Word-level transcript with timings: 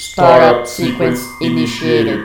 Startup 0.00 0.66
Sequence 0.66 1.28
Initiated. 1.42 2.24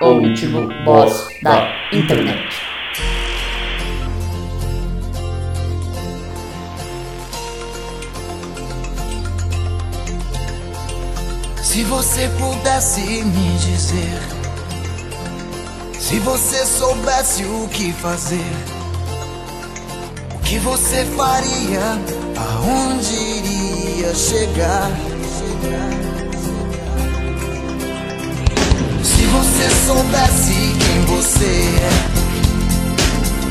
O 0.00 0.10
último 0.22 0.68
boss 0.84 1.26
da 1.42 1.68
internet. 1.92 2.54
Se 11.60 11.82
você 11.82 12.30
pudesse 12.38 13.00
me 13.00 13.58
dizer, 13.58 14.22
se 15.98 16.20
você 16.20 16.64
soubesse 16.64 17.42
o 17.42 17.68
que 17.68 17.92
fazer, 17.94 18.52
o 20.36 20.38
que 20.38 20.60
você 20.60 21.04
faria, 21.16 21.98
aonde 22.36 23.12
iria 23.12 24.14
chegar? 24.14 24.88
Se 25.26 26.01
você 29.32 29.70
soubesse 29.86 30.52
quem 30.52 31.00
você 31.06 31.46
é, 31.80 31.90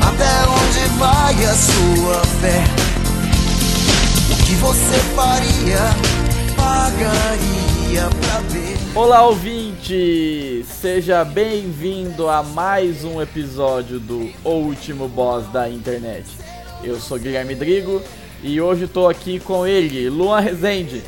até 0.00 0.48
onde 0.48 0.98
vai 0.98 1.44
a 1.44 1.54
sua 1.54 2.20
fé, 2.40 2.62
o 4.30 4.36
que 4.46 4.54
você 4.54 4.98
faria, 5.16 5.80
pagaria 6.54 8.08
pra 8.20 8.38
ver. 8.48 8.78
Olá, 8.94 9.26
ouvinte! 9.26 10.64
Seja 10.68 11.24
bem-vindo 11.24 12.28
a 12.28 12.44
mais 12.44 13.02
um 13.04 13.20
episódio 13.20 13.98
do 13.98 14.30
O 14.44 14.50
Último 14.50 15.08
Boss 15.08 15.48
da 15.48 15.68
Internet. 15.68 16.26
Eu 16.84 17.00
sou 17.00 17.18
Guilherme 17.18 17.56
Drigo 17.56 18.00
e 18.40 18.60
hoje 18.60 18.84
estou 18.84 19.08
aqui 19.08 19.40
com 19.40 19.66
ele, 19.66 20.08
Luan 20.08 20.38
Rezende. 20.38 21.02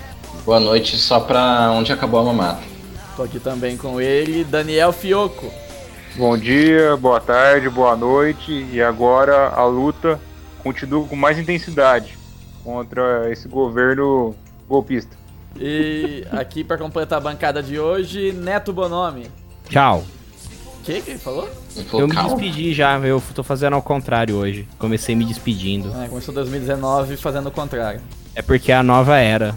Boa 0.44 0.58
noite, 0.58 0.96
só 0.98 1.20
pra 1.20 1.70
onde 1.70 1.92
acabou 1.92 2.20
a 2.20 2.24
mamata. 2.24 2.73
Estou 3.14 3.26
aqui 3.26 3.38
também 3.38 3.76
com 3.76 4.00
ele, 4.00 4.42
Daniel 4.42 4.92
Fioco. 4.92 5.48
Bom 6.16 6.36
dia, 6.36 6.96
boa 6.96 7.20
tarde, 7.20 7.70
boa 7.70 7.94
noite. 7.94 8.66
E 8.72 8.82
agora 8.82 9.50
a 9.50 9.64
luta 9.64 10.20
continua 10.64 11.06
com 11.06 11.14
mais 11.14 11.38
intensidade 11.38 12.18
contra 12.64 13.30
esse 13.30 13.46
governo 13.46 14.34
golpista. 14.68 15.16
E 15.56 16.26
aqui 16.32 16.64
para 16.64 16.76
completar 16.76 17.18
a 17.18 17.20
bancada 17.20 17.62
de 17.62 17.78
hoje, 17.78 18.32
Neto 18.32 18.72
Bonomi. 18.72 19.30
Tchau. 19.68 20.04
O 20.80 20.82
que 20.82 21.00
que 21.00 21.12
ele 21.12 21.18
falou? 21.20 21.48
Eu 21.92 22.08
me 22.08 22.16
despedi 22.16 22.74
já, 22.74 22.98
eu 22.98 23.22
tô 23.32 23.44
fazendo 23.44 23.74
ao 23.74 23.82
contrário 23.82 24.34
hoje. 24.34 24.66
Comecei 24.76 25.14
me 25.14 25.24
despedindo. 25.24 25.88
É, 26.02 26.08
começou 26.08 26.34
2019 26.34 27.16
fazendo 27.16 27.46
o 27.46 27.52
contrário. 27.52 28.00
É 28.36 28.42
porque 28.42 28.72
é 28.72 28.76
a 28.76 28.82
nova 28.82 29.16
era. 29.18 29.54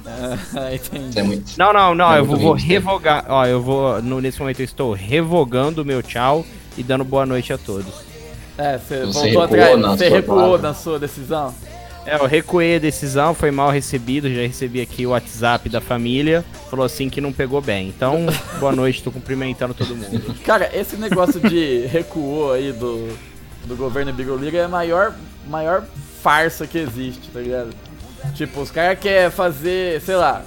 É, 0.56 0.76
entendi. 0.76 1.20
É 1.20 1.24
muito... 1.24 1.58
Não, 1.58 1.74
não, 1.74 1.96
não, 1.96 2.14
É 2.14 2.20
eu 2.20 2.26
vou, 2.26 2.38
vou 2.38 2.54
revogar. 2.54 3.26
Ó, 3.28 3.46
eu 3.46 3.62
vou. 3.62 4.02
no- 4.02 4.22
nesse 4.22 4.40
momento 4.40 4.60
eu 4.60 4.66
estou 4.66 4.94
revogando 4.94 5.82
o 5.82 5.86
meu 5.86 6.04
tchau 6.04 6.46
e 6.78 6.84
dando 6.84 7.04
boa 7.04 7.26
noite 7.26 7.52
a 7.52 7.58
todos. 7.58 8.06
É, 8.58 8.78
você 8.78 9.06
Você 9.06 9.32
voltou 9.34 9.42
atrás, 9.44 9.80
você 9.82 10.08
sua 10.08 10.16
recuou 10.18 10.38
palavra. 10.42 10.62
na 10.68 10.74
sua 10.74 11.00
decisão? 11.00 11.54
É, 12.06 12.16
eu 12.16 12.26
recuei 12.26 12.78
a 12.78 12.80
decisão, 12.80 13.34
foi 13.34 13.52
mal 13.52 13.70
recebido, 13.70 14.34
já 14.34 14.42
recebi 14.42 14.80
aqui 14.80 15.06
o 15.06 15.10
WhatsApp 15.10 15.68
da 15.70 15.82
família. 15.82 16.46
Falou 16.70 16.86
assim 16.86 17.10
que 17.10 17.20
não 17.20 17.34
pegou 17.34 17.60
bem. 17.62 17.90
Então, 17.90 18.26
boa 18.60 18.72
noite, 18.72 19.04
tô 19.04 19.12
cumprimentando 19.12 19.74
todo 19.74 19.96
mundo. 19.96 20.34
Cara, 20.46 20.70
esse 20.74 20.96
negócio 20.96 21.40
de 21.40 21.86
recuou 21.88 22.54
aí 22.54 22.72
do, 22.72 23.10
do 23.66 23.76
governo 23.76 24.14
Birolira 24.14 24.58
é 24.60 24.64
a 24.64 24.70
maior, 24.70 25.14
maior 25.48 25.84
farsa 26.24 26.66
que 26.66 26.78
existe, 26.78 27.30
tá 27.32 27.40
ligado? 27.42 27.70
Tipo, 28.36 28.62
os 28.62 28.72
caras 28.72 29.00
querem 29.00 29.30
fazer, 29.32 30.02
sei 30.02 30.16
lá, 30.16 30.44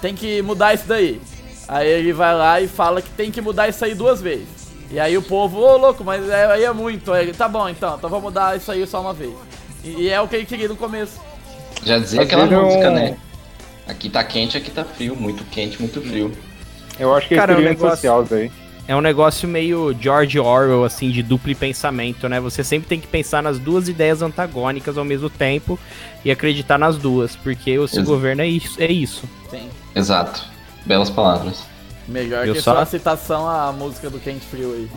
tem 0.00 0.14
que 0.14 0.42
mudar 0.42 0.74
isso 0.74 0.84
daí. 0.86 1.20
Aí 1.68 1.88
ele 1.88 2.12
vai 2.12 2.34
lá 2.34 2.60
e 2.60 2.68
fala 2.68 3.00
que 3.00 3.10
tem 3.10 3.30
que 3.30 3.40
mudar 3.40 3.68
isso 3.68 3.84
aí 3.84 3.94
duas 3.94 4.20
vezes. 4.20 4.46
E 4.90 5.00
aí 5.00 5.16
o 5.16 5.22
povo, 5.22 5.58
ô 5.58 5.76
louco, 5.76 6.04
mas 6.04 6.28
é- 6.28 6.46
aí 6.52 6.64
é 6.64 6.72
muito. 6.72 7.12
Aí 7.12 7.24
ele, 7.24 7.32
tá 7.32 7.48
bom 7.48 7.68
então, 7.68 7.96
então 7.96 8.10
vou 8.10 8.20
mudar 8.20 8.56
isso 8.56 8.70
aí 8.70 8.86
só 8.86 9.00
uma 9.00 9.14
vez. 9.14 9.32
E, 9.82 10.02
e 10.02 10.08
é 10.10 10.20
o 10.20 10.28
que 10.28 10.36
ele 10.36 10.44
queria 10.46 10.68
no 10.68 10.76
começo. 10.76 11.18
Já 11.84 11.98
dizia 11.98 12.20
Às 12.20 12.26
aquela 12.26 12.44
é 12.44 12.58
um- 12.58 12.64
música, 12.66 12.90
né? 12.90 13.16
Aqui 13.86 14.10
tá 14.10 14.22
quente, 14.22 14.56
aqui 14.56 14.70
tá 14.70 14.84
frio. 14.84 15.16
Muito 15.16 15.44
quente, 15.44 15.80
muito 15.80 16.00
frio. 16.02 16.32
Eu 16.98 17.14
acho 17.14 17.26
que 17.28 17.34
Cara, 17.34 17.52
é 17.52 17.56
é 17.56 17.58
um 17.58 17.62
negócio- 17.62 17.90
social 17.96 18.22
isso 18.24 18.34
aí. 18.34 18.52
É 18.86 18.96
um 18.96 19.00
negócio 19.00 19.48
meio 19.48 19.94
George 19.98 20.38
Orwell, 20.40 20.84
assim, 20.84 21.10
de 21.10 21.22
duplo 21.22 21.54
pensamento, 21.54 22.28
né? 22.28 22.40
Você 22.40 22.64
sempre 22.64 22.88
tem 22.88 22.98
que 23.00 23.06
pensar 23.06 23.40
nas 23.42 23.58
duas 23.58 23.88
ideias 23.88 24.22
antagônicas 24.22 24.98
ao 24.98 25.04
mesmo 25.04 25.30
tempo 25.30 25.78
e 26.24 26.30
acreditar 26.30 26.78
nas 26.78 26.96
duas, 26.96 27.36
porque 27.36 27.78
o 27.78 27.86
seu 27.86 28.02
governo 28.04 28.42
é 28.42 28.46
isso. 28.48 28.82
É 28.82 28.90
isso. 28.90 29.22
Sim. 29.50 29.68
Exato. 29.94 30.44
Belas 30.84 31.08
palavras. 31.10 31.62
Melhor 32.08 32.46
Eu 32.46 32.54
que 32.54 32.60
só- 32.60 32.74
só 32.74 32.80
a 32.80 32.86
citação 32.86 33.48
à 33.48 33.70
música 33.72 34.10
do 34.10 34.18
Quente 34.18 34.44
Frio 34.46 34.72
aí. 34.72 34.88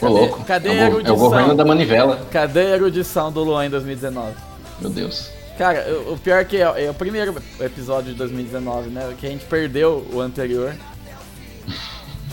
Ô, 0.00 0.08
louco. 0.08 0.44
cadê 0.44 0.70
é, 0.70 0.84
a 0.84 0.88
o, 0.88 0.90
go- 0.90 0.96
é 0.96 0.98
o 0.98 1.00
erudição? 1.00 1.16
governo 1.16 1.54
da 1.54 1.64
manivela. 1.64 2.20
Cadê 2.32 2.60
a 2.60 2.76
erudição 2.76 3.30
do 3.32 3.42
Luan 3.44 3.66
em 3.66 3.70
2019? 3.70 4.32
Meu 4.80 4.90
Deus. 4.90 5.30
Cara, 5.56 5.86
o 6.08 6.14
o 6.14 6.18
pior 6.18 6.44
que 6.44 6.56
é, 6.56 6.86
é 6.86 6.90
o 6.90 6.94
primeiro 6.94 7.34
episódio 7.60 8.12
de 8.12 8.18
2019, 8.18 8.90
né? 8.90 9.12
Que 9.18 9.26
a 9.26 9.30
gente 9.30 9.44
perdeu 9.44 10.04
o 10.12 10.20
anterior. 10.20 10.74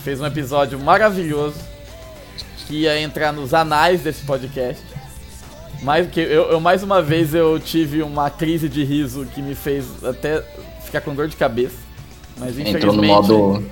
Fez 0.06 0.22
um 0.22 0.26
episódio 0.28 0.80
maravilhoso. 0.80 1.56
Que 2.68 2.82
ia 2.82 3.02
entrar 3.02 3.34
nos 3.34 3.56
anais 3.56 4.02
desse 4.02 4.24
podcast. 4.24 4.84
Mais 5.82 6.08
que 6.08 6.20
eu, 6.20 6.52
eu 6.52 6.60
mais 6.60 6.84
uma 6.84 7.02
vez 7.02 7.34
eu 7.34 7.60
tive 7.60 8.04
uma 8.04 8.30
crise 8.30 8.70
de 8.70 8.84
riso 8.84 9.26
que 9.34 9.42
me 9.42 9.56
fez 9.56 10.04
até 10.04 10.44
ficar 10.84 11.02
com 11.02 11.16
dor 11.16 11.28
de 11.28 11.36
cabeça. 11.36 11.78
Mas 12.38 12.60
Entrou 12.60 12.94
no 12.94 13.02
modo 13.02 13.64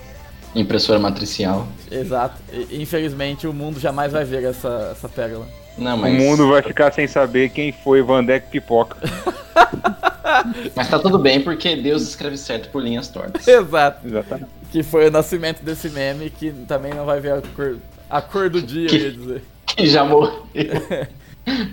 impressora 0.55 0.97
matricial. 0.97 1.67
Exato. 1.91 2.41
Infelizmente 2.71 3.45
o 3.45 3.53
mundo 3.53 3.79
jamais 3.79 4.11
vai 4.11 4.25
ver 4.25 4.43
essa, 4.43 4.89
essa 4.91 5.07
pérola. 5.07 5.47
Não, 5.77 5.95
O 5.97 6.01
mas. 6.01 6.13
mundo 6.13 6.49
vai 6.49 6.63
ficar 6.63 6.91
sem 6.91 7.07
saber 7.07 7.49
quem 7.49 7.71
foi 7.71 8.01
Vandeck 8.01 8.49
Pipoca. 8.49 8.97
Mas 10.75 10.89
tá 10.89 10.97
tudo 10.97 11.19
bem 11.19 11.41
porque 11.41 11.75
Deus 11.75 12.01
escreve 12.01 12.37
certo 12.37 12.69
por 12.69 12.81
linhas 12.81 13.07
tortas. 13.07 13.45
Exato. 13.47 14.07
Exatamente. 14.07 14.62
Que 14.73 14.83
foi 14.83 15.07
o 15.07 15.11
nascimento 15.11 15.63
desse 15.63 15.89
meme 15.89 16.29
que 16.29 16.51
também 16.67 16.93
não 16.93 17.05
vai 17.05 17.19
ver 17.21 17.33
a 17.33 17.41
cor, 17.55 17.77
a 18.09 18.21
cor 18.21 18.49
do 18.49 18.61
dia, 18.61 18.89
eu 18.89 18.95
ia 18.97 19.11
dizer. 19.11 19.41
Que 19.67 19.87
já 19.87 20.03
morreu. 20.03 20.43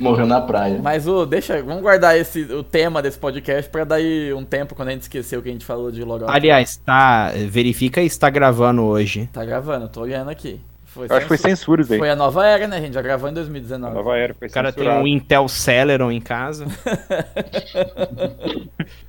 Morreu 0.00 0.26
na 0.26 0.40
praia. 0.40 0.80
Mas 0.82 1.06
o 1.06 1.24
deixa, 1.24 1.62
vamos 1.62 1.80
guardar 1.82 2.18
esse 2.18 2.42
o 2.42 2.62
tema 2.62 3.00
desse 3.00 3.16
podcast 3.18 3.70
pra 3.70 3.84
daí 3.84 4.32
um 4.34 4.44
tempo 4.44 4.74
quando 4.74 4.88
a 4.88 4.92
gente 4.92 5.02
esquecer 5.02 5.38
o 5.38 5.42
que 5.42 5.48
a 5.48 5.52
gente 5.52 5.64
falou 5.64 5.92
de 5.92 6.02
logo. 6.02 6.24
Aliás, 6.28 6.76
tá. 6.76 7.30
Verifica 7.48 8.06
se 8.08 8.18
tá 8.18 8.28
gravando 8.30 8.82
hoje. 8.82 9.28
Tá 9.32 9.44
gravando, 9.44 9.88
tô 9.88 10.00
olhando 10.00 10.28
aqui. 10.28 10.60
Foi, 10.86 11.06
Eu 11.08 11.12
acho 11.14 11.20
que 11.22 11.28
foi 11.28 11.38
censura- 11.38 11.84
aí. 11.88 11.98
foi 11.98 12.10
a 12.10 12.16
nova 12.16 12.44
era, 12.44 12.66
né? 12.66 12.78
A 12.78 12.80
gente 12.80 12.94
já 12.94 13.02
gravou 13.02 13.28
em 13.28 13.32
A 13.32 13.34
2019. 13.36 13.94
nova 13.94 14.16
era, 14.16 14.34
foi 14.34 14.48
O 14.48 14.50
cara 14.50 14.72
tem 14.72 14.88
um 14.88 15.06
Intel 15.06 15.46
Celeron 15.48 16.10
em 16.10 16.20
casa. 16.20 16.66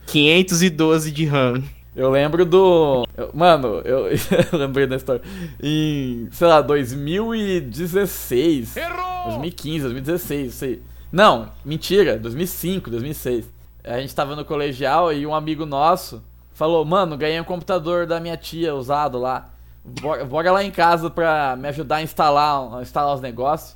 512 0.06 1.12
de 1.12 1.26
RAM. 1.26 1.64
Eu 1.96 2.10
lembro 2.10 2.46
do. 2.46 3.06
eu- 3.18 3.32
mano, 3.34 3.82
eu, 3.84 4.08
eu 4.08 4.18
lembrei 4.58 4.88
da 4.88 4.96
história. 4.96 5.22
Em, 5.62 6.30
sei 6.32 6.48
lá, 6.48 6.62
2016. 6.62 8.78
Errou! 8.78 9.24
2015, 9.26 9.80
2016, 9.84 10.44
não 10.46 10.52
sei. 10.52 10.82
Não, 11.12 11.50
mentira, 11.66 12.18
2005, 12.18 12.90
2006. 12.90 13.50
A 13.84 14.00
gente 14.00 14.16
tava 14.16 14.36
no 14.36 14.46
colegial 14.46 15.12
e 15.12 15.26
um 15.28 15.36
amigo 15.36 15.66
nosso 15.66 16.24
falou: 16.54 16.86
Mano, 16.86 17.18
ganhei 17.18 17.40
um 17.40 17.44
computador 17.44 18.06
da 18.06 18.20
minha 18.20 18.38
tia 18.38 18.74
usado 18.74 19.20
lá. 19.20 19.50
Bora, 19.84 20.24
bora 20.26 20.52
lá 20.52 20.64
em 20.64 20.72
casa 20.72 21.10
pra 21.10 21.56
me 21.58 21.68
ajudar 21.68 21.98
a 21.98 22.02
instalar, 22.04 22.78
a 22.78 22.82
instalar 22.82 23.16
os 23.16 23.22
negócios. 23.22 23.76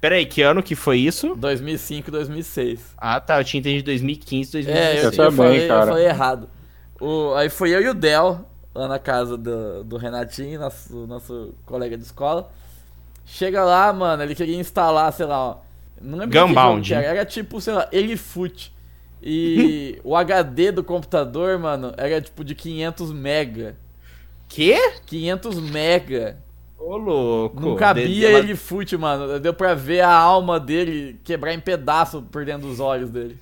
Peraí, 0.00 0.26
que 0.26 0.42
ano 0.42 0.62
que 0.62 0.74
foi 0.74 0.98
isso? 0.98 1.36
2005, 1.36 2.10
2006. 2.10 2.94
Ah, 2.98 3.20
tá. 3.20 3.38
Eu 3.38 3.44
tinha 3.44 3.60
entendido 3.60 3.84
2015, 3.84 4.58
É, 4.58 4.62
2016. 4.62 4.96
eu, 4.96 5.02
Eu 5.02 5.10
eu, 5.10 5.16
também, 5.16 5.36
falei, 5.36 5.64
eu 5.64 5.68
cara. 5.68 5.86
falei 5.86 6.06
errado. 6.06 6.48
O, 7.02 7.34
aí 7.34 7.48
foi 7.48 7.70
eu 7.70 7.82
e 7.82 7.88
o 7.88 7.94
Del, 7.94 8.44
lá 8.74 8.86
na 8.86 8.98
casa 8.98 9.36
do, 9.36 9.82
do 9.82 9.96
Renatinho, 9.96 10.60
nosso, 10.60 11.06
nosso 11.06 11.54
colega 11.66 11.96
de 11.96 12.04
escola. 12.04 12.48
Chega 13.26 13.64
lá, 13.64 13.92
mano, 13.92 14.22
ele 14.22 14.34
queria 14.34 14.56
instalar, 14.58 15.12
sei 15.12 15.26
lá, 15.26 15.38
ó, 15.38 15.56
não 16.00 16.18
lembro 16.18 16.38
Gunbound. 16.38 16.86
que 16.86 16.94
era, 16.94 17.04
era 17.06 17.24
tipo, 17.24 17.60
sei 17.60 17.72
lá, 17.74 17.88
Elifute. 17.90 18.72
E 19.22 20.00
o 20.04 20.16
HD 20.16 20.70
do 20.72 20.84
computador, 20.84 21.58
mano, 21.58 21.92
era 21.96 22.20
tipo 22.20 22.44
de 22.44 22.54
500 22.54 23.12
mega. 23.12 23.76
Quê? 24.48 24.76
500 25.06 25.58
mega. 25.60 26.38
Ô, 26.78 26.96
louco. 26.96 27.60
Não 27.60 27.76
cabia 27.76 28.28
ela- 28.28 28.38
Elifute, 28.40 28.96
mano. 28.96 29.38
Deu 29.40 29.54
pra 29.54 29.74
ver 29.74 30.00
a 30.00 30.12
alma 30.12 30.58
dele 30.60 31.18
quebrar 31.24 31.54
em 31.54 31.60
pedaço 31.60 32.22
por 32.22 32.44
dentro 32.44 32.68
dos 32.68 32.80
olhos 32.80 33.08
dele. 33.10 33.38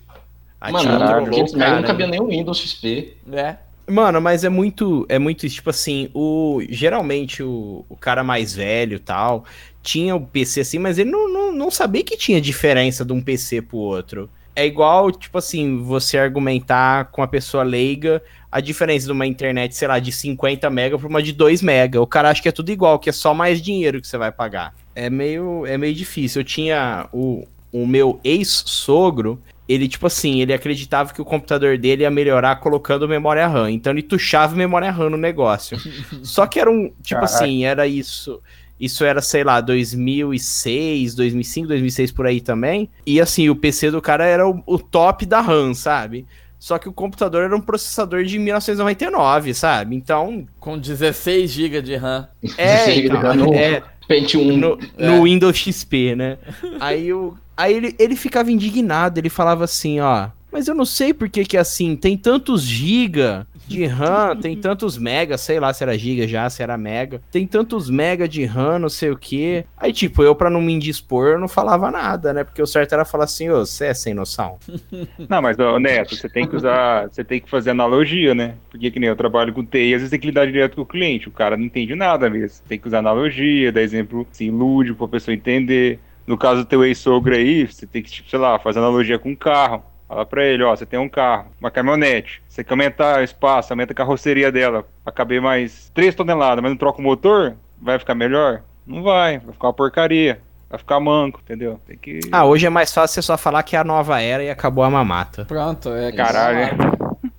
Mano, 0.61 1.31
500 1.31 1.55
mega 1.55 1.77
não 1.77 1.83
cabia 1.83 2.07
nem 2.07 2.21
o 2.21 2.27
Windows 2.27 2.59
XP. 2.59 3.17
né? 3.27 3.59
Mano, 3.91 4.21
mas 4.21 4.45
é 4.45 4.49
muito, 4.49 5.05
é 5.09 5.19
muito, 5.19 5.49
tipo 5.49 5.69
assim, 5.69 6.09
o 6.15 6.61
geralmente 6.69 7.43
o, 7.43 7.85
o 7.89 7.97
cara 7.97 8.23
mais 8.23 8.55
velho 8.55 8.97
e 8.97 9.01
tal, 9.01 9.45
tinha 9.83 10.15
o 10.15 10.21
PC 10.21 10.61
assim, 10.61 10.79
mas 10.79 10.99
ele 10.99 11.11
não, 11.11 11.29
não, 11.29 11.53
não 11.53 11.71
sabia 11.71 12.05
que 12.05 12.17
tinha 12.17 12.41
diferença 12.41 13.05
de 13.05 13.13
um 13.13 13.21
PC 13.21 13.63
pro 13.63 13.79
outro. 13.79 14.31
É 14.55 14.65
igual, 14.67 15.11
tipo 15.11 15.39
assim, 15.39 15.83
você 15.83 16.19
argumentar 16.19 17.07
com 17.07 17.23
a 17.23 17.27
pessoa 17.27 17.63
leiga 17.63 18.23
a 18.51 18.61
diferença 18.61 19.07
de 19.07 19.13
uma 19.13 19.27
internet, 19.27 19.75
sei 19.75 19.89
lá, 19.89 19.99
de 19.99 20.13
50 20.13 20.69
mega 20.71 20.99
para 20.99 21.09
uma 21.09 21.23
de 21.23 21.33
2 21.33 21.63
mega. 21.63 22.01
O 22.01 22.07
cara 22.07 22.31
acha 22.31 22.43
que 22.43 22.49
é 22.49 22.53
tudo 22.53 22.71
igual, 22.71 22.99
que 22.99 23.09
é 23.09 23.13
só 23.13 23.33
mais 23.33 23.63
dinheiro 23.63 24.01
que 24.01 24.07
você 24.07 24.19
vai 24.19 24.31
pagar. 24.31 24.75
É 24.95 25.09
meio, 25.09 25.65
é 25.67 25.79
meio 25.79 25.95
difícil. 25.95 26.41
Eu 26.41 26.45
tinha 26.45 27.09
o, 27.13 27.47
o 27.73 27.87
meu 27.87 28.21
ex-sogro, 28.25 29.41
ele, 29.71 29.87
tipo 29.87 30.09
assim, 30.09 30.41
ele 30.41 30.53
acreditava 30.53 31.15
que 31.15 31.23
o 31.23 31.25
computador 31.25 31.79
dele 31.79 32.03
ia 32.03 32.11
melhorar 32.11 32.57
colocando 32.57 33.09
memória 33.09 33.47
RAM. 33.47 33.71
Então 33.71 33.93
ele 33.93 34.03
tuchava 34.03 34.57
memória 34.57 34.91
RAM 34.91 35.11
no 35.11 35.17
negócio. 35.17 35.79
Só 36.25 36.45
que 36.45 36.59
era 36.59 36.69
um, 36.69 36.89
tipo 37.01 37.21
Caraca. 37.21 37.25
assim, 37.27 37.65
era 37.65 37.87
isso. 37.87 38.43
Isso 38.81 39.05
era, 39.05 39.23
sei 39.23 39.45
lá, 39.45 39.61
2006, 39.61 41.15
2005, 41.15 41.69
2006 41.69 42.11
por 42.11 42.27
aí 42.27 42.41
também. 42.41 42.91
E 43.07 43.21
assim, 43.21 43.49
o 43.49 43.55
PC 43.55 43.93
do 43.93 44.03
cara 44.03 44.25
era 44.25 44.49
o, 44.49 44.61
o 44.67 44.77
top 44.77 45.25
da 45.25 45.41
RAM, 45.41 45.73
sabe? 45.73 46.27
Só 46.59 46.77
que 46.77 46.89
o 46.89 46.93
computador 46.93 47.45
era 47.45 47.55
um 47.55 47.61
processador 47.61 48.25
de 48.25 48.41
1999, 48.41 49.55
sabe? 49.55 49.95
Então, 49.95 50.47
Com 50.59 50.77
16 50.77 51.49
GB 51.49 51.81
de 51.81 51.95
RAM. 51.95 52.27
é, 52.59 52.91
então, 52.99 53.35
no 53.37 53.55
é, 53.55 53.83
Pentium 54.09 54.49
1. 54.49 54.57
no, 54.57 54.79
no 54.99 55.23
Windows 55.23 55.57
XP, 55.57 56.17
né? 56.17 56.39
Aí, 56.81 57.13
o, 57.13 57.37
aí 57.61 57.75
ele, 57.75 57.95
ele 57.99 58.17
ficava 58.17 58.51
indignado, 58.51 59.19
ele 59.19 59.29
falava 59.29 59.65
assim, 59.65 60.01
ó. 60.01 60.29
Mas 60.53 60.67
eu 60.67 60.75
não 60.75 60.85
sei 60.85 61.15
por 61.15 61.29
que 61.29 61.45
que 61.45 61.57
é 61.57 61.61
assim, 61.61 61.95
tem 61.95 62.17
tantos 62.17 62.63
giga 62.63 63.47
de 63.69 63.87
RAM, 63.87 64.37
tem 64.37 64.57
tantos 64.59 64.99
mega, 64.99 65.39
sei 65.39 65.61
lá 65.61 65.73
se 65.73 65.85
era 65.85 65.97
giga 65.97 66.27
já, 66.27 66.51
se 66.51 66.61
era 66.61 66.77
mega. 66.77 67.21
Tem 67.31 67.47
tantos 67.47 67.89
mega 67.89 68.27
de 68.27 68.45
RAM, 68.45 68.81
não 68.81 68.89
sei 68.89 69.11
o 69.11 69.17
que. 69.17 69.65
Aí, 69.77 69.93
tipo, 69.93 70.25
eu 70.25 70.35
pra 70.35 70.51
não 70.51 70.61
me 70.61 70.73
indispor, 70.73 71.29
eu 71.29 71.39
não 71.39 71.47
falava 71.47 71.89
nada, 71.91 72.33
né? 72.33 72.43
Porque 72.43 72.61
o 72.61 72.67
certo 72.67 72.93
era 72.95 73.05
falar 73.05 73.25
assim, 73.25 73.49
ô, 73.49 73.65
você 73.65 73.87
é 73.87 73.95
sem 73.95 74.13
noção. 74.13 74.59
Não, 75.29 75.41
mas, 75.41 75.57
ô, 75.59 75.79
Neto, 75.79 76.17
você 76.17 76.29
tem 76.29 76.47
que 76.47 76.57
usar. 76.57 77.09
Você 77.09 77.23
tem 77.23 77.41
que 77.41 77.49
fazer 77.49 77.71
analogia, 77.71 78.35
né? 78.35 78.55
Porque 78.71 78.91
que 78.91 78.99
nem 78.99 79.09
eu 79.09 79.15
trabalho 79.15 79.53
com 79.53 79.65
TI, 79.65 79.95
às 79.95 80.01
vezes 80.01 80.11
tem 80.11 80.19
que 80.19 80.27
lidar 80.27 80.47
direto 80.47 80.75
com 80.75 80.83
o 80.83 80.87
cliente. 80.87 81.29
O 81.29 81.33
cara 81.33 81.57
não 81.57 81.65
entende 81.65 81.95
nada 81.95 82.29
mesmo. 82.29 82.65
Tem 82.67 82.79
que 82.79 82.89
usar 82.89 82.99
analogia, 82.99 83.71
dar 83.71 83.83
exemplo 83.83 84.27
assim, 84.31 84.51
lúdico 84.51 84.99
pra 84.99 85.09
pessoa 85.09 85.35
entender. 85.35 86.01
No 86.31 86.39
caso 86.39 86.61
do 86.61 86.65
teu 86.65 86.85
ex-sogro 86.85 87.35
aí, 87.35 87.67
você 87.67 87.85
tem 87.89 88.01
que, 88.03 88.09
tipo, 88.11 88.31
sei 88.31 88.39
lá, 88.39 88.57
fazer 88.61 88.79
analogia 88.79 89.19
com 89.19 89.31
um 89.31 89.35
carro. 89.35 89.83
Fala 90.09 90.25
pra 90.25 90.45
ele, 90.45 90.63
ó, 90.63 90.75
você 90.77 90.87
tem 90.87 90.97
um 90.99 91.09
carro, 91.09 91.47
uma 91.61 91.73
caminhonete. 91.73 92.41
Você 92.49 92.63
quer 92.63 92.73
aumentar 92.73 93.19
o 93.21 93.25
espaço, 93.25 93.73
aumenta 93.73 93.93
a 93.93 93.97
carroceria 93.97 94.53
dela 94.53 94.85
pra 95.03 95.13
caber 95.13 95.41
mais 95.41 95.91
3 95.93 96.15
toneladas, 96.15 96.63
mas 96.63 96.71
não 96.71 96.77
troca 96.79 97.01
o 97.01 97.03
motor, 97.03 97.55
vai 97.83 97.99
ficar 97.99 98.15
melhor? 98.15 98.63
Não 98.87 99.03
vai, 99.03 99.39
vai 99.41 99.53
ficar 99.53 99.67
uma 99.67 99.73
porcaria. 99.73 100.41
Vai 100.69 100.79
ficar 100.79 101.01
manco, 101.01 101.41
entendeu? 101.43 101.81
Tem 101.85 101.97
que. 101.99 102.21
Ah, 102.31 102.45
hoje 102.45 102.65
é 102.65 102.71
mais 102.71 102.95
fácil 102.95 103.15
você 103.15 103.23
só 103.27 103.37
falar 103.37 103.65
que 103.65 103.75
é 103.75 103.79
a 103.81 103.85
nova 103.85 104.21
era 104.23 104.45
e 104.45 104.51
acabou 104.51 104.85
a 104.85 104.91
mamata. 104.91 105.45
Pronto, 105.45 105.89
é 105.93 106.13
Caralho. 106.13 106.77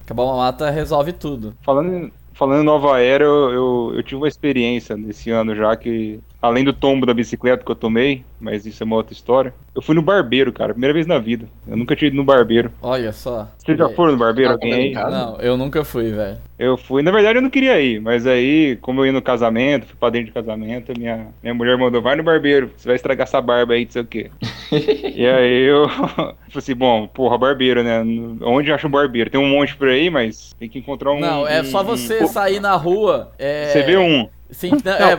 Acabar 0.03 0.23
uma 0.23 0.35
mata 0.35 0.69
resolve 0.69 1.13
tudo. 1.13 1.55
Falando, 1.63 1.93
em- 1.93 2.11
falando 2.33 2.61
em 2.61 2.65
Nova 2.65 2.99
Era, 2.99 3.23
eu, 3.23 3.51
eu, 3.51 3.91
eu 3.95 4.03
tive 4.03 4.15
uma 4.17 4.27
experiência 4.27 4.97
nesse 4.97 5.29
ano 5.31 5.55
já 5.55 5.73
que, 5.77 6.19
além 6.41 6.63
do 6.63 6.73
tombo 6.73 7.05
da 7.05 7.13
bicicleta 7.13 7.63
que 7.63 7.71
eu 7.71 7.75
tomei, 7.75 8.23
mas 8.39 8.65
isso 8.65 8.81
é 8.81 8.85
uma 8.85 8.95
outra 8.95 9.13
história, 9.13 9.53
eu 9.75 9.81
fui 9.81 9.93
no 9.95 10.01
barbeiro, 10.01 10.51
cara, 10.51 10.73
primeira 10.73 10.93
vez 10.93 11.05
na 11.05 11.19
vida. 11.19 11.45
Eu 11.67 11.77
nunca 11.77 11.95
tinha 11.95 12.07
ido 12.07 12.17
no 12.17 12.23
barbeiro. 12.23 12.71
Olha 12.81 13.11
só. 13.13 13.47
Vocês 13.57 13.77
já 13.77 13.88
foram 13.89 14.13
no 14.13 14.17
barbeiro? 14.17 14.51
Alguém 14.51 14.73
aí? 14.73 14.88
em 14.88 14.93
casa? 14.93 15.11
Não, 15.11 15.38
eu 15.39 15.55
nunca 15.55 15.83
fui, 15.85 16.11
velho. 16.11 16.38
Eu 16.57 16.77
fui, 16.77 17.01
na 17.01 17.11
verdade 17.11 17.38
eu 17.38 17.41
não 17.41 17.49
queria 17.49 17.79
ir, 17.79 17.99
mas 18.01 18.25
aí, 18.27 18.77
como 18.81 19.01
eu 19.01 19.05
ia 19.07 19.11
no 19.11 19.21
casamento, 19.21 19.85
fui 19.88 19.95
pra 19.99 20.09
dentro 20.09 20.27
de 20.27 20.31
casamento, 20.33 20.91
minha, 20.97 21.27
minha 21.41 21.53
mulher 21.53 21.77
mandou, 21.77 22.01
vai 22.01 22.15
no 22.15 22.23
barbeiro, 22.23 22.71
você 22.75 22.88
vai 22.88 22.95
estragar 22.95 23.27
essa 23.27 23.41
barba 23.41 23.73
aí, 23.73 23.85
não 23.85 23.91
sei 23.91 24.01
o 24.01 24.05
quê. 24.05 24.31
e 25.15 25.25
aí 25.27 25.63
eu 25.63 25.88
falei 25.89 26.35
assim, 26.55 26.75
bom, 26.75 27.07
porra, 27.07 27.38
barbeiro, 27.38 27.83
né? 27.83 28.03
Onde 28.41 28.71
acha 28.71 28.88
um 28.88 28.91
barbeiro? 28.91 29.29
Tem 29.29 29.39
um 29.39 29.49
monte 29.49 29.75
por 29.75 29.88
aí, 29.88 30.09
mas 30.09 30.53
tem 30.59 30.67
que 30.69 30.79
encontrar 30.79 31.11
um. 31.11 31.19
Não, 31.19 31.47
é 31.47 31.61
um- 31.61 31.65
só 31.65 31.81
um- 31.81 31.85
você 31.85 32.27
sair 32.27 32.59
na 32.59 32.75
rua. 32.75 33.31
É, 33.39 33.67
Você 33.67 33.83
vê 33.83 33.97
um. 33.97 34.27
Sim, 34.51 34.71
não, 34.83 34.92
é, 34.92 35.15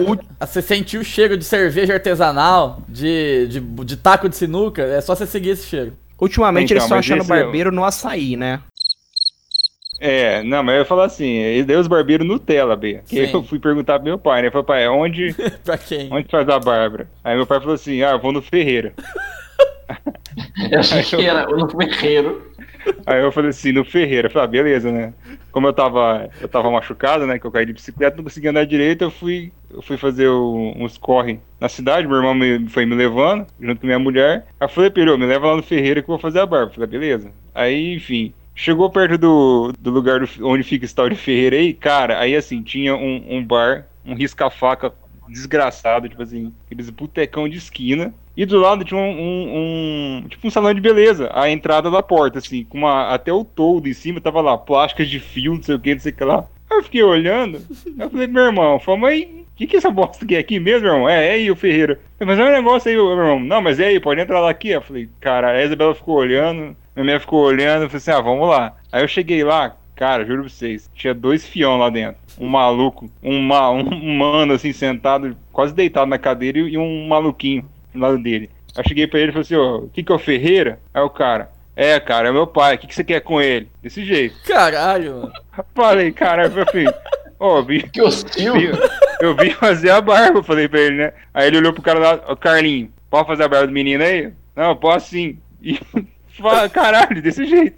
Você 0.47 0.61
sentir 0.61 0.99
o 0.99 1.05
cheiro 1.05 1.37
de 1.39 1.45
cerveja 1.45 1.95
artesanal, 1.95 2.83
de, 2.89 3.47
de, 3.49 3.61
de 3.61 3.97
taco 3.97 4.29
de 4.29 4.37
sinuca, 4.37 4.83
é 4.83 5.01
só 5.01 5.15
você 5.15 5.27
seguir 5.27 5.51
esse 5.51 5.67
cheiro. 5.67 5.95
Ultimamente 6.21 6.67
Então, 6.67 6.75
eles 6.77 6.85
estão 6.85 6.99
achando 6.99 7.23
é 7.23 7.25
o- 7.25 7.27
barbeiro 7.29 7.73
no 7.73 7.85
açaí, 7.85 8.37
né? 8.37 8.61
É, 10.05 10.43
não, 10.43 10.65
mas 10.65 10.75
eu 10.75 10.79
ia 10.81 10.85
falar 10.85 11.05
assim, 11.05 11.29
ele 11.29 11.65
deu 11.65 11.79
os 11.79 11.87
barbeiros 11.87 12.27
Nutella, 12.27 12.75
B. 12.77 13.01
Que 13.07 13.31
eu 13.33 13.43
fui 13.45 13.61
perguntar 13.61 14.01
pro 14.01 14.05
meu 14.09 14.19
pai, 14.19 14.43
né? 14.43 14.51
Falei, 14.51 14.67
pai, 14.67 14.89
onde, 14.89 15.33
pra 15.65 15.79
quem? 15.79 16.09
onde 16.13 16.29
faz 16.29 16.49
a 16.49 16.59
Bárbara? 16.59 17.09
Aí 17.23 17.37
meu 17.37 17.47
pai 17.47 17.61
falou 17.61 17.75
assim, 17.77 18.03
ah, 18.03 18.11
eu 18.11 18.19
vou 18.19 18.33
no 18.33 18.43
Ferreira. 18.43 18.93
Eu 20.71 20.81
achei 20.81 21.03
que 21.03 21.27
era 21.27 21.47
no 21.47 21.69
Ferreiro. 21.69 22.51
Aí 23.07 23.21
eu 23.23 23.33
falei 23.33 23.51
assim, 23.51 23.73
no 23.73 23.85
Ferreira. 23.85 24.27
Eu 24.29 24.31
falei, 24.31 24.45
ah, 24.47 24.51
beleza, 24.51 24.93
né? 24.93 25.15
Como 25.51 25.67
eu 25.67 25.73
tava, 25.73 26.31
eu 26.41 26.49
tava 26.49 26.71
machucado, 26.71 27.27
né? 27.27 27.39
Que 27.39 27.47
eu 27.47 27.51
caí 27.53 27.67
de 27.67 27.73
bicicleta, 27.73 28.17
não 28.17 28.25
conseguia 28.25 28.51
andar 28.51 28.65
direito, 28.65 29.03
eu 29.05 29.11
fui, 29.11 29.53
eu 29.71 29.83
fui 29.83 29.97
fazer 29.99 30.29
o- 30.29 30.73
uns 30.77 30.97
corre 30.99 31.41
na 31.61 31.69
cidade, 31.69 32.07
meu 32.07 32.17
irmão 32.17 32.35
me, 32.35 32.69
foi 32.69 32.87
me 32.87 32.95
levando, 32.95 33.47
junto 33.61 33.81
com 33.81 33.87
minha 33.87 33.99
mulher. 33.99 34.47
Aí 34.61 34.65
eu 34.67 34.69
falei, 34.69 34.91
Pedro, 34.91 35.19
me 35.19 35.27
leva 35.27 35.47
lá 35.49 35.57
no 35.57 35.63
Ferreira 35.63 36.01
que 36.03 36.09
eu 36.09 36.15
vou 36.15 36.19
fazer 36.19 36.41
a 36.41 36.47
barba. 36.47 36.71
Eu 36.71 36.75
falei, 36.75 36.89
beleza. 36.89 37.33
Aí, 37.55 37.95
enfim, 37.95 38.33
chegou 38.55 38.89
perto 38.91 39.19
do, 39.19 39.73
do 39.79 39.91
lugar 39.91 40.21
do- 40.21 40.47
onde 40.49 40.63
fica 40.63 40.85
esse 40.85 40.95
tal 40.95 41.09
de 41.09 41.17
Ferreira 41.17 41.57
aí, 41.57 41.75
cara, 41.75 42.19
aí 42.19 42.35
assim, 42.37 42.63
tinha 42.63 42.95
um, 42.97 43.37
um 43.37 43.45
bar, 43.45 43.87
um 44.05 44.15
risca-faca 44.15 44.93
desgraçado, 45.29 46.09
tipo 46.09 46.23
assim, 46.23 46.53
aqueles 46.67 46.91
botecão 46.91 47.49
de 47.49 47.57
esquina. 47.59 48.15
E 48.37 48.47
do 48.47 48.59
lado 48.59 48.85
tinha 48.85 48.99
um, 48.99 49.11
um- 49.11 50.23
um- 50.25 50.29
tipo 50.29 50.47
um 50.47 50.51
salão 50.51 50.73
de 50.73 50.81
beleza, 50.81 51.31
a 51.35 51.51
entrada 51.51 51.91
da 51.91 52.03
porta, 52.03 52.39
assim, 52.39 52.65
com 52.65 52.79
uma, 52.79 53.09
até 53.09 53.33
o 53.33 53.45
toldo 53.45 53.89
em 53.89 53.93
cima, 53.93 54.21
tava 54.21 54.41
lá, 54.41 54.57
plásticas 54.57 55.09
de 55.09 55.21
fio, 55.21 55.55
não 55.55 55.63
sei 55.63 55.75
o 55.75 55.79
que, 55.81 55.95
não 55.95 56.01
sei 56.01 56.13
o 56.13 56.15
que 56.15 56.25
lá. 56.25 56.45
Aí 56.71 56.79
eu 56.79 56.83
fiquei 56.83 57.03
olhando, 57.03 57.61
eu 57.99 58.09
falei, 58.11 58.27
meu 58.27 58.45
irmão, 58.45 58.79
falei, 58.81 59.01
mas 59.01 59.23
o 59.25 59.55
que, 59.57 59.67
que 59.67 59.77
essa 59.77 59.91
bosta 59.91 60.25
aqui? 60.25 60.35
É 60.35 60.39
aqui 60.39 60.59
mesmo, 60.59 60.89
irmão? 60.89 61.07
É, 61.09 61.29
é 61.29 61.33
aí 61.33 61.51
o 61.51 61.57
Ferreira. 61.57 62.01
Mas 62.19 62.39
é 62.39 62.45
um 62.45 62.51
negócio 62.51 62.89
aí, 62.91 62.97
meu 62.97 63.11
irmão. 63.11 63.39
Não, 63.41 63.61
mas 63.61 63.79
é 63.79 63.89
aí, 63.89 64.01
pode 64.01 64.21
entrar 64.21 64.41
lá 64.41 64.49
aqui. 64.51 64.71
Eu 64.71 64.81
falei, 64.81 65.09
cara, 65.21 65.51
a 65.51 65.63
Isabela 65.63 65.95
ficou 65.95 66.17
olhando, 66.17 66.61
minha 66.97 67.05
mulher 67.05 67.21
ficou 67.21 67.45
olhando, 67.45 67.83
eu 67.83 67.91
falei 67.91 67.99
assim, 67.99 68.11
ah, 68.13 68.21
vamos 68.23 68.49
lá. 68.49 68.75
Aí 68.91 69.03
eu 69.05 69.09
cheguei 69.09 69.45
lá, 69.45 69.77
cara, 69.95 70.25
juro 70.25 70.41
pra 70.45 70.49
vocês, 70.51 70.89
tinha 70.95 71.13
dois 71.13 71.47
fião 71.47 71.77
lá 71.77 71.91
dentro. 71.91 72.17
Um 72.41 72.49
maluco, 72.49 73.11
um, 73.23 73.39
ma- 73.43 73.71
um 73.71 74.17
mano 74.17 74.55
assim, 74.55 74.73
sentado, 74.73 75.37
quase 75.53 75.75
deitado 75.75 76.07
na 76.09 76.19
cadeira, 76.19 76.59
e 76.59 76.79
um 76.79 77.07
maluquinho 77.07 77.67
do 77.93 77.99
lado 78.01 78.19
dele. 78.19 78.51
Aí 78.77 78.83
eu 78.85 78.89
cheguei 78.89 79.07
pra 79.07 79.21
ele 79.21 79.29
e 79.31 79.33
falei 79.33 79.43
assim, 79.43 79.57
ó, 79.57 79.77
o 79.79 79.89
que 79.89 80.03
que 80.03 80.13
é 80.13 80.15
o 80.15 80.19
Ferreira? 80.19 80.79
Aí 80.95 81.03
o 81.03 81.11
cara, 81.11 81.51
é, 81.77 81.99
cara, 82.01 82.29
é 82.29 82.33
meu 82.33 82.47
pai, 82.47 82.75
o 82.75 82.79
que 82.79 82.87
que 82.87 82.95
você 82.95 83.05
quer 83.05 83.21
com 83.21 83.41
ele? 83.41 83.69
Desse 83.83 84.05
jeito. 84.05 84.37
Caralho, 84.47 85.15
mano. 85.15 85.33
Falei, 85.75 86.11
cara, 86.13 86.47
eu 86.47 86.67
falei, 86.67 86.87
ó, 87.39 87.61
vi, 87.63 87.83
Que 87.89 88.01
hostil. 88.03 88.55
vi- 88.55 88.71
eu 89.21 89.37
vim 89.37 89.51
fazer 89.51 89.91
a 89.91 90.01
barba, 90.01 90.39
eu 90.39 90.43
falei 90.45 90.69
pra 90.69 90.81
ele, 90.81 90.97
né? 90.97 91.13
Aí 91.35 91.47
ele 91.47 91.59
olhou 91.59 91.73
pro 91.73 91.83
cara 91.83 91.99
lá, 91.99 92.21
ô 92.29 92.37
Carlinho, 92.37 92.91
pode 93.11 93.27
fazer 93.27 93.45
a 93.45 93.49
barba 93.49 93.67
do 93.67 93.73
menino 93.73 94.03
aí? 94.03 94.33
Não, 94.57 94.75
posso 94.77 95.11
sim. 95.11 95.39
E 96.35 96.41
fala, 96.41 96.67
caralho, 96.69 97.21
desse 97.21 97.45
jeito. 97.45 97.77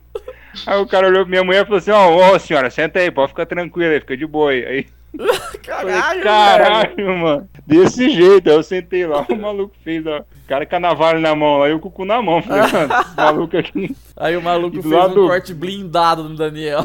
Aí 0.64 0.78
o 0.78 0.86
cara 0.86 1.08
olhou 1.08 1.22
pra 1.24 1.30
minha 1.30 1.42
mulher 1.42 1.62
e 1.62 1.64
falou 1.64 1.78
assim, 1.78 1.90
ó, 1.90 2.32
ô 2.32 2.38
senhora, 2.38 2.70
senta 2.70 3.00
aí, 3.00 3.10
pode 3.10 3.30
ficar 3.30 3.46
tranquila 3.46 3.90
aí, 3.92 3.98
fica 3.98 4.16
de 4.16 4.24
boa 4.24 4.52
aí. 4.52 4.64
Aí 4.64 4.86
eu 5.18 5.34
falei, 5.34 5.58
Caralho, 5.62 6.22
velho. 6.22 6.22
caralho, 6.24 7.18
mano. 7.18 7.48
Desse 7.66 8.10
jeito, 8.10 8.48
aí 8.50 8.56
eu 8.56 8.62
sentei 8.62 9.06
lá, 9.06 9.24
o 9.28 9.36
maluco 9.36 9.74
fez, 9.82 10.06
ó. 10.06 10.18
O 10.20 10.48
cara 10.48 10.66
com 10.66 10.76
a 10.76 10.80
navalha 10.80 11.18
na 11.20 11.34
mão 11.34 11.58
lá 11.58 11.68
e 11.68 11.72
o 11.72 11.80
cucu 11.80 12.04
na 12.04 12.20
mão. 12.20 12.42
Falei, 12.42 12.62
mano, 12.72 12.94
esse 13.00 13.16
maluco 13.16 13.56
aqui. 13.56 13.96
Aí 14.16 14.36
o 14.36 14.42
maluco 14.42 14.82
fez 14.82 14.94
lado- 14.94 15.24
um 15.24 15.28
corte 15.28 15.54
blindado 15.54 16.24
no 16.24 16.36
Daniel. 16.36 16.84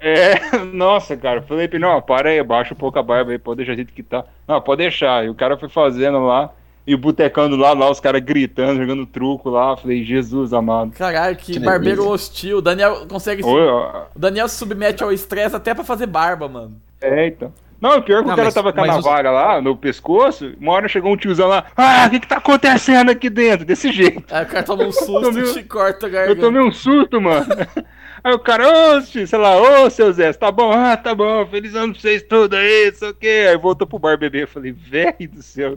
É, 0.00 0.40
nossa, 0.72 1.16
cara. 1.16 1.42
Falei 1.42 1.66
pra 1.68 1.76
ele, 1.78 1.84
não, 1.86 2.00
para 2.00 2.30
aí, 2.30 2.42
baixa 2.42 2.74
um 2.74 2.76
pouco 2.76 2.98
a 2.98 3.02
barba 3.02 3.32
aí, 3.32 3.38
pode 3.38 3.58
deixar 3.58 3.72
do 3.72 3.76
jeito 3.76 3.92
que 3.92 4.02
tá. 4.02 4.24
Não, 4.48 4.60
pode 4.60 4.78
deixar. 4.82 5.24
E 5.24 5.28
o 5.28 5.34
cara 5.34 5.56
foi 5.56 5.68
fazendo 5.68 6.18
lá, 6.24 6.50
e 6.86 6.94
o 6.94 6.98
botecando 6.98 7.56
lá, 7.56 7.72
lá, 7.72 7.90
os 7.90 8.00
caras 8.00 8.22
gritando, 8.22 8.80
jogando 8.80 9.06
truco 9.06 9.48
lá. 9.50 9.76
Falei, 9.76 10.04
Jesus 10.04 10.52
amado. 10.52 10.92
Caralho, 10.92 11.36
que, 11.36 11.52
Que 11.54 11.58
barbeiro 11.58 12.02
delícia. 12.02 12.14
hostil. 12.14 12.58
O 12.58 12.62
Daniel 12.62 13.06
consegue. 13.08 13.42
se- 13.42 13.48
Oi, 13.48 13.66
ó. 13.68 14.04
O 14.14 14.18
Daniel 14.18 14.48
se 14.48 14.56
submete 14.56 15.02
ao 15.02 15.12
estresse 15.12 15.56
até 15.56 15.74
pra 15.74 15.84
fazer 15.84 16.06
barba, 16.06 16.48
mano. 16.48 16.76
É, 17.00 17.26
então. 17.26 17.52
Não, 17.80 18.00
pior 18.02 18.18
é 18.18 18.22
que 18.22 18.26
Não, 18.28 18.32
o 18.34 18.36
cara 18.36 18.44
mas- 18.46 18.54
tava 18.54 18.72
com 18.72 18.80
a 18.82 18.86
mas 18.86 18.98
os- 18.98 19.04
navalha 19.04 19.30
lá 19.30 19.60
no 19.60 19.76
pescoço, 19.76 20.52
uma 20.60 20.72
hora 20.72 20.88
chegou 20.88 21.12
um 21.12 21.16
tiozão 21.16 21.48
lá, 21.48 21.64
ah, 21.76 22.04
o 22.06 22.10
que 22.10 22.20
que 22.20 22.26
tá 22.28 22.36
acontecendo 22.38 23.10
aqui 23.10 23.28
dentro? 23.28 23.64
Desse 23.66 23.92
jeito. 23.92 24.22
Aí 24.34 24.44
o 24.44 24.46
cara 24.48 24.62
toma 24.62 24.84
um 24.84 24.92
susto 24.92 25.20
tomei- 25.20 25.42
e 25.44 25.52
te 25.52 25.62
corta 25.64 26.06
a 26.06 26.08
Eu 26.08 26.12
garganta. 26.12 26.40
tomei 26.40 26.62
um 26.62 26.72
susto, 26.72 27.20
mano. 27.20 27.46
Aí 28.24 28.32
o 28.32 28.38
cara, 28.38 28.96
ô, 28.96 29.02
tio, 29.02 29.26
sei 29.26 29.38
lá, 29.38 29.60
ô, 29.60 29.90
seu 29.90 30.10
Zé, 30.10 30.32
tá 30.32 30.50
bom? 30.50 30.72
Ah, 30.72 30.96
tá 30.96 31.14
bom, 31.14 31.44
feliz 31.46 31.74
ano 31.74 31.92
pra 31.92 32.00
vocês 32.00 32.22
tudo 32.22 32.54
aí, 32.56 32.90
não 32.90 32.98
sei 32.98 33.08
o 33.10 33.14
quê. 33.14 33.46
Aí 33.50 33.56
voltou 33.58 33.86
pro 33.86 33.98
bar 33.98 34.16
beber. 34.16 34.44
Eu 34.44 34.48
falei, 34.48 34.72
velho 34.72 35.28
do 35.30 35.42
céu. 35.42 35.76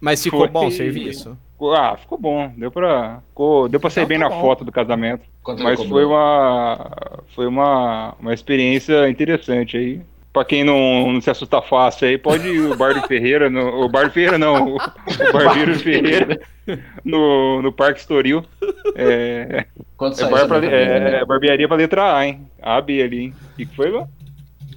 Mas 0.00 0.22
ficou 0.22 0.38
Foi- 0.40 0.48
bom 0.48 0.66
o 0.68 0.70
serviço? 0.70 1.36
Ah, 1.76 1.96
ficou 1.96 2.16
bom. 2.16 2.52
Deu 2.56 2.70
pra, 2.70 3.18
ficou- 3.30 3.68
deu 3.68 3.80
pra 3.80 3.90
sair 3.90 4.06
bem 4.06 4.16
tá 4.16 4.28
na 4.28 4.30
bom. 4.30 4.40
foto 4.40 4.64
do 4.64 4.70
casamento. 4.70 5.22
Quanto 5.42 5.60
Mas 5.64 5.82
foi 5.82 6.04
uma, 6.04 6.88
foi 7.34 7.48
uma, 7.48 8.14
uma 8.20 8.32
experiência 8.32 9.08
interessante 9.08 9.76
aí. 9.76 10.00
Pra 10.32 10.44
quem 10.44 10.62
não, 10.62 11.12
não 11.12 11.20
se 11.20 11.30
assusta 11.30 11.60
fácil 11.62 12.06
aí, 12.06 12.18
pode 12.18 12.46
ir 12.46 12.60
o 12.60 12.76
Bar 12.76 12.94
do 12.94 13.06
Ferreira, 13.08 13.48
no, 13.48 13.84
o 13.84 13.88
Bar 13.88 14.04
do 14.08 14.12
Ferreira 14.12 14.38
não, 14.38 14.74
o, 14.74 14.76
o 14.76 15.32
Barbeiro 15.32 15.74
Ferreira 15.78 16.38
no, 17.04 17.62
no 17.62 17.72
Parque 17.72 18.00
Estoril. 18.00 18.44
É, 18.94 19.64
Quanto 19.96 20.14
é, 20.14 20.16
saiu 20.16 20.30
bar 20.30 20.46
pra, 20.46 20.64
é, 20.66 21.20
é 21.20 21.24
barbearia 21.24 21.66
pra 21.66 21.76
letra 21.76 22.16
A, 22.16 22.26
hein? 22.26 22.46
A, 22.62 22.80
B 22.80 23.02
ali, 23.02 23.18
hein? 23.20 23.34
O 23.52 23.56
que 23.56 23.66
foi, 23.74 23.90
lá? 23.90 24.06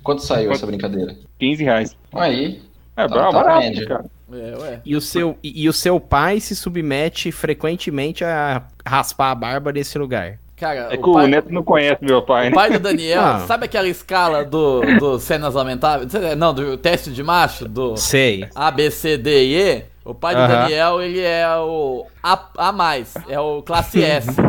Quanto 0.01 0.23
saiu 0.23 0.45
Quanto- 0.47 0.55
essa 0.57 0.65
brincadeira? 0.67 1.15
15 1.37 1.63
reais. 1.63 1.97
Aí, 2.13 2.61
É, 2.95 3.07
Tá- 3.07 3.15
tá 3.15 3.31
barato, 3.31 3.59
média. 3.59 3.85
cara. 3.87 4.05
É, 4.33 4.57
ué. 4.57 4.81
E 4.85 4.95
o, 4.95 5.01
seu, 5.01 5.37
e, 5.43 5.63
e 5.63 5.69
o 5.69 5.73
seu 5.73 5.99
pai 5.99 6.39
se 6.39 6.55
submete 6.55 7.31
frequentemente 7.31 8.23
a 8.23 8.63
raspar 8.85 9.31
a 9.31 9.35
barba 9.35 9.71
nesse 9.73 9.97
lugar. 9.99 10.39
Cara, 10.61 10.93
É 10.93 10.97
que 10.97 11.03
o 11.03 11.09
o 11.09 11.13
pai, 11.15 11.27
Neto 11.27 11.51
não 11.51 11.63
conhece 11.63 12.05
meu 12.05 12.21
pai, 12.21 12.45
o 12.45 12.49
né? 12.51 12.55
pai 12.55 12.69
do 12.69 12.79
Daniel, 12.79 13.19
Ah. 13.19 13.39
sabe 13.47 13.65
aquela 13.65 13.87
escala 13.89 14.45
do, 14.45 14.81
do 14.99 15.19
cenas 15.19 15.55
lamentáveis? 15.55 16.11
Não, 16.37 16.53
do 16.53 16.77
teste 16.77 17.11
de 17.11 17.23
macho, 17.23 17.67
do 17.67 17.97
Sei. 17.97 18.47
A, 18.53 18.69
B, 18.69 18.91
C, 18.91 19.17
D 19.17 19.43
e 19.43 19.55
E? 19.59 19.85
O 20.05 20.13
pai 20.13 20.35
do 20.35 20.41
Aham. 20.41 20.47
Daniel, 20.47 21.01
ele 21.01 21.19
é 21.19 21.47
o 21.57 22.05
A, 22.21 22.39
a 22.57 22.71
mais, 22.71 23.15
é 23.27 23.39
o 23.39 23.63
classe 23.63 24.03
S. 24.03 24.29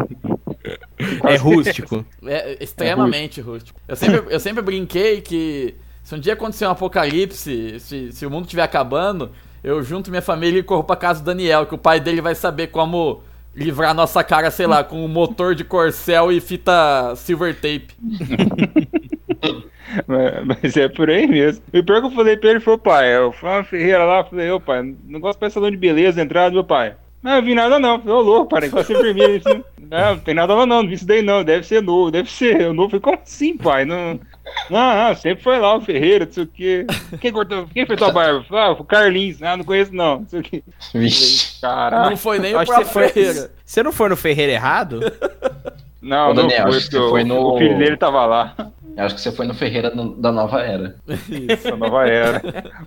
É 1.26 1.36
rústico. 1.36 2.04
É 2.24 2.56
extremamente 2.62 3.40
rústico. 3.40 3.80
Eu 3.88 3.96
sempre, 3.96 4.22
eu 4.32 4.38
sempre 4.38 4.62
brinquei 4.62 5.20
que 5.20 5.74
se 6.04 6.14
um 6.14 6.18
dia 6.18 6.34
acontecer 6.34 6.66
um 6.66 6.70
apocalipse, 6.70 7.80
se, 7.80 8.12
se 8.12 8.24
o 8.26 8.30
mundo 8.30 8.44
estiver 8.44 8.62
acabando, 8.62 9.30
eu 9.64 9.82
junto 9.82 10.10
minha 10.10 10.22
família 10.22 10.60
e 10.60 10.62
corro 10.62 10.84
pra 10.84 10.94
casa 10.94 11.20
do 11.20 11.26
Daniel, 11.26 11.66
que 11.66 11.74
o 11.74 11.78
pai 11.78 11.98
dele 11.98 12.20
vai 12.20 12.34
saber 12.36 12.68
como 12.68 13.22
livrar 13.54 13.94
nossa 13.94 14.22
cara, 14.24 14.50
sei 14.50 14.66
lá, 14.66 14.82
com 14.82 15.04
um 15.04 15.08
motor 15.08 15.54
de 15.54 15.64
corcel 15.64 16.32
e 16.32 16.40
fita 16.40 17.14
silver 17.16 17.54
tape. 17.54 17.88
Mas- 20.46 20.76
é 20.76 20.88
por 20.88 21.10
aí 21.10 21.26
mesmo. 21.26 21.62
E 21.72 21.82
pior 21.82 22.00
que 22.00 22.06
eu 22.06 22.10
falei 22.12 22.36
pra 22.36 22.50
ele 22.50 22.60
foi, 22.60 22.78
pai, 22.78 23.14
eu 23.16 23.32
fui 23.32 23.48
uma 23.48 23.64
Ferreira 23.64 24.04
lá, 24.04 24.24
falei, 24.24 24.50
ô 24.50 24.60
pai, 24.60 24.94
negócio 25.04 25.38
pra 25.38 25.50
salão 25.50 25.70
de 25.70 25.76
beleza, 25.76 26.22
entrada, 26.22 26.50
meu 26.54 26.64
pai. 26.64 26.94
Não, 27.22 27.36
eu 27.36 27.42
vi 27.42 27.54
nada 27.54 27.78
não. 27.78 27.98
Falei, 28.00 28.14
ô 28.14 28.20
louco, 28.20 28.48
pai, 28.48 28.62
negócio 28.62 29.00
vermelho 29.00 29.40
assim. 29.44 29.62
Não, 29.92 30.14
não 30.14 30.18
tem 30.20 30.34
nada 30.34 30.54
lá 30.54 30.64
não, 30.64 30.82
não 30.82 30.88
vi 30.88 30.94
isso 30.94 31.06
daí 31.06 31.20
não, 31.22 31.44
deve 31.44 31.66
ser 31.66 31.82
novo, 31.82 32.10
deve 32.10 32.30
ser. 32.30 32.68
O 32.68 32.72
novo, 32.72 32.88
falei, 32.90 33.00
como 33.02 33.18
assim, 33.22 33.56
pai? 33.58 33.84
Não, 33.84 34.18
não, 34.70 35.08
não, 35.08 35.14
sempre 35.14 35.44
foi 35.44 35.58
lá 35.58 35.76
o 35.76 35.80
Ferreira, 35.82 36.24
não 36.24 36.32
sei 36.32 36.42
o 36.44 36.46
quê. 36.46 36.86
Quem 37.20 37.30
cortou, 37.30 37.66
quem 37.72 37.84
fez 37.86 37.98
tua 37.98 38.10
barba? 38.10 38.44
Ah, 38.50 38.70
o 38.70 38.84
Carlinhos, 38.84 39.42
ah, 39.42 39.56
não 39.56 39.64
conheço 39.64 39.94
não, 39.94 40.20
não 40.20 40.26
sei 40.28 40.40
o 40.40 40.42
quê. 40.42 40.62
vixe. 40.94 41.60
Caralho. 41.60 42.10
Não 42.10 42.16
foi 42.16 42.38
nem 42.38 42.54
o 42.54 42.58
acho 42.58 42.70
que 42.70 42.74
próprio 42.74 42.86
você 42.92 42.92
foi. 42.92 43.08
Ferreira. 43.10 43.50
Você 43.64 43.82
não 43.82 43.92
foi 43.92 44.08
no 44.08 44.16
Ferreira 44.16 44.52
errado? 44.52 45.00
Não, 46.00 46.30
Ô, 46.30 46.34
não 46.34 46.42
Daniel, 46.48 46.68
foi, 46.68 46.76
acho 46.78 46.90
que 46.90 46.96
porque 46.96 47.04
você 47.04 47.10
foi 47.10 47.22
o- 47.22 47.26
no- 47.26 47.54
o 47.54 47.58
filho 47.58 47.78
dele 47.78 47.96
tava 47.96 48.24
lá, 48.26 48.54
Eu 48.96 49.04
acho 49.04 49.14
que 49.14 49.20
você 49.20 49.30
foi 49.32 49.46
no 49.46 49.54
Ferreira 49.54 49.90
no- 49.94 50.16
da 50.16 50.32
nova 50.32 50.60
era. 50.62 50.96
essa 51.48 51.76
nova 51.76 52.06
era. 52.08 52.42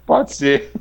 Pode 0.06 0.36
ser. 0.36 0.72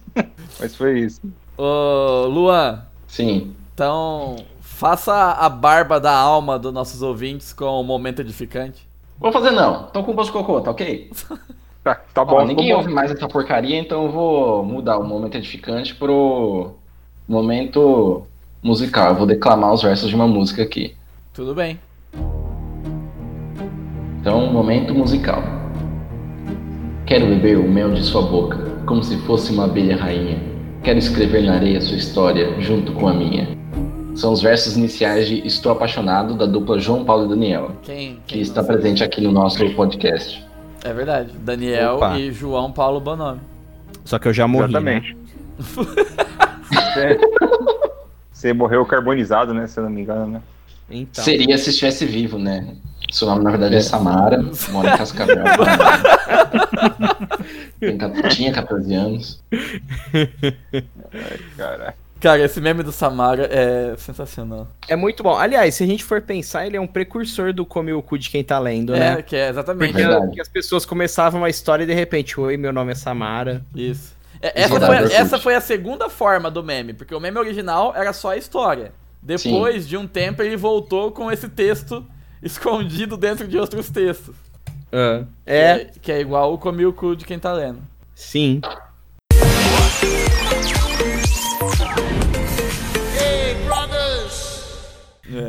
Mas 0.58 0.74
foi 0.74 1.00
isso. 1.00 1.20
Ô, 1.56 2.26
Luan, 2.28 2.82
Sim. 3.06 3.54
então 3.72 4.36
faça 4.84 5.14
a 5.14 5.48
barba 5.48 5.98
da 5.98 6.12
alma 6.12 6.58
dos 6.58 6.70
nossos 6.70 7.00
ouvintes 7.00 7.54
com 7.54 7.64
o 7.64 7.82
momento 7.82 8.20
edificante. 8.20 8.86
Vou 9.18 9.32
fazer 9.32 9.50
não. 9.50 9.84
Tô 9.84 10.04
com 10.04 10.10
o 10.10 10.14
bolso 10.14 10.30
cocô, 10.30 10.60
tá 10.60 10.70
ok? 10.72 11.10
Tá, 11.82 11.94
tá 12.12 12.20
Ó, 12.20 12.24
bom, 12.26 12.44
ninguém 12.44 12.66
ficou 12.66 12.76
ouve 12.76 12.88
bom. 12.90 12.94
mais 12.94 13.10
essa 13.10 13.26
porcaria, 13.26 13.78
então 13.78 14.04
eu 14.04 14.12
vou 14.12 14.62
mudar 14.62 14.98
o 14.98 15.02
momento 15.02 15.38
edificante 15.38 15.94
pro 15.94 16.72
momento 17.26 18.26
musical. 18.62 19.12
Eu 19.12 19.14
vou 19.14 19.26
declamar 19.26 19.72
os 19.72 19.80
versos 19.80 20.10
de 20.10 20.14
uma 20.14 20.28
música 20.28 20.62
aqui. 20.62 20.94
Tudo 21.32 21.54
bem. 21.54 21.80
Então, 24.20 24.52
momento 24.52 24.94
musical. 24.94 25.42
Quero 27.06 27.24
beber 27.24 27.56
o 27.56 27.66
mel 27.66 27.94
de 27.94 28.02
sua 28.02 28.20
boca, 28.20 28.58
como 28.84 29.02
se 29.02 29.16
fosse 29.22 29.50
uma 29.50 29.64
abelha 29.64 29.96
rainha. 29.96 30.38
Quero 30.82 30.98
escrever 30.98 31.42
na 31.42 31.54
areia 31.54 31.80
sua 31.80 31.96
história, 31.96 32.60
junto 32.60 32.92
com 32.92 33.08
a 33.08 33.14
minha. 33.14 33.63
São 34.14 34.32
os 34.32 34.42
versos 34.42 34.76
iniciais 34.76 35.26
de 35.28 35.46
Estou 35.46 35.72
Apaixonado, 35.72 36.36
da 36.36 36.46
dupla 36.46 36.78
João 36.78 37.04
Paulo 37.04 37.26
e 37.26 37.28
Daniel, 37.28 37.72
Quem, 37.82 38.14
que 38.26 38.34
quem 38.34 38.42
está 38.42 38.60
não 38.62 38.68
presente 38.68 39.02
aqui 39.02 39.20
no 39.20 39.32
nosso 39.32 39.58
podcast. 39.74 40.44
É 40.84 40.92
verdade. 40.92 41.32
Daniel 41.38 41.96
Opa. 41.96 42.18
e 42.18 42.30
João 42.30 42.70
Paulo 42.70 43.00
Bonome. 43.00 43.40
Só 44.04 44.18
que 44.18 44.28
eu 44.28 44.32
já 44.32 44.46
morri. 44.46 44.72
Né? 44.72 44.78
Exatamente. 44.98 45.16
Você- 45.58 47.18
Você 48.44 48.52
morreu 48.52 48.84
carbonizado, 48.84 49.54
né? 49.54 49.66
Se 49.66 49.80
eu 49.80 49.84
não 49.84 49.90
me 49.90 50.02
engano, 50.02 50.26
né? 50.26 50.42
Então. 50.90 51.24
Seria 51.24 51.56
se 51.56 51.70
estivesse 51.70 52.04
vivo, 52.04 52.38
né? 52.38 52.76
Seu 53.10 53.26
nome, 53.26 53.42
na 53.42 53.50
verdade, 53.50 53.76
é 53.76 53.80
Samara, 53.80 54.44
mora 54.70 54.90
em 54.90 54.96
Cascavel. 54.98 55.38
Tem 57.80 57.96
Tinha 58.28 58.52
14 58.52 58.94
anos. 58.94 59.42
Cara. 61.56 61.94
Cara, 62.24 62.42
esse 62.42 62.58
meme 62.58 62.82
do 62.82 62.90
Samara 62.90 63.46
é 63.52 63.94
sensacional. 63.98 64.66
É 64.88 64.96
muito 64.96 65.22
bom. 65.22 65.36
Aliás, 65.36 65.74
se 65.74 65.84
a 65.84 65.86
gente 65.86 66.02
for 66.02 66.22
pensar, 66.22 66.66
ele 66.66 66.74
é 66.74 66.80
um 66.80 66.86
precursor 66.86 67.52
do 67.52 67.66
Come 67.66 67.92
o 67.92 68.00
Cu 68.00 68.16
de 68.16 68.30
quem 68.30 68.42
tá 68.42 68.58
lendo, 68.58 68.94
É, 68.94 69.16
né? 69.16 69.22
que 69.22 69.36
é 69.36 69.50
exatamente 69.50 69.90
Porque, 69.92 70.02
Verdade. 70.06 70.26
porque 70.28 70.40
as 70.40 70.48
pessoas 70.48 70.86
começavam 70.86 71.44
a 71.44 71.50
história 71.50 71.84
e 71.84 71.86
de 71.86 71.92
repente, 71.92 72.40
oi, 72.40 72.56
meu 72.56 72.72
nome 72.72 72.92
é 72.92 72.94
Samara. 72.94 73.62
isso. 73.76 74.14
É, 74.40 74.62
essa, 74.62 74.78
Verdade, 74.78 75.08
foi, 75.08 75.16
essa 75.16 75.38
foi 75.38 75.54
a 75.54 75.60
segunda 75.60 76.08
forma 76.08 76.50
do 76.50 76.64
meme, 76.64 76.94
porque 76.94 77.14
o 77.14 77.20
meme 77.20 77.36
original 77.36 77.92
era 77.94 78.14
só 78.14 78.30
a 78.30 78.38
história. 78.38 78.92
Depois 79.22 79.86
de 79.86 79.98
um 79.98 80.06
tempo 80.06 80.42
ele 80.42 80.56
voltou 80.56 81.12
com 81.12 81.30
esse 81.30 81.50
texto 81.50 82.06
escondido 82.42 83.18
dentro 83.18 83.46
de 83.46 83.58
outros 83.58 83.90
textos. 83.90 84.34
É. 84.90 85.24
Que 85.44 85.52
é, 85.52 85.90
que 86.00 86.10
é 86.12 86.20
igual 86.22 86.54
o 86.54 86.58
comi 86.58 86.86
o 86.86 86.92
cu 86.94 87.14
de 87.14 87.26
quem 87.26 87.38
tá 87.38 87.52
lendo. 87.52 87.80
Sim. 88.14 88.62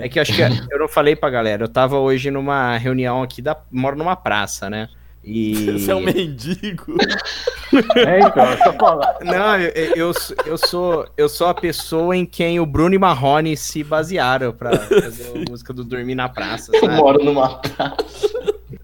É 0.01 0.09
que 0.09 0.19
eu 0.19 0.21
acho 0.21 0.33
que 0.33 0.41
eu 0.41 0.79
não 0.79 0.87
falei 0.87 1.15
pra 1.15 1.29
galera. 1.29 1.63
Eu 1.63 1.67
tava 1.67 1.97
hoje 1.97 2.31
numa 2.31 2.77
reunião 2.77 3.23
aqui 3.23 3.41
da. 3.41 3.57
Moro 3.71 3.95
numa 3.95 4.15
praça, 4.15 4.69
né? 4.69 4.89
E. 5.23 5.71
Você 5.79 5.91
é 5.91 5.95
um 5.95 6.01
mendigo. 6.01 6.95
É, 7.95 8.19
então, 8.19 8.45
eu 8.51 8.57
só 8.59 8.73
falar. 8.73 9.17
Não, 9.21 9.57
eu, 9.57 9.71
eu, 9.95 10.13
eu 10.45 10.57
sou 10.57 11.07
eu 11.17 11.27
sou 11.27 11.47
a 11.47 11.53
pessoa 11.53 12.15
em 12.15 12.25
quem 12.25 12.59
o 12.59 12.65
Bruno 12.65 12.95
e 12.95 12.97
Marrone 12.97 13.57
se 13.57 13.83
basearam 13.83 14.53
pra 14.53 14.77
fazer 14.77 15.31
a 15.35 15.49
música 15.49 15.73
do 15.73 15.83
Dormir 15.83 16.15
na 16.15 16.29
Praça, 16.29 16.71
Eu 16.73 16.81
sabe? 16.81 16.95
moro 16.95 17.23
numa 17.23 17.57
praça. 17.57 18.29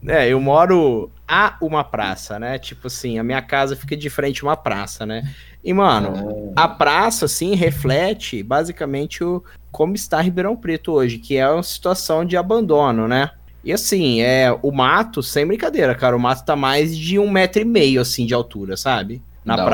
É, 0.08 0.28
eu 0.28 0.42
moro 0.42 1.12
a 1.28 1.56
uma 1.62 1.84
praça, 1.84 2.40
né? 2.40 2.58
Tipo 2.58 2.88
assim, 2.88 3.20
a 3.20 3.24
minha 3.24 3.42
casa 3.42 3.76
fica 3.76 3.96
de 3.96 4.10
frente 4.10 4.44
a 4.44 4.48
uma 4.48 4.58
praça, 4.58 5.06
né? 5.06 5.24
E, 5.64 5.72
mano, 5.74 6.52
a 6.56 6.68
praça, 6.68 7.26
assim, 7.26 7.56
reflete 7.56 8.42
basicamente 8.42 9.24
o 9.24 9.44
como 9.72 9.96
está 9.96 10.20
Ribeirão 10.22 10.56
Preto 10.56 10.92
hoje, 10.92 11.18
que 11.18 11.38
é 11.38 11.50
uma 11.50 11.64
situação 11.64 12.26
de 12.26 12.36
abandono, 12.36 13.08
né? 13.08 13.32
E 13.64 13.72
assim, 13.72 14.22
é 14.22 14.52
o 14.62 14.72
mato, 14.72 15.22
sem 15.22 15.46
brincadeira, 15.46 15.94
cara, 15.94 16.16
o 16.16 16.20
mato 16.20 16.44
tá 16.44 16.56
mais 16.56 16.98
de 16.98 17.20
um 17.20 17.30
metro 17.30 17.62
e 17.62 17.66
meio, 17.66 18.02
assim, 18.02 18.26
de 18.26 18.34
altura, 18.34 18.76
sabe? 18.76 19.22
Na 19.46 19.56
Da 19.56 19.66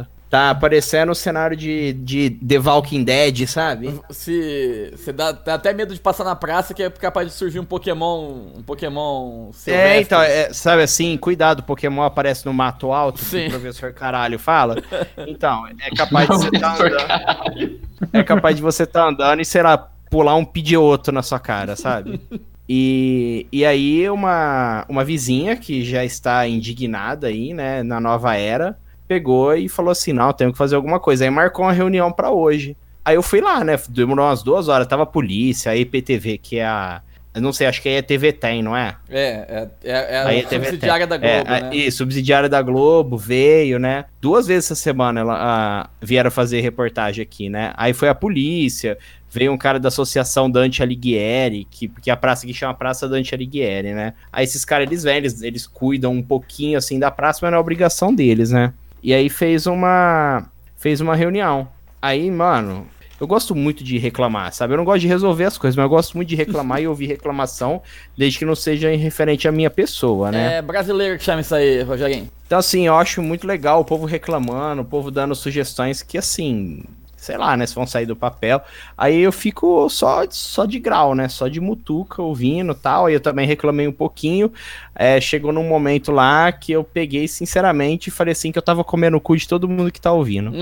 hora. 0.00 0.08
Tá 0.28 0.52
parecendo 0.54 1.12
o 1.12 1.14
cenário 1.14 1.56
de, 1.56 1.92
de 1.92 2.30
The 2.30 2.58
Walking 2.58 3.04
Dead, 3.04 3.46
sabe? 3.46 3.94
Se 4.10 4.90
você 4.96 5.12
dá, 5.12 5.30
dá 5.30 5.54
até 5.54 5.72
medo 5.72 5.94
de 5.94 6.00
passar 6.00 6.24
na 6.24 6.34
praça, 6.34 6.74
que 6.74 6.82
é 6.82 6.90
capaz 6.90 7.28
de 7.28 7.34
surgir 7.34 7.60
um 7.60 7.64
Pokémon. 7.64 8.48
Um 8.56 8.62
Pokémon 8.62 9.50
É, 9.50 9.52
silvestre. 9.52 10.00
então, 10.00 10.20
é, 10.20 10.52
sabe 10.52 10.82
assim, 10.82 11.16
cuidado, 11.16 11.62
Pokémon 11.62 12.02
aparece 12.02 12.44
no 12.44 12.52
mato 12.52 12.92
alto, 12.92 13.24
que 13.24 13.24
Sim. 13.24 13.46
o 13.46 13.50
professor 13.50 13.92
caralho 13.92 14.38
fala. 14.38 14.76
Então, 15.28 15.64
é 15.80 15.90
capaz 15.94 16.28
de 16.28 16.34
você 16.34 16.50
tá 16.50 16.74
Professor 16.74 17.00
andando. 17.00 17.80
É 18.12 18.22
capaz 18.22 18.56
de 18.56 18.62
você 18.62 18.86
tá 18.86 19.08
andando 19.08 19.40
e, 19.40 19.44
sei 19.44 19.62
lá, 19.62 19.78
pular 20.10 20.34
um 20.34 20.44
pidioto 20.44 21.12
na 21.12 21.22
sua 21.22 21.38
cara, 21.38 21.76
sabe? 21.76 22.20
E, 22.68 23.46
e 23.52 23.64
aí, 23.64 24.08
uma, 24.10 24.84
uma 24.88 25.04
vizinha 25.04 25.56
que 25.56 25.84
já 25.84 26.04
está 26.04 26.46
indignada 26.48 27.28
aí, 27.28 27.54
né, 27.54 27.82
na 27.82 28.00
nova 28.00 28.34
era, 28.36 28.76
pegou 29.06 29.54
e 29.54 29.68
falou 29.68 29.90
assim: 29.90 30.12
não, 30.12 30.32
tenho 30.32 30.52
que 30.52 30.58
fazer 30.58 30.76
alguma 30.76 30.98
coisa. 31.00 31.24
Aí 31.24 31.30
marcou 31.30 31.64
uma 31.64 31.72
reunião 31.72 32.10
pra 32.12 32.30
hoje. 32.30 32.76
Aí 33.04 33.14
eu 33.14 33.22
fui 33.22 33.40
lá, 33.40 33.62
né? 33.62 33.78
Demorou 33.88 34.26
umas 34.26 34.42
duas 34.42 34.68
horas, 34.68 34.86
tava 34.86 35.04
a 35.04 35.06
polícia, 35.06 35.70
a 35.72 35.76
EPTV, 35.76 36.38
que 36.38 36.58
é 36.58 36.66
a. 36.66 37.00
Eu 37.32 37.42
não 37.42 37.52
sei, 37.52 37.66
acho 37.66 37.82
que 37.82 37.88
é 37.90 38.00
TV 38.00 38.32
Tem, 38.32 38.62
não 38.62 38.74
é? 38.74 38.96
É, 39.10 39.20
é, 39.30 39.68
é, 39.84 39.90
é 40.14 40.18
a 40.18 40.46
a 40.46 40.48
subsidiária 40.48 41.06
da 41.06 41.18
Globo, 41.18 41.34
É, 41.34 41.40
a- 41.40 41.60
né? 41.60 41.70
E 41.76 41.90
subsidiária 41.92 42.48
da 42.48 42.62
Globo 42.62 43.18
veio, 43.18 43.78
né? 43.78 44.06
Duas 44.22 44.46
vezes 44.46 44.64
essa 44.70 44.74
semana 44.74 45.20
ela 45.20 45.34
a, 45.38 45.90
vieram 46.00 46.30
fazer 46.30 46.62
reportagem 46.62 47.22
aqui, 47.22 47.50
né? 47.50 47.74
Aí 47.76 47.92
foi 47.92 48.08
a 48.08 48.14
polícia, 48.14 48.96
veio 49.30 49.52
um 49.52 49.58
cara 49.58 49.78
da 49.78 49.88
Associação 49.88 50.50
Dante 50.50 50.82
Alighieri, 50.82 51.66
que, 51.70 51.88
que 51.88 52.08
é 52.08 52.12
a 52.14 52.16
praça 52.16 52.46
que 52.46 52.54
chama 52.54 52.72
Praça 52.72 53.06
Dante 53.06 53.34
Alighieri, 53.34 53.92
né? 53.92 54.14
Aí 54.32 54.44
esses 54.44 54.64
caras, 54.64 54.86
eles 54.86 55.02
vêm, 55.02 55.16
eles, 55.18 55.42
eles 55.42 55.66
cuidam 55.66 56.12
um 56.12 56.22
pouquinho, 56.22 56.78
assim, 56.78 56.98
da 56.98 57.10
praça, 57.10 57.40
mas 57.42 57.50
não 57.50 57.58
é 57.58 57.60
obrigação 57.60 58.14
deles, 58.14 58.50
né? 58.50 58.72
E 59.06 59.14
aí 59.14 59.30
fez 59.30 59.68
uma, 59.68 60.50
fez 60.76 61.00
uma 61.00 61.14
reunião. 61.14 61.68
Aí, 62.02 62.28
mano, 62.28 62.88
Eu 63.20 63.26
gosto 63.26 63.54
muito 63.54 63.84
de 63.84 63.98
reclamar, 63.98 64.52
sabe? 64.52 64.74
Eu 64.74 64.78
não 64.78 64.84
gosto 64.84 65.02
de 65.02 65.06
resolver 65.06 65.44
as 65.44 65.56
coisas, 65.56 65.76
mas 65.76 65.84
eu 65.84 65.88
gosto 65.88 66.16
muito 66.16 66.28
de 66.28 66.34
reclamar 66.34 66.82
e 66.82 66.88
ouvir 66.88 67.06
reclamação, 67.06 67.80
desde 68.18 68.40
que 68.40 68.44
não 68.44 68.56
seja 68.56 68.92
em 68.92 68.98
referente 68.98 69.46
à 69.46 69.52
minha 69.52 69.70
pessoa, 69.70 70.32
né? 70.32 70.56
É 70.56 70.62
brasileiro 70.62 71.16
que 71.16 71.22
chama 71.22 71.40
isso 71.40 71.54
aí, 71.54 71.82
Rogerinho. 71.82 72.28
Então, 72.46 72.58
assim, 72.58 72.88
eu 72.88 72.96
acho 72.96 73.22
muito 73.22 73.46
legal 73.46 73.80
o 73.80 73.84
povo 73.84 74.06
reclamando, 74.06 74.82
o 74.82 74.84
povo 74.84 75.10
dando 75.10 75.36
sugestões 75.36 76.02
que, 76.02 76.18
assim, 76.18 76.82
sei 77.26 77.36
lá, 77.36 77.56
né, 77.56 77.66
se 77.66 77.74
vão 77.74 77.86
sair 77.86 78.06
do 78.06 78.14
papel. 78.14 78.62
Aí 78.96 79.20
eu 79.20 79.32
fico 79.32 79.88
só, 79.88 80.24
só 80.30 80.64
de 80.64 80.78
grau, 80.78 81.14
né, 81.14 81.28
só 81.28 81.48
de 81.48 81.60
mutuca 81.60 82.22
ouvindo 82.22 82.72
tal. 82.72 83.06
Aí 83.06 83.14
eu 83.14 83.20
também 83.20 83.46
reclamei 83.46 83.88
um 83.88 83.92
pouquinho. 83.92 84.52
É, 84.94 85.20
chegou 85.20 85.52
num 85.52 85.68
momento 85.68 86.12
lá 86.12 86.52
que 86.52 86.70
eu 86.70 86.84
peguei, 86.84 87.26
sinceramente, 87.26 88.08
e 88.08 88.12
falei 88.12 88.32
assim 88.32 88.52
que 88.52 88.58
eu 88.58 88.62
tava 88.62 88.84
comendo 88.84 89.16
o 89.16 89.20
cu 89.20 89.36
de 89.36 89.48
todo 89.48 89.68
mundo 89.68 89.90
que 89.90 90.00
tá 90.00 90.12
ouvindo. 90.12 90.52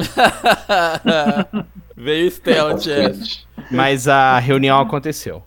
Veio 1.96 2.30
stealth, 2.30 2.86
é. 2.88 3.12
Mas 3.70 4.08
a 4.08 4.38
reunião 4.38 4.80
aconteceu. 4.80 5.42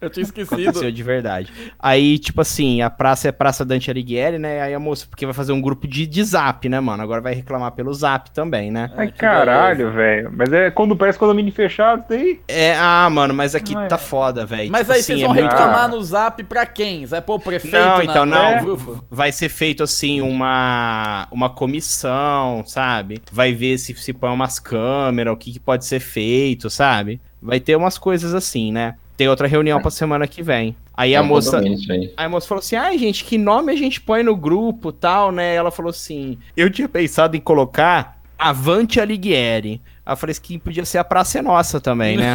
Eu 0.00 0.10
tinha 0.10 0.24
esquecido. 0.24 0.54
Aconteceu 0.62 0.90
de 0.90 1.02
verdade. 1.04 1.52
Aí, 1.78 2.18
tipo 2.18 2.40
assim, 2.40 2.82
a 2.82 2.90
praça 2.90 3.28
é 3.28 3.32
Praça 3.32 3.64
Dante 3.64 3.88
Alighieri, 3.88 4.36
né? 4.36 4.60
Aí 4.60 4.74
a 4.74 4.80
moça, 4.80 5.06
porque 5.08 5.24
vai 5.24 5.32
fazer 5.32 5.52
um 5.52 5.60
grupo 5.60 5.86
de, 5.86 6.08
de 6.08 6.24
zap, 6.24 6.68
né, 6.68 6.80
mano? 6.80 7.00
Agora 7.04 7.20
vai 7.20 7.32
reclamar 7.34 7.70
pelo 7.70 7.94
zap 7.94 8.28
também, 8.32 8.72
né? 8.72 8.90
Ai, 8.96 9.12
que 9.12 9.18
caralho, 9.18 9.92
velho. 9.92 10.28
Mas 10.36 10.52
é 10.52 10.72
quando 10.72 10.96
parece 10.96 11.20
condomínio 11.20 11.52
fechado, 11.52 12.04
daí. 12.08 12.40
É, 12.48 12.74
ah, 12.76 13.08
mano, 13.08 13.32
mas 13.32 13.54
aqui 13.54 13.76
é. 13.76 13.86
tá 13.86 13.96
foda, 13.96 14.44
velho. 14.44 14.72
Mas 14.72 14.80
Tipo 14.80 14.92
aí 14.92 14.98
assim, 14.98 15.06
vocês 15.06 15.20
é 15.20 15.24
vão 15.26 15.34
muito- 15.36 15.48
reclamar 15.52 15.88
no 15.88 16.02
zap 16.02 16.42
pra 16.42 16.66
quem? 16.66 17.06
Vai 17.06 17.22
pôr 17.22 17.34
o 17.34 17.38
prefeito 17.40 17.72
Não, 17.76 17.98
na- 17.98 18.04
então 18.04 18.26
no 18.26 18.34
não. 18.34 18.58
grupo? 18.60 19.04
Vai 19.08 19.30
ser 19.30 19.48
feito 19.50 19.84
assim 19.84 20.20
uma 20.20 21.28
uma 21.30 21.48
comissão, 21.48 22.64
sabe? 22.66 23.22
Vai 23.30 23.52
ver 23.52 23.78
se 23.78 23.94
se 23.94 24.12
põe 24.12 24.30
umas 24.30 24.58
câmeras, 24.58 25.32
o 25.32 25.36
que, 25.36 25.52
que 25.52 25.60
pode 25.60 25.84
ser 25.84 26.00
feito, 26.00 26.68
sabe? 26.68 27.11
Vai 27.42 27.58
ter 27.58 27.74
umas 27.74 27.98
coisas 27.98 28.34
assim, 28.34 28.70
né? 28.70 28.94
Tem 29.16 29.28
outra 29.28 29.48
reunião 29.48 29.80
pra 29.80 29.90
semana 29.90 30.28
que 30.28 30.42
vem. 30.42 30.76
Aí 30.94 31.14
É 31.14 31.16
a 31.16 31.22
moça, 31.22 31.58
aí. 31.58 32.12
Aí 32.16 32.26
a 32.26 32.28
moça 32.28 32.46
falou 32.46 32.60
assim: 32.60 32.76
ai, 32.76 32.96
gente, 32.96 33.24
que 33.24 33.36
nome 33.36 33.72
a 33.72 33.76
gente 33.76 34.00
põe 34.00 34.22
no 34.22 34.36
grupo 34.36 34.92
tal, 34.92 35.32
né? 35.32 35.54
Ela 35.54 35.70
falou 35.70 35.90
assim: 35.90 36.38
eu 36.56 36.70
tinha 36.70 36.88
pensado 36.88 37.36
em 37.36 37.40
colocar 37.40 38.18
Avante 38.38 39.00
Alighieri. 39.00 39.80
Aí 40.06 40.12
eu 40.12 40.16
falei 40.16 40.34
que 40.40 40.58
podia 40.58 40.84
ser 40.84 40.98
a 40.98 41.04
Praça 41.04 41.40
é 41.40 41.42
Nossa 41.42 41.80
também, 41.80 42.16
né? 42.16 42.34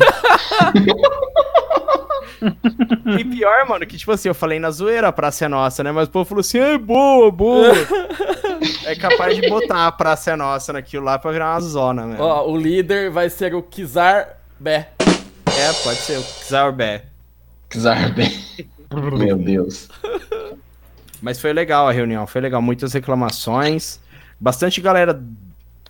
e 3.19 3.23
pior, 3.23 3.67
mano, 3.67 3.85
que 3.85 3.97
tipo 3.97 4.11
assim, 4.11 4.27
eu 4.27 4.35
falei 4.35 4.59
na 4.59 4.69
zoeira 4.69 5.07
a 5.07 5.11
Praça 5.11 5.45
é 5.45 5.47
Nossa, 5.47 5.83
né? 5.83 5.91
Mas 5.91 6.07
o 6.07 6.11
povo 6.11 6.25
falou 6.25 6.41
assim: 6.41 6.57
é 6.59 6.77
boa, 6.77 7.31
boa. 7.31 7.73
é 8.85 8.95
capaz 8.95 9.35
de 9.35 9.49
botar 9.49 9.87
a 9.87 9.91
Praça 9.91 10.31
é 10.31 10.35
Nossa 10.35 10.73
naquilo 10.73 11.05
lá 11.05 11.17
pra 11.17 11.31
virar 11.31 11.53
uma 11.53 11.61
zona, 11.61 12.05
né? 12.05 12.17
Ó, 12.19 12.49
o 12.49 12.57
líder 12.57 13.09
vai 13.09 13.29
ser 13.29 13.55
o 13.55 13.61
Kizar 13.61 14.37
Bé. 14.59 14.96
É, 15.57 15.73
pode 15.83 15.99
ser 15.99 16.17
o 16.19 16.23
Xarbé. 16.23 17.05
Zarbe. 17.75 18.31
Meu 19.17 19.37
Deus. 19.37 19.89
Mas 21.21 21.39
foi 21.39 21.51
legal 21.51 21.87
a 21.87 21.91
reunião, 21.91 22.27
foi 22.27 22.41
legal. 22.41 22.61
Muitas 22.61 22.93
reclamações, 22.93 23.99
bastante 24.39 24.79
galera 24.79 25.19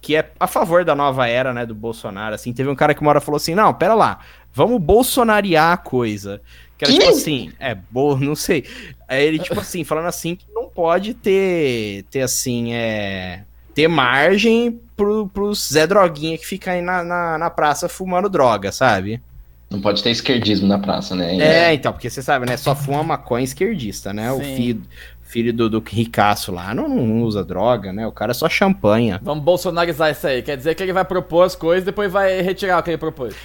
que 0.02 0.16
é 0.16 0.32
a 0.40 0.48
favor 0.48 0.86
da 0.86 0.96
nova 0.96 1.28
era, 1.28 1.54
né, 1.54 1.66
do 1.66 1.76
Bolsonaro, 1.76 2.34
assim. 2.34 2.54
Teve 2.54 2.70
um 2.70 2.76
cara 2.76 2.94
que 2.94 3.02
uma 3.02 3.10
hora 3.10 3.20
falou 3.20 3.36
assim, 3.36 3.54
não, 3.54 3.74
pera 3.74 3.94
lá, 3.94 4.20
vamos 4.54 4.82
bolsonariar 4.82 5.74
a 5.74 5.78
coisa. 5.78 6.42
Que 6.78 6.86
era 6.86 6.94
tipo 6.94 7.10
assim, 7.10 7.52
é, 7.60 7.76
bo, 7.76 8.16
não 8.16 8.36
sei. 8.36 8.64
Aí 9.08 9.26
ele, 9.26 9.40
tipo 9.40 9.60
assim, 9.60 9.84
falando 9.84 10.08
assim, 10.08 10.36
que 10.36 10.46
não 10.54 10.70
pode 10.70 11.14
ter, 11.14 12.04
ter 12.10 12.22
assim, 12.22 12.74
é... 12.74 13.44
Ter 13.74 13.88
margem 13.88 14.80
pro, 14.96 15.28
pros 15.28 15.70
Zé 15.72 15.86
Droguinha 15.86 16.38
que 16.38 16.48
fica 16.48 16.72
aí 16.72 16.82
na, 16.82 17.04
na, 17.04 17.38
na 17.38 17.50
praça 17.50 17.88
fumando 17.90 18.30
droga, 18.30 18.72
sabe? 18.72 19.22
Não 19.70 19.82
pode 19.82 20.02
ter 20.02 20.12
esquerdismo 20.12 20.68
na 20.68 20.80
praça, 20.80 21.14
né? 21.16 21.36
É, 21.38 21.74
então, 21.74 21.92
porque 21.92 22.10
você 22.10 22.22
sabe, 22.22 22.46
né? 22.46 22.56
Só 22.56 22.74
fuma 22.76 23.04
maconha 23.04 23.44
esquerdista, 23.44 24.14
né? 24.14 24.32
O 24.32 24.38
Sim. 24.38 24.56
filho, 24.56 24.82
filho 25.24 25.54
do, 25.54 25.70
do 25.70 25.84
ricaço 25.86 26.54
lá 26.54 26.74
não, 26.74 26.88
não 26.88 27.22
usa 27.24 27.44
droga, 27.44 27.92
né? 27.92 28.08
O 28.08 28.12
cara 28.12 28.32
é 28.32 28.34
só 28.34 28.48
champanha. 28.48 29.20
Vamos 29.22 29.44
bolsonarizar 29.44 30.12
isso 30.12 30.26
aí. 30.26 30.42
Quer 30.42 30.56
dizer 30.56 30.74
que 30.74 30.82
ele 30.84 30.94
vai 30.94 31.04
propor 31.04 31.44
as 31.44 31.56
coisas 31.56 31.84
e 31.84 31.86
depois 31.88 32.10
vai 32.12 32.42
retirar 32.42 32.80
o 32.80 32.84
que 32.84 32.92
ele 32.92 32.98
propôs. 32.98 33.36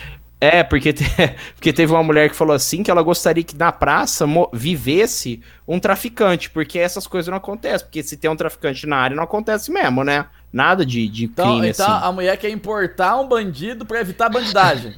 É, 0.41 0.62
porque, 0.64 0.93
te- 0.93 1.05
porque 1.55 1.73
teve 1.73 1.93
uma 1.93 2.02
mulher 2.02 2.29
que 2.31 2.37
falou 2.37 2.55
assim 2.55 2.83
que 2.85 2.91
ela 2.91 3.02
gostaria 3.02 3.43
que 3.45 3.57
na 3.57 3.73
praça 3.73 4.25
mo- 4.26 4.50
vivesse 4.52 5.41
um 5.67 5.79
traficante, 5.81 6.50
porque 6.50 6.79
essas 6.79 7.07
coisas 7.07 7.29
não 7.29 7.37
acontecem. 7.38 7.85
Porque 7.87 8.02
se 8.02 8.17
tem 8.17 8.31
um 8.31 8.37
traficante 8.37 8.87
na 8.87 8.97
área, 8.97 9.17
não 9.17 9.25
acontece 9.25 9.73
mesmo, 9.73 10.05
né? 10.05 10.26
Nada 10.52 10.85
de, 10.87 11.09
de 11.09 11.25
Então, 11.25 11.47
crime 11.47 11.69
então 11.71 11.87
assim. 11.97 12.07
a 12.07 12.12
mulher 12.12 12.37
quer 12.37 12.50
importar 12.50 13.19
um 13.21 13.26
bandido 13.26 13.85
pra 13.87 14.00
evitar 14.00 14.29
bandidagem. 14.29 14.95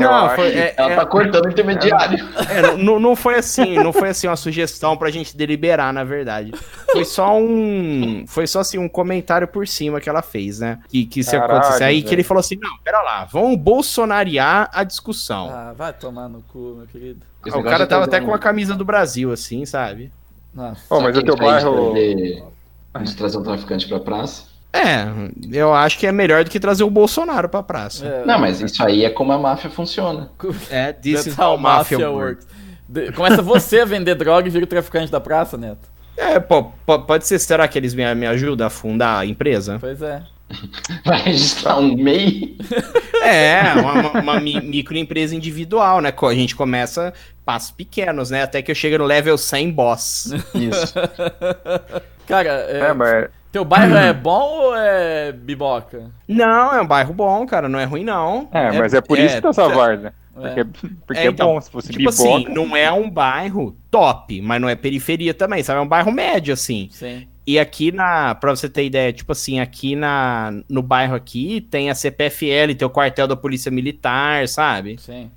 Não, 0.00 0.28
foi, 0.30 0.48
é- 0.48 0.74
Ela 0.76 0.92
é- 0.92 0.96
tá 0.96 1.06
cortando 1.06 1.46
o 1.46 1.48
intermediário. 1.48 2.18
É, 2.50 2.76
não- 2.76 2.98
não, 3.00 3.16
foi 3.16 3.36
assim, 3.36 3.76
não 3.78 3.92
foi 3.92 4.10
assim 4.10 4.26
uma 4.26 4.36
sugestão 4.36 4.96
pra 4.96 5.10
gente 5.10 5.36
deliberar, 5.36 5.92
na 5.92 6.04
verdade. 6.04 6.52
Foi 6.92 7.04
só 7.04 7.36
um, 7.38 8.24
foi 8.26 8.46
só 8.46 8.60
assim 8.60 8.78
um 8.78 8.88
comentário 8.88 9.46
por 9.48 9.66
cima 9.66 10.00
que 10.00 10.08
ela 10.08 10.22
fez, 10.22 10.58
né? 10.60 10.78
Que 10.88 11.06
que 11.06 11.22
se 11.22 11.30
Caralho, 11.32 11.52
acontecesse 11.52 11.84
aí 11.84 12.02
que 12.02 12.14
ele 12.14 12.22
falou 12.22 12.40
assim: 12.40 12.58
"Não, 12.60 12.76
pera 12.84 13.00
lá, 13.02 13.24
vamos 13.24 13.56
bolsonariar 13.58 14.68
a 14.72 14.84
discussão". 14.84 15.48
Ah, 15.50 15.72
vai 15.76 15.92
tomar 15.92 16.28
no 16.28 16.42
cu, 16.42 16.74
meu 16.78 16.86
querido. 16.86 17.20
Esse 17.46 17.56
o 17.56 17.62
cara 17.62 17.84
de 17.84 17.90
tava 17.90 18.04
até 18.04 18.20
com 18.20 18.34
a 18.34 18.38
camisa 18.38 18.74
do 18.74 18.84
Brasil 18.84 19.32
assim, 19.32 19.64
sabe? 19.64 20.10
Nossa. 20.52 20.80
Pô, 20.88 21.00
mas 21.00 21.16
o 21.16 21.22
teu 21.22 21.36
bairro. 21.36 21.92
trazer- 21.92 22.42
De 23.04 23.14
trazer 23.16 23.38
um 23.38 23.42
traficante 23.42 23.86
pra 23.86 24.00
praça. 24.00 24.44
É, 24.72 25.06
eu 25.52 25.72
acho 25.72 25.98
que 25.98 26.06
é 26.06 26.12
melhor 26.12 26.44
do 26.44 26.50
que 26.50 26.60
trazer 26.60 26.84
o 26.84 26.90
Bolsonaro 26.90 27.48
pra 27.48 27.62
praça. 27.62 28.04
É, 28.06 28.24
Não, 28.26 28.38
mas 28.38 28.60
isso 28.60 28.82
aí 28.84 29.04
é 29.04 29.10
como 29.10 29.32
a 29.32 29.38
máfia 29.38 29.70
funciona. 29.70 30.30
É, 30.70 30.92
this 30.92 31.14
That's 31.14 31.26
is 31.28 31.38
how 31.38 31.52
how 31.52 31.58
mafia 31.58 32.10
works. 32.10 32.46
works. 32.90 33.14
Começa 33.16 33.40
você 33.42 33.80
a 33.80 33.84
vender 33.84 34.14
droga 34.14 34.46
e 34.46 34.50
vira 34.50 34.64
o 34.64 34.68
traficante 34.68 35.10
da 35.10 35.20
praça, 35.20 35.56
Neto. 35.56 35.88
É, 36.16 36.38
pode 36.40 37.26
ser, 37.26 37.38
será 37.38 37.66
que 37.68 37.78
eles 37.78 37.94
me, 37.94 38.14
me 38.14 38.26
ajudam 38.26 38.66
a 38.66 38.70
fundar 38.70 39.18
a 39.20 39.26
empresa? 39.26 39.78
Pois 39.80 40.00
é. 40.02 40.22
Vai 41.04 41.22
registrar 41.22 41.78
um 41.78 41.96
MEI. 41.96 42.56
É, 43.22 43.60
uma, 43.80 43.92
uma- 43.94 44.20
uma 44.20 44.40
mi- 44.40 44.60
microempresa 44.60 45.34
individual, 45.34 46.00
né? 46.00 46.12
A 46.22 46.34
gente 46.34 46.54
começa 46.54 47.12
passos 47.44 47.70
pequenos, 47.70 48.30
né? 48.30 48.42
Até 48.44 48.62
que 48.62 48.70
eu 48.70 48.74
chego 48.74 48.98
no 48.98 49.04
level 49.04 49.36
100 49.36 49.70
boss. 49.72 50.32
Isso. 50.54 50.94
Cara, 52.26 52.48
é, 52.68 52.78
É, 52.88 52.92
mas 52.92 53.28
teu 53.52 53.64
bairro 53.64 53.96
é 53.96 54.12
bom 54.12 54.58
ou 54.66 54.76
é 54.76 55.32
biboca? 55.32 56.10
Não, 56.28 56.74
é 56.74 56.80
um 56.82 56.86
bairro 56.86 57.12
bom, 57.14 57.46
cara, 57.46 57.68
não 57.68 57.78
é 57.78 57.84
ruim, 57.84 58.04
não. 58.04 58.48
É, 58.52 58.72
mas 58.72 58.92
é 58.94 59.00
por 59.00 59.18
isso 59.18 59.36
que 59.36 59.40
tá 59.42 59.48
essa 59.50 59.68
várzea. 59.68 60.12
É. 60.38 60.64
Porque, 60.64 60.64
porque 61.06 61.20
É, 61.22 61.26
é, 61.26 61.28
então, 61.28 61.54
bom, 61.54 61.60
se 61.60 61.70
fosse 61.70 61.88
Tipo 61.92 61.98
biboca. 62.10 62.14
assim, 62.22 62.44
não 62.52 62.76
é 62.76 62.92
um 62.92 63.08
bairro 63.10 63.74
top, 63.90 64.40
mas 64.42 64.60
não 64.60 64.68
é 64.68 64.74
periferia 64.74 65.32
também, 65.32 65.62
sabe? 65.62 65.78
É 65.78 65.82
um 65.82 65.88
bairro 65.88 66.12
médio, 66.12 66.52
assim. 66.52 66.88
Sim. 66.92 67.26
E 67.46 67.58
aqui 67.58 67.92
na, 67.92 68.34
pra 68.34 68.50
você 68.54 68.68
ter 68.68 68.84
ideia, 68.84 69.12
tipo 69.12 69.30
assim, 69.32 69.60
aqui 69.60 69.94
na, 69.96 70.52
no 70.68 70.82
bairro 70.82 71.14
aqui 71.14 71.60
tem 71.70 71.88
a 71.88 71.94
CPFL, 71.94 72.74
tem 72.76 72.84
o 72.86 72.90
quartel 72.90 73.26
da 73.28 73.36
Polícia 73.36 73.70
Militar, 73.70 74.46
sabe? 74.48 74.96
Sim. 74.98 75.30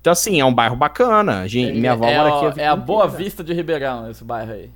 Então 0.00 0.12
assim, 0.12 0.38
é 0.38 0.44
um 0.44 0.52
bairro 0.52 0.76
bacana. 0.76 1.48
Gente, 1.48 1.78
minha 1.80 1.92
avó 1.92 2.06
é, 2.06 2.16
mora 2.18 2.36
aqui. 2.36 2.48
vida 2.50 2.62
é 2.62 2.66
a 2.68 2.76
Boa. 2.76 3.08
Vista 3.08 3.42
de 3.42 3.54
Ribeirão, 3.54 4.10
esse 4.10 4.22
bairro 4.22 4.52
aí. 4.52 4.70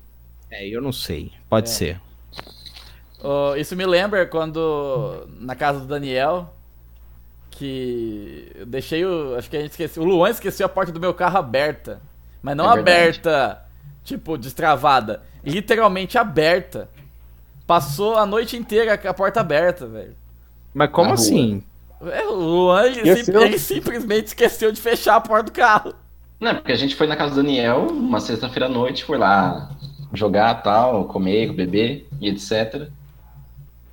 É, 0.51 0.67
eu 0.67 0.81
não 0.81 0.91
sei, 0.93 1.31
pode 1.51 1.69
É. 1.69 1.73
ser. 1.73 2.01
Ô, 3.23 3.55
isso 3.57 3.75
me 3.75 3.85
lembra 3.85 4.27
quando 4.27 5.27
na 5.41 5.57
casa 5.57 5.81
do 5.81 5.87
Daniel 5.87 6.55
que 7.51 8.51
eu 8.55 8.67
deixei 8.67 9.05
o, 9.05 9.37
acho 9.37 9.51
que 9.51 9.57
a 9.57 9.61
gente 9.61 9.71
esqueceu, 9.73 10.03
o 10.03 10.07
Luan 10.07 10.31
esqueceu 10.31 10.67
a 10.67 10.69
porta 10.69 10.93
do 10.93 11.01
meu 11.01 11.13
carro 11.15 11.39
aberta, 11.39 12.01
mas 12.43 12.57
não 12.57 12.67
É 12.67 12.73
aberta, 12.73 13.63
tipo 14.05 14.39
destravada, 14.39 15.23
literalmente 15.45 16.17
aberta. 16.19 16.89
Passou 17.67 18.17
a 18.17 18.27
noite 18.27 18.57
inteira 18.57 18.97
com 18.99 19.09
a 19.09 19.15
porta 19.15 19.41
aberta, 19.41 19.87
velho. 19.87 20.17
Mas 20.73 20.91
como 20.91 21.11
Na 21.11 21.15
rua. 21.15 21.15
assim? 21.15 21.63
É, 22.13 22.27
o 22.27 22.35
Luan 22.35 22.87
ele, 22.87 23.07
sim- 23.07 23.33
ele 23.37 23.59
simplesmente 23.59 24.29
esqueceu 24.29 24.71
de 24.73 24.81
fechar 24.81 25.17
a 25.17 25.21
porta 25.21 25.45
do 25.47 25.53
carro. 25.53 25.95
Não, 26.41 26.55
porque 26.55 26.73
a 26.73 26.77
gente 26.77 26.95
foi 26.95 27.07
na 27.07 27.17
casa 27.17 27.35
do 27.35 27.43
Daniel, 27.43 27.89
uma 27.89 28.21
sexta-feira 28.21 28.67
à 28.67 28.69
noite, 28.69 29.05
foi 29.05 29.19
lá 29.19 29.71
jogar 30.15 30.63
tal, 30.63 31.05
comer, 31.07 31.53
beber 31.53 32.07
e 32.21 32.29
etc. 32.29 32.89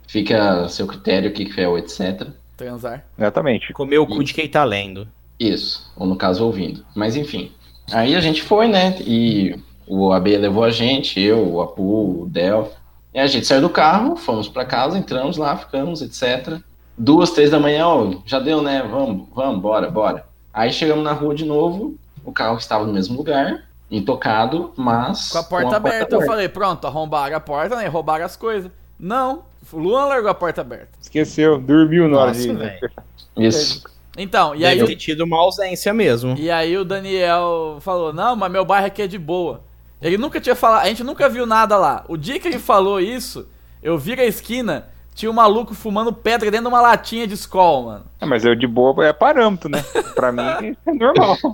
Fica 0.08 0.64
a 0.64 0.70
seu 0.70 0.88
critério 0.88 1.30
o 1.30 1.34
que 1.34 1.46
que 1.46 1.62
é 1.62 1.68
o 1.68 1.78
etc. 1.78 2.28
Transar. 2.58 3.06
Exatamente. 3.18 3.74
Comer 3.74 3.98
o 3.98 4.08
cu 4.08 4.24
de 4.24 4.34
quem 4.34 4.48
tá 4.48 4.64
lendo. 4.64 5.08
Isso, 5.40 5.92
ou 5.96 6.08
no 6.08 6.16
caso 6.16 6.46
ouvindo. 6.46 6.86
Mas 6.96 7.16
enfim. 7.16 7.52
Aí 7.92 8.16
a 8.16 8.22
gente 8.22 8.42
foi, 8.42 8.68
né? 8.68 8.98
E 9.02 9.60
o 9.88 10.12
AB 10.12 10.38
levou 10.38 10.64
a 10.64 10.72
gente, 10.72 11.20
eu, 11.20 11.54
o 11.54 11.62
Apu, 11.62 12.24
o 12.24 12.30
Del. 12.30 12.72
E 13.14 13.20
a 13.20 13.28
gente 13.28 13.46
saiu 13.46 13.62
do 13.62 13.70
carro, 13.70 14.16
fomos 14.16 14.48
pra 14.48 14.66
casa, 14.66 14.98
entramos 14.98 15.38
lá, 15.38 15.56
ficamos, 15.56 16.02
etc. 16.02 16.60
Duas, 16.98 17.32
três 17.32 17.52
da 17.52 17.60
manhã, 17.60 17.88
ó, 17.88 18.14
já 18.26 18.40
deu, 18.40 18.62
né? 18.62 18.82
Vamos, 18.90 19.28
vamos, 19.34 19.62
bora, 19.62 19.90
bora. 19.90 20.26
Aí 20.54 20.72
chegamos 20.72 21.04
na 21.04 21.12
rua 21.12 21.36
de 21.36 21.46
novo, 21.46 21.96
o 22.24 22.32
carro 22.32 22.58
estava 22.58 22.86
no 22.86 22.94
mesmo 22.94 23.18
lugar, 23.18 23.66
intocado, 23.92 24.74
mas. 24.76 25.30
Com 25.30 25.38
a 25.38 25.44
porta 25.44 25.76
aberta, 25.76 26.16
eu 26.16 26.22
falei, 26.22 26.50
pronto, 26.50 26.88
arrombaram 26.88 27.36
a 27.36 27.40
porta, 27.40 27.76
né? 27.76 27.88
Roubaram 27.88 28.26
as 28.26 28.36
coisas. 28.36 28.72
Não, 29.00 29.44
o 29.72 29.78
Luan 29.80 30.06
largou 30.06 30.30
a 30.30 30.34
porta 30.34 30.62
aberta. 30.62 30.90
Esqueceu, 31.02 31.58
dormiu 31.60 32.08
na 32.08 32.18
hora 32.20 32.32
de. 32.32 32.52
velho. 32.54 32.92
Isso. 33.38 33.84
Então, 34.18 34.56
e 34.56 34.66
aí, 34.66 34.78
Deve 34.78 34.92
ter 34.92 34.96
tido 34.96 35.22
uma 35.26 35.38
ausência 35.38 35.94
mesmo. 35.94 36.36
e 36.38 36.50
aí 36.50 36.78
o 36.78 36.86
Daniel 36.86 37.78
falou, 37.82 38.14
não, 38.14 38.36
mas 38.36 38.50
meu 38.52 38.64
bairro 38.64 38.88
aqui 38.88 39.02
é 39.02 39.08
de 39.08 39.18
boa. 39.18 39.62
Ele 40.02 40.18
nunca 40.18 40.40
tinha 40.40 40.56
falado, 40.56 40.84
a 40.86 40.88
gente 40.88 41.04
nunca 41.04 41.28
viu 41.28 41.46
nada 41.46 41.78
lá. 41.78 42.06
O 42.08 42.16
dia 42.16 42.40
que 42.40 42.48
ele 42.48 42.60
falou 42.60 43.00
isso, 43.00 43.48
eu 43.84 43.98
vi 43.98 44.14
a 44.14 44.26
esquina, 44.26 44.88
tinha 45.14 45.30
um 45.30 45.34
maluco 45.34 45.74
fumando 45.74 46.14
pedra 46.14 46.50
dentro 46.50 46.66
de 46.66 46.74
uma 46.74 46.80
latinha 46.82 47.28
de 47.28 47.34
escola, 47.34 47.86
mano. 47.86 48.06
É, 48.22 48.26
mas 48.26 48.46
eu 48.46 48.56
de 48.56 48.68
boa 48.68 49.06
é 49.06 49.12
parâmetro, 49.12 49.70
né? 49.70 49.84
Pra 50.14 50.32
mim 50.32 50.76
é 50.86 50.94
normal. 50.94 51.38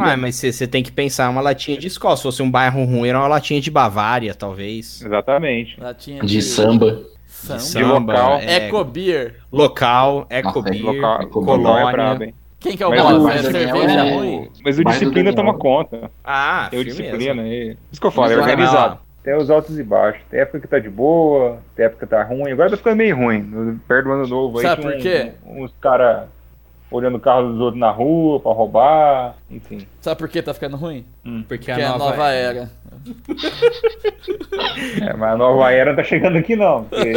Ah, 0.00 0.16
mas 0.16 0.36
você 0.36 0.66
tem 0.66 0.82
que 0.82 0.92
pensar 0.92 1.28
uma 1.30 1.40
latinha 1.40 1.78
de 1.78 1.86
escola. 1.86 2.16
Se 2.16 2.22
fosse 2.22 2.42
um 2.42 2.50
bairro 2.50 2.84
ruim, 2.84 3.08
era 3.08 3.18
uma 3.18 3.28
latinha 3.28 3.60
de 3.60 3.70
Bavária, 3.70 4.34
talvez. 4.34 5.02
Exatamente. 5.02 5.80
Latinha 5.80 6.22
De 6.22 6.42
samba. 6.42 7.02
Samba. 7.58 8.12
local. 8.12 8.38
é, 8.38 8.56
Eco 8.56 8.84
Beer. 8.84 9.34
local, 9.52 10.14
Nossa, 10.20 10.26
Ecobir, 10.30 10.84
Local, 10.84 11.22
Eco- 11.22 11.40
local 11.40 11.54
é 11.54 11.58
colônia. 11.62 11.92
brabo, 11.92 12.24
hein? 12.24 12.34
Quem 12.58 12.76
que 12.76 12.82
é 12.82 12.86
o 12.86 12.90
o 12.90 13.28
É 13.28 13.38
cerveja 13.42 14.00
é- 14.00 14.14
ruim? 14.14 14.50
Mas 14.64 14.78
o 14.78 14.84
disciplina 14.84 15.32
toma 15.34 15.54
conta. 15.54 16.10
Ah, 16.24 16.68
Tem 16.70 16.80
o 16.80 16.82
firmeza. 16.84 17.02
disciplina 17.02 17.42
aí. 17.42 17.76
Isso 17.92 18.00
que 18.00 18.06
eu 18.06 18.10
falo, 18.10 18.32
é 18.32 18.36
organizado. 18.36 18.98
Tem 19.22 19.36
os 19.36 19.50
altos 19.50 19.78
e 19.78 19.82
baixos. 19.82 20.22
Tem 20.30 20.40
época 20.40 20.60
que 20.60 20.68
tá 20.68 20.78
de 20.78 20.88
boa, 20.88 21.58
tem 21.74 21.84
época 21.86 22.06
que 22.06 22.10
tá 22.10 22.22
ruim. 22.22 22.50
Agora 22.52 22.70
tá 22.70 22.76
ficando 22.76 22.96
meio 22.96 23.16
ruim. 23.16 23.78
Perto 23.86 24.04
do 24.06 24.12
ano 24.12 24.26
novo 24.26 24.58
aí. 24.58 24.64
Sabe 24.64 24.82
por 24.82 24.96
quê? 24.98 25.32
um- 25.44 25.64
uns 25.64 25.72
caras 25.80 26.28
olhando 26.90 27.16
o 27.16 27.20
carro 27.20 27.50
dos 27.52 27.60
outros 27.60 27.80
na 27.80 27.90
rua 27.90 28.38
pra 28.40 28.52
roubar. 28.52 29.34
Enfim. 29.50 29.86
Sabe 30.00 30.18
por 30.18 30.28
que 30.28 30.40
tá 30.42 30.54
ficando 30.54 30.76
ruim? 30.76 31.04
Porque 31.48 31.66
Porque 31.66 31.70
é 31.72 31.84
a 31.84 31.98
nova 31.98 32.30
era. 32.32 32.70
É, 35.00 35.12
mas 35.14 35.32
a 35.32 35.36
nova 35.36 35.72
era 35.72 35.90
não 35.90 35.96
tá 35.96 36.04
chegando 36.04 36.36
aqui 36.38 36.56
não. 36.56 36.84
Porque 36.84 37.12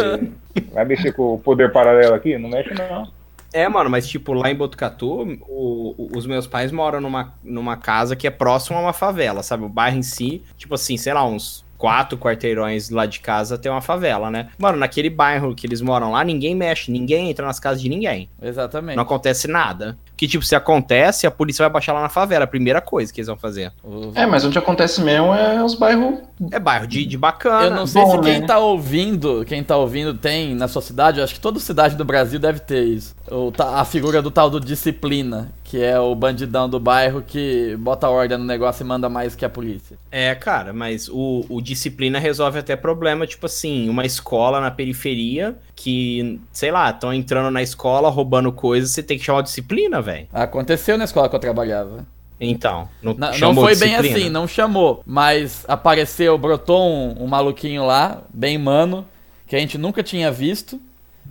vai 0.74 0.86
mexer 0.86 1.12
com 1.14 1.34
o 1.36 1.40
poder 1.40 1.72
paralelo 1.72 2.14
aqui? 2.14 2.38
Não 2.38 2.50
mexe 2.50 2.74
não. 2.74 3.08
É, 3.52 3.68
mano, 3.68 3.90
mas 3.90 4.08
tipo, 4.08 4.34
lá 4.34 4.52
em 4.52 4.56
Botucatu, 4.56 5.24
o- 5.48 5.96
o- 5.98 6.10
os 6.18 6.28
meus 6.28 6.46
pais 6.46 6.72
moram 6.72 7.02
numa, 7.02 7.34
numa 7.44 7.76
casa 7.76 8.16
que 8.16 8.28
é 8.28 8.30
próximo 8.30 8.78
a 8.78 8.82
uma 8.82 8.94
favela, 8.94 9.42
sabe? 9.42 9.64
O 9.66 9.70
bairro 9.70 9.98
em 9.98 10.04
si, 10.04 10.44
tipo 10.56 10.76
assim, 10.76 10.98
sei 10.98 11.14
lá, 11.14 11.26
uns 11.26 11.66
quatro 11.80 12.18
quarteirões 12.18 12.90
lá 12.90 13.06
de 13.06 13.22
casa 13.22 13.58
tem 13.58 13.72
uma 13.72 13.82
favela, 13.82 14.30
né? 14.30 14.50
Mano, 14.58 14.78
naquele 14.78 15.10
bairro 15.10 15.56
que 15.56 15.66
eles 15.66 15.82
moram 15.82 16.12
lá, 16.12 16.24
ninguém 16.26 16.54
mexe, 16.54 16.92
ninguém 16.92 17.30
entra 17.30 17.46
nas 17.46 17.60
casas 17.60 17.82
de 17.82 17.88
ninguém. 17.88 18.30
Exatamente. 18.42 18.98
Não 18.98 19.04
acontece 19.04 19.48
nada. 19.48 19.98
Que, 20.18 20.28
tipo, 20.28 20.44
se 20.44 20.54
acontece, 20.54 21.26
a 21.26 21.32
polícia 21.32 21.64
vai 21.64 21.72
baixar 21.72 21.94
lá 21.94 22.02
na 22.02 22.10
favela. 22.10 22.44
A 22.44 22.48
primeira 22.48 22.82
coisa 22.82 23.14
que 23.14 23.22
eles 23.22 23.28
vão 23.28 23.38
fazer. 23.38 23.72
É, 24.14 24.26
mas 24.26 24.44
onde 24.44 24.58
acontece 24.58 25.02
mesmo 25.02 25.34
é 25.34 25.64
os 25.64 25.76
bairros. 25.76 26.20
É 26.52 26.60
bairro 26.60 26.86
de, 26.86 27.06
de 27.06 27.18
bacana. 27.18 27.68
Eu 27.68 27.72
não 27.72 27.88
sei 27.88 28.02
Bom, 28.02 28.12
se 28.12 28.20
quem 28.20 28.42
né? 28.42 28.46
tá 28.46 28.60
ouvindo, 28.60 29.46
quem 29.46 29.64
tá 29.64 29.78
ouvindo 29.78 30.14
tem 30.14 30.54
na 30.54 30.68
sua 30.68 30.82
cidade, 30.82 31.20
eu 31.20 31.24
acho 31.24 31.34
que 31.34 31.40
toda 31.40 31.58
cidade 31.62 31.96
do 31.96 32.04
Brasil 32.04 32.38
deve 32.38 32.60
ter 32.60 32.84
isso. 32.84 33.16
A 33.58 33.86
figura 33.86 34.22
do 34.22 34.30
tal 34.30 34.50
do 34.50 34.60
disciplina, 34.60 35.50
que 35.70 35.80
é 35.84 36.00
o 36.00 36.16
bandidão 36.16 36.68
do 36.68 36.80
bairro 36.80 37.22
que 37.22 37.76
bota 37.78 38.10
ordem 38.10 38.40
no 38.40 38.44
negócio 38.44 38.82
e 38.82 38.88
manda 38.88 39.08
mais 39.08 39.36
que 39.36 39.46
a 39.46 39.50
polícia. 39.50 40.00
É, 40.12 40.34
cara, 40.34 40.74
mas 40.74 41.08
o, 41.08 41.46
o 41.48 41.62
disciplina 41.62 42.18
resolve 42.18 42.58
até 42.58 42.76
problema, 42.76 43.28
tipo 43.28 43.46
assim, 43.46 43.88
uma 43.88 44.04
escola 44.04 44.60
na 44.60 44.72
periferia 44.72 45.56
que, 45.76 46.42
sei 46.52 46.72
lá, 46.72 46.90
estão 46.90 47.14
entrando 47.14 47.52
na 47.52 47.62
escola 47.62 48.10
roubando 48.10 48.52
coisas, 48.52 48.90
você 48.90 49.04
tem 49.04 49.20
que 49.20 49.24
chamar 49.24 49.44
disciplina, 49.44 50.02
velho. 50.02 50.28
Aconteceu 50.34 50.98
na 50.98 51.04
escola 51.04 51.30
que 51.30 51.36
eu 51.36 51.40
trabalhava. 51.40 52.04
Então, 52.42 52.90
não, 53.00 53.14
Não, 53.14 53.32
chamou 53.32 53.64
foi 53.64 53.76
bem 53.76 53.90
disciplina? 53.90 54.18
assim, 54.18 54.30
não 54.32 54.48
chamou. 54.48 55.04
Mas 55.06 55.66
apareceu, 55.68 56.36
brotou 56.36 56.82
um, 56.82 57.26
um 57.26 57.28
maluquinho 57.28 57.86
lá, 57.86 58.24
bem 58.34 58.58
mano, 58.58 59.06
que 59.46 59.56
a 59.56 59.60
gente 59.60 59.78
nunca 59.78 60.02
tinha 60.02 60.32
visto, 60.32 60.82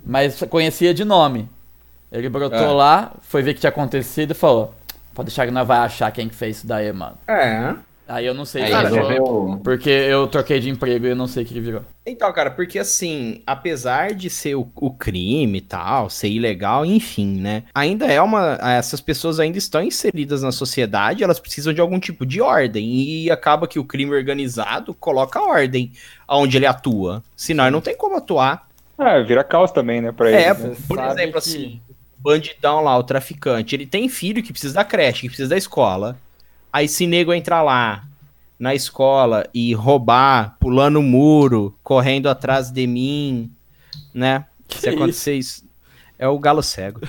mas 0.01 0.41
conhecia 0.49 0.93
de 0.93 1.03
nome. 1.03 1.49
Ele 2.11 2.29
brotou 2.29 2.57
É. 2.57 2.67
lá, 2.67 3.13
foi 3.21 3.41
ver 3.41 3.51
o 3.51 3.53
que 3.55 3.59
tinha 3.61 3.69
acontecido 3.69 4.31
e 4.31 4.35
falou: 4.35 4.73
Pode 5.13 5.27
deixar 5.27 5.45
que 5.45 5.51
nós 5.51 5.67
vai 5.67 5.79
achar 5.79 6.11
quem 6.11 6.27
que 6.29 6.35
fez 6.35 6.57
isso 6.57 6.67
daí, 6.67 6.91
mano. 6.91 7.17
É. 7.27 7.75
Aí 8.07 8.25
eu 8.25 8.33
não 8.33 8.43
sei 8.43 8.65
se 8.65 8.71
ele 8.71 8.81
resolveu. 8.81 9.61
Porque 9.63 9.87
eu 9.91 10.25
troquei 10.25 10.59
de 10.59 10.67
emprego 10.67 11.05
e 11.05 11.09
eu 11.09 11.15
não 11.15 11.27
sei 11.27 11.43
o 11.43 11.45
que 11.45 11.53
ele 11.53 11.61
virou. 11.61 11.81
Então, 12.03 12.33
cara, 12.33 12.49
porque 12.49 12.79
assim, 12.79 13.43
apesar 13.45 14.15
de 14.15 14.31
ser 14.31 14.55
o, 14.55 14.67
o 14.77 14.91
crime 14.91 15.59
e 15.59 15.61
tal, 15.61 16.09
ser 16.09 16.27
ilegal, 16.29 16.83
enfim, 16.83 17.39
né? 17.39 17.63
Ainda 17.75 18.07
é 18.07 18.19
uma. 18.19 18.57
Essas 18.63 18.99
pessoas 18.99 19.39
ainda 19.39 19.59
estão 19.59 19.83
inseridas 19.83 20.41
na 20.41 20.51
sociedade, 20.51 21.23
elas 21.23 21.39
precisam 21.39 21.71
de 21.71 21.79
algum 21.81 21.99
tipo 21.99 22.25
de 22.25 22.41
ordem. 22.41 22.83
E 22.91 23.29
acaba 23.29 23.67
que 23.67 23.77
o 23.77 23.85
crime 23.85 24.15
organizado 24.15 24.91
coloca 24.95 25.39
ordem 25.39 25.91
aonde 26.27 26.57
ele 26.57 26.65
atua. 26.65 27.21
Senão 27.35 27.69
não 27.69 27.79
tem 27.81 27.95
como 27.95 28.17
atuar. 28.17 28.67
Ah, 28.97 29.19
vira 29.19 29.43
caos 29.43 29.71
também, 29.71 30.01
né? 30.01 30.11
Pra 30.11 30.31
É, 30.31 30.47
eles, 30.49 30.59
né? 30.63 30.75
por 30.87 30.97
sabe 30.97 31.11
exemplo, 31.11 31.31
que- 31.33 31.37
assim, 31.37 31.81
bandidão 32.21 32.81
lá, 32.81 32.97
o 32.97 33.03
traficante, 33.03 33.75
ele 33.75 33.85
tem 33.85 34.09
filho 34.09 34.43
que 34.43 34.51
precisa 34.51 34.75
da 34.75 34.85
creche, 34.85 35.21
que 35.21 35.27
precisa 35.27 35.49
da 35.49 35.57
escola. 35.57 36.17
Aí 36.71 36.87
se 36.87 37.07
nego 37.07 37.33
entrar 37.33 37.61
lá 37.61 38.05
na 38.59 38.75
escola 38.75 39.47
e 39.53 39.73
roubar, 39.73 40.57
pulando 40.59 40.99
o 40.99 41.03
muro, 41.03 41.75
correndo 41.81 42.27
atrás 42.27 42.69
de 42.69 42.85
mim, 42.85 43.51
né? 44.13 44.45
Que 44.67 44.79
se 44.79 44.89
acontecer 44.89 45.35
isso, 45.35 45.63
é 46.17 46.27
o 46.27 46.37
galo 46.37 46.61
cego. 46.61 46.99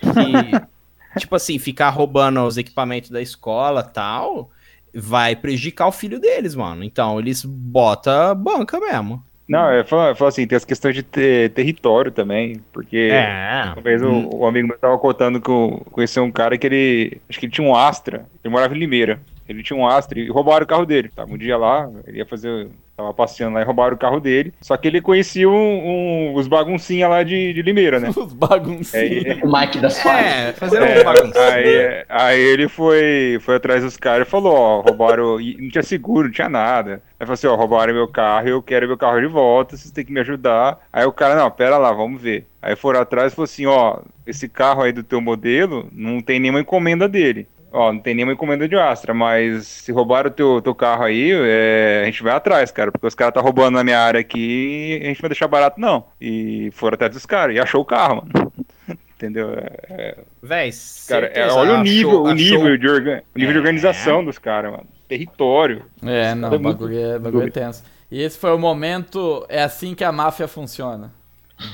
Que, 0.00 1.20
tipo 1.20 1.34
assim, 1.34 1.58
ficar 1.58 1.90
roubando 1.90 2.40
os 2.46 2.56
equipamentos 2.56 3.10
da 3.10 3.20
escola 3.20 3.82
tal, 3.82 4.50
vai 4.94 5.34
prejudicar 5.34 5.88
o 5.88 5.92
filho 5.92 6.20
deles, 6.20 6.54
mano. 6.54 6.84
Então, 6.84 7.18
eles 7.18 7.44
botam 7.44 8.34
banca 8.36 8.78
mesmo. 8.78 9.22
Não, 9.48 9.68
é 9.70 9.84
falar 9.84 10.14
assim, 10.28 10.46
tem 10.46 10.56
as 10.56 10.64
questões 10.64 10.94
de 10.94 11.02
ter 11.02 11.50
território 11.50 12.10
também, 12.10 12.60
porque 12.72 13.08
É. 13.12 13.72
uma 13.72 13.82
vez 13.82 14.02
Hum. 14.02 14.28
o 14.32 14.46
amigo 14.46 14.68
meu 14.68 14.78
tava 14.78 14.98
contando 14.98 15.40
que 15.40 15.50
eu 15.50 15.82
conheceu 15.90 16.22
um 16.24 16.30
cara 16.32 16.56
que 16.56 16.66
ele, 16.66 17.20
acho 17.28 17.38
que 17.38 17.46
ele 17.46 17.52
tinha 17.52 17.66
um 17.66 17.74
Astra, 17.74 18.26
ele 18.42 18.52
morava 18.52 18.74
em 18.74 18.78
Limeira, 18.78 19.20
ele 19.48 19.62
tinha 19.62 19.76
um 19.78 19.86
Astra 19.86 20.18
e 20.18 20.28
roubaram 20.30 20.64
o 20.64 20.66
carro 20.66 20.86
dele, 20.86 21.10
tava 21.14 21.32
um 21.32 21.36
dia 21.36 21.56
lá, 21.58 21.90
ele 22.06 22.18
ia 22.18 22.26
fazer, 22.26 22.68
tava 22.96 23.12
passeando 23.14 23.54
lá 23.54 23.62
e 23.62 23.64
roubaram 23.64 23.94
o 23.94 23.98
carro 23.98 24.20
dele, 24.20 24.52
só 24.60 24.76
que 24.76 24.86
ele 24.86 25.00
conhecia 25.00 25.48
um, 25.48 25.52
um- 25.54 26.34
os 26.34 26.46
baguncinha 26.46 27.08
lá 27.08 27.22
de, 27.22 27.52
de 27.52 27.62
Limeira, 27.62 27.98
né? 27.98 28.10
Os 28.16 28.32
baguncinhos. 28.32 28.94
Aí, 28.94 29.40
O 29.42 29.50
Mike 29.52 29.78
das 29.78 30.00
Fadas. 30.02 30.24
É, 30.26 30.52
fazer 30.52 30.82
É, 30.82 31.00
um 31.00 31.04
bagunça. 31.04 31.40
aí, 31.54 32.04
aí 32.08 32.40
ele 32.40 32.68
foi, 32.68 33.38
foi 33.40 33.56
atrás 33.56 33.82
dos 33.82 33.96
caras 33.96 34.26
e 34.26 34.30
falou, 34.30 34.54
ó, 34.54 34.80
roubaram, 34.80 35.40
e 35.40 35.56
não 35.60 35.68
tinha 35.70 35.82
seguro, 35.82 36.26
não 36.28 36.32
tinha 36.32 36.48
nada. 36.48 37.02
Aí 37.18 37.26
falou 37.26 37.34
assim, 37.34 37.46
ó, 37.46 37.54
roubaram 37.54 37.94
meu 37.94 38.08
carro, 38.08 38.48
eu 38.48 38.62
quero 38.62 38.86
meu 38.86 38.96
carro 38.98 39.20
de 39.20 39.26
volta, 39.26 39.76
vocês 39.76 39.90
têm 39.90 40.04
que 40.04 40.12
me 40.12 40.20
ajudar. 40.20 40.78
Aí 40.92 41.04
o 41.04 41.12
cara, 41.12 41.34
não, 41.36 41.50
pera 41.50 41.78
lá, 41.78 41.92
vamos 41.92 42.20
ver. 42.20 42.46
Aí 42.60 42.76
foram 42.76 43.00
atrás 43.00 43.32
e 43.32 43.36
falou 43.36 43.44
assim, 43.44 43.66
ó, 43.66 44.00
esse 44.26 44.48
carro 44.48 44.82
aí 44.82 44.92
do 44.92 45.02
teu 45.02 45.20
modelo 45.20 45.88
não 45.92 46.20
tem 46.20 46.38
nenhuma 46.38 46.60
encomenda 46.60 47.08
dele. 47.08 47.48
Ó, 47.72 47.92
não 47.92 48.00
tem 48.00 48.14
nenhuma 48.14 48.34
encomenda 48.34 48.68
de 48.68 48.76
Astra, 48.76 49.14
mas 49.14 49.66
se 49.66 49.90
roubaram 49.92 50.28
o 50.28 50.32
teu, 50.32 50.60
teu 50.60 50.74
carro 50.74 51.04
aí, 51.04 51.30
é, 51.32 52.00
a 52.02 52.06
gente 52.06 52.22
vai 52.22 52.34
atrás, 52.34 52.70
cara, 52.70 52.92
porque 52.92 53.06
os 53.06 53.14
caras 53.14 53.32
tá 53.32 53.40
roubando 53.40 53.76
na 53.76 53.84
minha 53.84 53.98
área 53.98 54.20
aqui 54.20 54.98
e 55.00 55.04
a 55.04 55.06
gente 55.08 55.16
não 55.18 55.22
vai 55.22 55.30
deixar 55.30 55.48
barato, 55.48 55.80
não. 55.80 56.04
E 56.20 56.70
foram 56.74 56.94
atrás 56.96 57.12
dos 57.14 57.24
caras 57.24 57.56
e 57.56 57.58
achou 57.60 57.80
o 57.80 57.84
carro, 57.84 58.16
mano. 58.16 58.52
Entendeu? 59.16 59.54
É, 59.88 60.18
Véi, 60.42 60.70
Cara, 61.08 61.26
é, 61.28 61.46
olha 61.52 61.70
o 61.70 61.72
achou- 61.74 61.82
nível, 61.84 62.22
o 62.22 62.26
achou- 62.26 62.34
nível, 62.34 62.76
de, 62.76 62.88
orga- 62.88 63.22
o 63.34 63.38
nível 63.38 63.52
de 63.52 63.58
É. 63.58 63.60
organização 63.60 64.24
dos 64.24 64.36
caras, 64.36 64.72
mano. 64.72 64.86
Território. 65.08 65.84
É, 66.04 66.34
não, 66.34 66.52
É 66.52 66.56
o 66.56 66.60
muito 66.60 66.78
bagulho 66.80 66.98
é, 66.98 67.18
bagulho 67.18 67.46
é 67.46 67.50
tenso. 67.50 67.84
E 68.10 68.20
esse 68.20 68.36
foi 68.38 68.52
o 68.52 68.58
momento, 68.58 69.46
é 69.48 69.62
assim 69.62 69.94
que 69.94 70.02
a 70.04 70.10
máfia 70.12 70.48
funciona. 70.48 71.12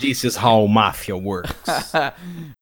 This 0.00 0.22
is 0.24 0.36
how 0.36 0.66
mafia 0.68 1.16
works. 1.16 1.52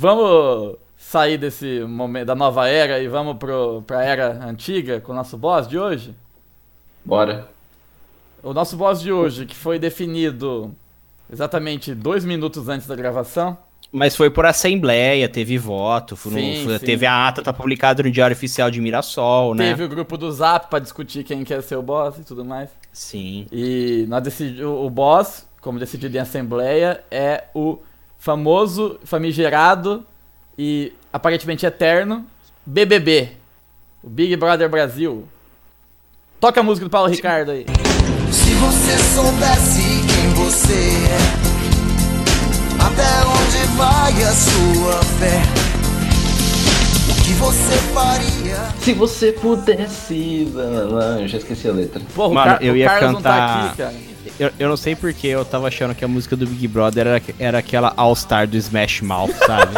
Vamos 0.00 0.76
sair 0.96 1.36
desse 1.36 1.80
momento 1.80 2.26
da 2.28 2.34
nova 2.36 2.68
era 2.68 3.00
e 3.00 3.08
vamos 3.08 3.36
pro, 3.36 3.82
pra 3.84 4.04
era 4.04 4.44
antiga 4.44 5.00
com 5.00 5.10
o 5.10 5.14
nosso 5.14 5.36
boss 5.36 5.66
de 5.66 5.76
hoje? 5.76 6.14
Bora. 7.04 7.48
O 8.40 8.54
nosso 8.54 8.76
boss 8.76 9.00
de 9.00 9.10
hoje, 9.10 9.44
que 9.44 9.56
foi 9.56 9.76
definido 9.76 10.72
exatamente 11.28 11.96
dois 11.96 12.24
minutos 12.24 12.68
antes 12.68 12.86
da 12.86 12.94
gravação. 12.94 13.58
Mas 13.90 14.14
foi 14.14 14.30
por 14.30 14.46
assembleia, 14.46 15.28
teve 15.28 15.58
voto, 15.58 16.12
no- 16.26 16.30
Sim, 16.30 16.78
sim. 16.78 16.86
teve 16.86 17.04
a 17.04 17.26
ata, 17.26 17.42
tá 17.42 17.52
publicada 17.52 18.00
no 18.00 18.08
Diário 18.12 18.36
Oficial 18.36 18.70
de 18.70 18.80
Mirassol, 18.80 19.52
né? 19.52 19.70
Teve 19.70 19.82
o 19.82 19.88
grupo 19.88 20.16
do 20.16 20.30
Zap 20.30 20.70
pra 20.70 20.78
discutir 20.78 21.24
quem 21.24 21.42
quer 21.42 21.60
ser 21.60 21.74
o 21.74 21.82
boss 21.82 22.18
e 22.18 22.22
tudo 22.22 22.44
mais. 22.44 22.70
Sim. 22.92 23.48
E 23.50 24.06
nós 24.08 24.22
decidi, 24.22 24.62
o, 24.62 24.84
o 24.86 24.88
boss, 24.90 25.44
como 25.60 25.76
decidido 25.80 26.16
em 26.16 26.20
assembleia, 26.20 27.02
é 27.10 27.46
o 27.52 27.80
famoso, 28.18 28.98
famigerado 29.04 30.04
e 30.58 30.92
aparentemente 31.12 31.64
eterno 31.64 32.26
BBB. 32.66 33.30
O 34.02 34.08
Big 34.10 34.36
Brother 34.36 34.68
Brasil. 34.68 35.26
Toca 36.40 36.60
a 36.60 36.62
música 36.62 36.86
do 36.86 36.90
Paulo 36.90 37.08
Ricardo 37.10 37.50
aí. 37.50 37.66
Se 38.30 38.54
você 38.54 38.98
soubesse 39.14 39.82
quem 40.06 40.28
você 40.34 40.72
é, 41.08 41.18
até 42.84 43.26
onde 43.26 43.76
vai 43.76 44.22
a 44.22 44.32
sua 44.32 45.02
fé, 45.18 45.42
o 47.10 47.24
que 47.24 47.32
você 47.34 47.76
faria? 47.92 48.56
Se 48.80 48.92
você 48.92 49.32
pudesse. 49.32 50.48
Não, 50.54 51.20
eu 51.20 51.28
já 51.28 51.38
esqueci 51.38 51.68
a 51.68 51.72
letra. 51.72 52.00
Porra, 52.14 52.34
Mano, 52.34 52.52
o, 52.52 52.54
Car 52.58 52.62
eu 52.64 52.74
o 52.74 52.76
ia 52.76 52.86
Carlos 52.88 53.12
não 53.14 53.22
tá 53.22 53.30
cantar- 53.30 53.64
aqui, 53.66 53.76
cara. 53.78 53.94
Eu, 54.38 54.50
eu 54.58 54.68
não 54.68 54.76
sei 54.76 54.94
porque 54.94 55.26
eu 55.26 55.44
tava 55.44 55.66
achando 55.66 55.94
que 55.94 56.04
a 56.04 56.08
música 56.08 56.36
do 56.36 56.46
Big 56.46 56.68
Brother 56.68 57.06
era, 57.08 57.22
era 57.40 57.58
aquela 57.58 57.92
All-Star 57.96 58.46
do 58.46 58.56
Smash 58.56 59.00
Mouth, 59.00 59.32
sabe? 59.32 59.74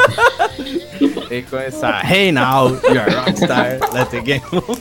Tem 1.28 1.42
que 1.42 1.50
começar. 1.50 2.04
Hey 2.04 2.30
now, 2.30 2.68
you're 2.84 3.00
a 3.00 3.22
rockstar, 3.22 3.78
let 3.94 4.10
the 4.10 4.20
game 4.20 4.42
on. 4.52 4.76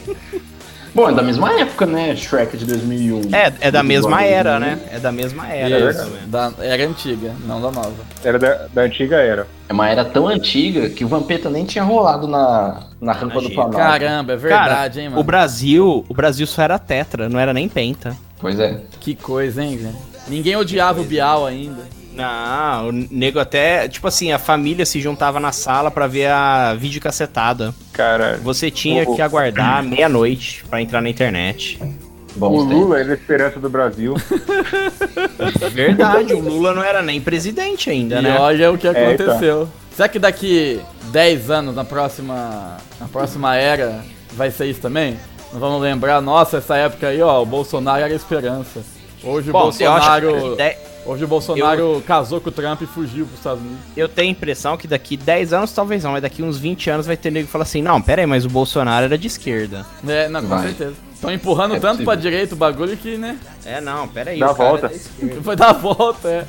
Bom, 0.94 1.08
é 1.08 1.14
da 1.14 1.22
mesma 1.22 1.54
época, 1.58 1.86
né? 1.86 2.16
Shrek 2.16 2.58
de 2.58 2.66
2001. 2.66 3.34
É, 3.34 3.54
é 3.62 3.72
da 3.72 3.84
mesma 3.84 4.24
era, 4.24 4.60
2001. 4.60 4.76
né? 4.76 4.90
É 4.92 5.00
da 5.00 5.12
mesma 5.12 5.48
era. 5.48 5.92
Isso, 5.92 6.12
da 6.26 6.52
era 6.60 6.86
antiga, 6.86 7.34
não 7.46 7.62
da 7.62 7.72
nova. 7.72 7.94
Era 8.24 8.40
da, 8.40 8.68
da 8.74 8.82
antiga 8.82 9.18
era. 9.18 9.48
É 9.70 9.74
uma 9.74 9.88
era 9.88 10.04
tão 10.04 10.28
antiga 10.28 10.90
que 10.90 11.06
o 11.06 11.08
Vampeta 11.08 11.50
nem 11.50 11.64
tinha 11.64 11.84
rolado 11.84 12.28
na, 12.28 12.88
na 13.00 13.14
rampa 13.14 13.40
do. 13.40 13.50
Planalto. 13.50 13.78
Caramba, 13.78 14.34
é 14.34 14.36
verdade, 14.36 15.00
hein, 15.00 15.10
mano. 15.10 15.22
O 15.22 15.24
Brasil, 15.24 16.04
o 16.10 16.14
Brasil 16.14 16.46
só 16.48 16.64
era 16.64 16.78
tetra, 16.80 17.30
não 17.30 17.40
era 17.40 17.54
nem 17.54 17.70
penta. 17.70 18.18
Pois 18.40 18.60
é. 18.60 18.80
Que 19.00 19.16
coisa, 19.16 19.64
hein, 19.64 19.78
velho. 19.78 19.96
Ninguém 20.28 20.56
odiava 20.56 21.02
o 21.02 21.04
Bial 21.04 21.46
ainda. 21.46 21.88
Não, 22.14 22.90
o 22.90 22.92
nego 22.92 23.40
até, 23.40 23.88
tipo 23.88 24.08
assim, 24.08 24.32
a 24.32 24.40
família 24.40 24.86
se 24.86 25.00
juntava 25.00 25.40
na 25.40 25.52
sala 25.52 25.90
pra 25.92 26.06
ver 26.08 26.28
a 26.30 26.74
videocassetada. 26.74 27.74
Cara, 27.94 28.38
Você 28.44 28.70
tinha 28.70 29.04
O- 29.08 29.16
que 29.16 29.22
aguardar 29.22 29.84
meia-noite 29.84 30.64
pra 30.70 30.82
entrar 30.82 31.02
na 31.02 31.10
internet. 31.10 31.80
o 31.82 32.40
Bons 32.40 32.64
tempos. 32.64 32.78
Lula 32.78 33.00
era 33.00 33.12
a 33.12 33.16
esperança 33.16 33.60
do 33.60 33.70
Brasil. 33.70 34.16
Verdade, 35.72 36.34
o 36.34 36.40
Lula 36.40 36.74
não 36.74 36.84
era 36.84 37.02
nem 37.02 37.20
presidente 37.22 37.90
ainda, 37.90 38.20
e 38.20 38.22
né? 38.22 38.38
olha 38.40 38.72
o 38.72 38.78
que 38.78 38.88
É, 38.88 38.92
aconteceu. 38.92 39.68
Será 39.96 40.08
que 40.08 40.20
daqui 40.20 40.80
10 41.12 41.50
anos, 41.50 41.76
na 41.76 41.84
próxima, 41.84 42.78
na 43.00 43.08
próxima 43.08 43.56
era, 43.56 44.04
vai 44.34 44.52
ser 44.52 44.66
isso 44.68 44.80
também? 44.82 45.18
Não 45.52 45.60
vamos 45.60 45.82
lembrar, 45.82 46.22
nossa, 46.22 46.58
essa 46.58 46.76
época 46.78 47.08
aí, 47.08 47.22
ó, 47.22 47.42
o 47.42 47.46
Bolsonaro 47.46 48.04
era 48.04 48.14
a 48.14 48.16
esperança. 48.16 48.82
Hoje 49.24 49.50
o 49.50 49.54
Bom, 49.54 49.72
eu 49.80 49.92
acho 49.92 50.22
Bolsonaro. 50.22 50.58
Hoje 51.06 51.24
o 51.24 51.28
Bolsonaro 51.28 52.04
casou 52.06 52.40
com 52.40 52.50
o 52.50 52.52
Trump 52.52 52.82
e 52.82 52.86
fugiu 52.86 53.26
pros 53.26 53.40
Estados 53.40 53.62
Unidos. 53.62 53.80
eu 53.98 54.08
tenho 54.08 54.30
a 54.30 54.32
impressão 54.32 54.78
que 54.78 54.88
daqui 54.88 55.18
10 55.18 55.54
anos 55.54 55.72
talvez 55.72 56.04
não, 56.04 56.12
mas 56.12 56.22
daqui 56.22 56.44
uns 56.44 56.58
20 56.58 56.90
anos 56.90 57.06
vai 57.08 57.18
ter 57.18 57.32
nego 57.32 57.48
que 57.48 57.52
fala 57.52 57.64
assim, 57.64 57.82
não, 57.82 58.02
pera 58.02 58.22
aí, 58.22 58.26
mas 58.28 58.46
o 58.46 58.50
Bolsonaro 58.50 59.06
era 59.06 59.18
de 59.18 59.26
esquerda. 59.28 59.86
É, 60.08 60.30
não, 60.30 60.42
com 60.42 60.50
Vai. 60.50 60.68
certeza. 60.68 60.94
Estão 61.14 61.32
empurrando 61.34 61.76
É 61.76 61.80
tanto 61.80 62.04
pra 62.04 62.16
direita 62.16 62.54
o 62.54 62.58
bagulho 62.58 62.96
que, 62.96 63.18
né? 63.18 63.38
É, 63.66 63.82
não, 63.82 64.08
pera 64.08 64.32
aí. 64.32 64.40
Dá 64.40 64.52
o 64.52 64.56
cara 64.56 64.70
volta. 64.70 64.88
é. 64.88 65.28
Foi 65.44 65.56
dar 65.56 65.70
a 65.70 65.74
volta, 65.74 66.30
é. 66.30 66.46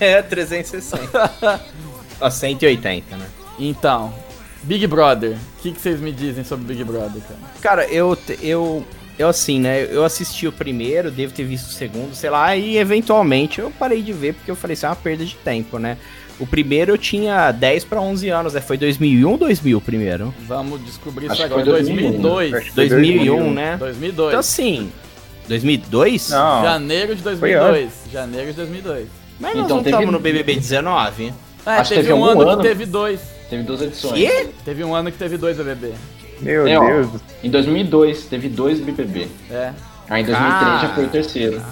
é, 0.18 0.22
360. 0.22 1.60
Ó, 2.20 2.28
180, 2.30 3.16
né? 3.16 3.26
Então, 3.58 4.12
Big 4.68 4.86
Brother. 4.86 5.32
O 5.32 5.62
que, 5.62 5.72
que 5.72 5.80
vocês 5.80 5.98
me 6.00 6.12
dizem 6.12 6.44
sobre 6.44 6.66
Big 6.66 6.84
Brother, 6.84 7.22
cara? 7.22 7.40
Cara, 7.60 7.86
eu, 7.86 8.14
te- 8.14 8.38
eu, 8.42 8.84
eu 9.18 9.28
assim, 9.28 9.58
né? 9.58 9.88
Eu 9.90 10.04
assisti 10.04 10.46
o 10.46 10.52
primeiro, 10.52 11.10
devo 11.10 11.32
ter 11.32 11.44
visto 11.44 11.66
o 11.68 11.72
segundo, 11.72 12.14
sei 12.14 12.28
lá, 12.30 12.54
e 12.54 12.76
eventualmente 12.76 13.60
eu 13.60 13.70
parei 13.78 14.02
de 14.02 14.12
ver 14.12 14.34
porque 14.34 14.50
eu 14.50 14.54
falei, 14.56 14.74
isso 14.74 14.84
é 14.84 14.88
uma 14.90 14.96
perda 14.96 15.24
de 15.24 15.34
tempo, 15.36 15.78
né? 15.78 15.96
O 16.38 16.46
primeiro 16.46 16.92
eu 16.92 16.98
tinha 16.98 17.50
10 17.50 17.84
pra 17.84 18.00
11 18.00 18.28
anos, 18.28 18.52
né? 18.52 18.60
Foi 18.60 18.76
2001 18.76 19.28
ou 19.28 19.36
2000 19.38 19.78
o 19.78 19.80
primeiro? 19.80 20.32
Vamos 20.46 20.84
descobrir 20.84 21.26
Acho 21.26 21.34
isso 21.34 21.44
agora. 21.44 21.64
foi 21.64 21.72
2001. 21.72 22.20
2002. 22.20 22.54
Acho 22.54 22.64
que 22.66 22.72
foi 22.74 22.88
2001, 22.88 23.52
né? 23.54 23.76
2002. 23.78 24.28
Então 24.28 24.40
assim, 24.40 24.92
2002? 25.48 26.30
Não, 26.30 26.62
Janeiro 26.62 27.16
de 27.16 27.22
Foi 27.22 27.32
2002. 27.32 27.90
Janeiro 28.12 28.46
de 28.50 28.52
2002. 28.56 29.08
Mas 29.40 29.54
nós 29.56 29.64
Então 29.64 29.76
não 29.78 29.82
teve- 29.82 29.96
estamos 29.96 30.12
no 30.12 30.20
BBB 30.20 30.54
19. 30.56 31.32
É, 31.66 31.70
Acho 31.70 31.88
que 31.88 31.94
teve 31.96 32.08
teve 32.08 32.12
um 32.20 32.24
ano, 32.24 32.40
ano. 32.48 32.62
que 32.62 32.68
teve 32.68 32.86
dois. 32.86 33.20
Teve 33.50 33.62
duas 33.62 33.80
edições. 33.82 34.14
Quê? 34.14 34.48
Teve 34.64 34.84
um 34.84 34.94
ano 34.94 35.10
que 35.10 35.18
teve 35.18 35.36
dois 35.36 35.56
BBB. 35.56 35.92
meu 36.40 36.66
É, 36.66 36.78
ó. 36.78 36.84
Deus. 36.86 37.10
do- 37.12 37.20
Em 37.42 37.50
2002 37.50 38.24
teve 38.26 38.48
dois 38.48 38.78
BBB. 38.80 39.28
É. 39.50 39.72
Aí 40.08 40.22
em 40.22 40.26
2003 40.26 40.80
já 40.82 40.88
foi 40.94 41.04
o 41.04 41.08
terceiro. 41.08 41.62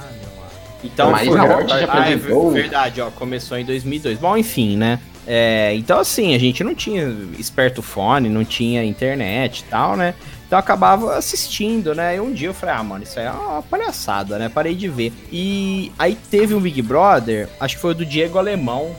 Então, 0.85 1.11
Mas 1.11 1.27
foi- 1.27 1.37
na 1.37 1.45
ordem 1.45 1.69
já 1.69 1.77
ah, 1.77 1.81
é 1.81 1.85
apresentou. 2.15 2.51
ver- 2.51 2.63
verdade, 2.63 3.01
ó, 3.01 3.11
começou 3.11 3.59
em 3.59 3.65
2002. 3.65 4.19
Bom, 4.19 4.37
enfim, 4.37 4.77
né? 4.77 4.99
É, 5.27 5.73
então, 5.75 5.99
assim, 5.99 6.35
a 6.35 6.39
gente 6.39 6.63
não 6.63 6.75
tinha 6.75 7.13
espertofone, 7.39 8.29
não 8.29 8.45
tinha 8.45 8.85
internet 8.85 9.61
e 9.61 9.65
tal, 9.65 9.97
né? 9.97 10.15
Então 10.47 10.57
eu 10.57 10.61
acabava 10.61 11.17
assistindo, 11.17 11.93
né? 11.95 12.17
E 12.17 12.21
um 12.21 12.33
dia 12.33 12.49
eu 12.49 12.55
falei, 12.55 12.75
ah, 12.77 12.83
mano, 12.85 13.03
isso 13.03 13.19
aí 13.19 13.27
é 13.27 13.31
uma 13.33 13.63
palhaçada, 13.63 14.39
né? 14.39 14.49
Parei 14.49 14.75
de 14.77 14.89
ver. 14.89 15.13
E 15.33 15.91
aí 15.99 16.17
teve 16.31 16.55
um 16.55 16.61
Big 16.61 16.81
Brother, 16.83 17.49
acho 17.59 17.75
que 17.75 17.83
foi 17.83 17.91
o 17.91 17.95
do 17.95 18.05
Diego 18.07 18.39
Alemão. 18.39 18.95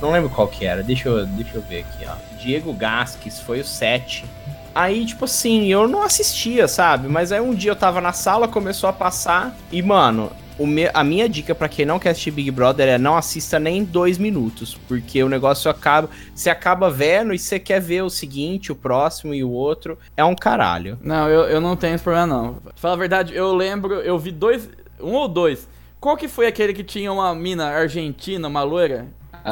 Não 0.00 0.12
lembro 0.12 0.30
qual 0.30 0.46
que 0.48 0.64
era, 0.64 0.82
deixa 0.82 1.08
eu, 1.08 1.26
deixa 1.26 1.56
eu 1.56 1.62
ver 1.62 1.80
aqui, 1.80 2.06
ó. 2.06 2.14
Diego 2.38 2.72
Gasques, 2.72 3.40
foi 3.40 3.60
o 3.60 3.64
7. 3.64 4.24
Aí, 4.74 5.04
tipo 5.04 5.24
assim, 5.24 5.66
eu 5.66 5.88
não 5.88 6.02
assistia, 6.02 6.68
sabe? 6.68 7.08
Mas 7.08 7.32
aí 7.32 7.40
um 7.40 7.54
dia 7.54 7.72
eu 7.72 7.76
tava 7.76 8.00
na 8.00 8.12
sala, 8.12 8.46
começou 8.46 8.88
a 8.88 8.92
passar. 8.92 9.56
E, 9.72 9.82
mano, 9.82 10.30
me- 10.56 10.88
a 10.94 11.02
minha 11.02 11.28
dica 11.28 11.52
pra 11.52 11.68
quem 11.68 11.84
não 11.84 11.98
quer 11.98 12.10
assistir 12.10 12.30
Big 12.30 12.48
Brother 12.52 12.86
é 12.88 12.96
não 12.98 13.16
assista 13.16 13.58
nem 13.58 13.82
dois 13.82 14.18
minutos. 14.18 14.78
Porque 14.86 15.20
o 15.20 15.28
negócio 15.28 15.68
acaba. 15.68 16.08
Você 16.32 16.48
acaba 16.48 16.88
vendo 16.90 17.34
e 17.34 17.38
você 17.38 17.58
quer 17.58 17.80
ver 17.80 18.02
o 18.02 18.10
seguinte, 18.10 18.70
o 18.70 18.76
próximo 18.76 19.34
e 19.34 19.42
o 19.42 19.50
outro. 19.50 19.98
É 20.16 20.22
um 20.22 20.36
caralho. 20.36 20.96
Não, 21.02 21.28
eu, 21.28 21.42
eu 21.48 21.60
não 21.60 21.74
tenho 21.74 21.96
esse 21.96 22.04
problema, 22.04 22.26
não. 22.28 22.54
Pra 22.54 22.72
falar 22.76 22.94
a 22.94 22.98
verdade, 22.98 23.34
eu 23.34 23.52
lembro, 23.56 23.94
eu 23.94 24.16
vi 24.16 24.30
dois. 24.30 24.68
Um 25.00 25.14
ou 25.14 25.26
dois. 25.26 25.66
Qual 25.98 26.16
que 26.16 26.28
foi 26.28 26.46
aquele 26.46 26.72
que 26.72 26.84
tinha 26.84 27.12
uma 27.12 27.34
mina 27.34 27.66
argentina, 27.66 28.46
uma 28.46 28.62
loira? 28.62 29.06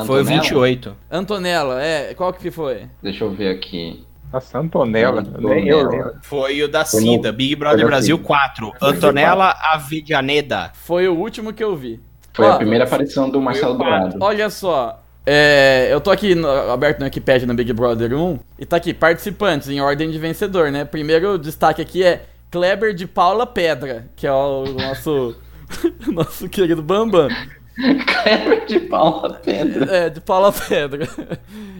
Foi 0.06 0.18
o 0.18 0.20
Antonella? 0.20 0.42
28. 0.42 0.96
Antonella, 1.10 1.82
é. 1.82 2.14
Qual 2.14 2.32
que 2.32 2.50
foi? 2.50 2.86
Deixa 3.02 3.24
eu 3.24 3.30
ver 3.30 3.54
aqui. 3.54 4.04
Nossa, 4.32 4.58
Antonella. 4.58 5.20
Antonella. 5.20 5.54
Nem 5.54 5.68
eu 5.68 5.88
lembro. 5.88 6.14
Foi 6.22 6.62
o 6.62 6.68
da 6.68 6.84
Foi 6.84 7.00
Cida, 7.00 7.32
Big 7.32 7.54
Brother 7.56 7.80
foi 7.80 7.86
Brasil 7.88 8.16
Cida. 8.16 8.26
4. 8.26 8.72
Antonella 8.82 9.54
Avellaneda. 9.72 10.72
Foi 10.74 11.08
o 11.08 11.14
último 11.14 11.52
que 11.52 11.62
eu 11.62 11.74
vi. 11.76 12.00
Foi 12.32 12.44
Ó, 12.44 12.52
a 12.52 12.56
primeira 12.56 12.84
aparição 12.84 13.30
do 13.30 13.40
Marcelo 13.40 13.78
Dourado. 13.78 14.18
Olha 14.20 14.50
só. 14.50 15.02
é, 15.24 15.88
eu 15.90 16.00
tô 16.00 16.10
aqui 16.10 16.34
no- 16.34 16.48
aberto 16.70 16.98
no 17.00 17.04
Wikipedia 17.06 17.46
no 17.46 17.54
Big 17.54 17.72
Brother 17.72 18.12
1 18.14 18.38
e 18.58 18.66
tá 18.66 18.76
aqui, 18.76 18.92
participantes 18.94 19.68
em 19.68 19.80
ordem 19.80 20.10
de 20.10 20.18
vencedor, 20.18 20.70
né? 20.70 20.84
Primeiro 20.84 21.38
destaque 21.38 21.80
aqui 21.82 22.04
é 22.04 22.26
Kleber 22.50 22.92
de 22.94 23.06
Paula 23.06 23.46
Pedra, 23.46 24.06
que 24.14 24.26
é 24.26 24.32
o 24.32 24.64
nosso, 24.66 25.34
nosso 26.12 26.48
querido 26.48 26.82
Bambam. 26.82 27.28
Kleber 28.06 28.66
de 28.66 28.80
Paula 28.80 29.34
Pedra. 29.34 29.96
É, 29.96 30.10
de 30.10 30.20
Paula 30.20 30.52
Pedra. 30.52 31.06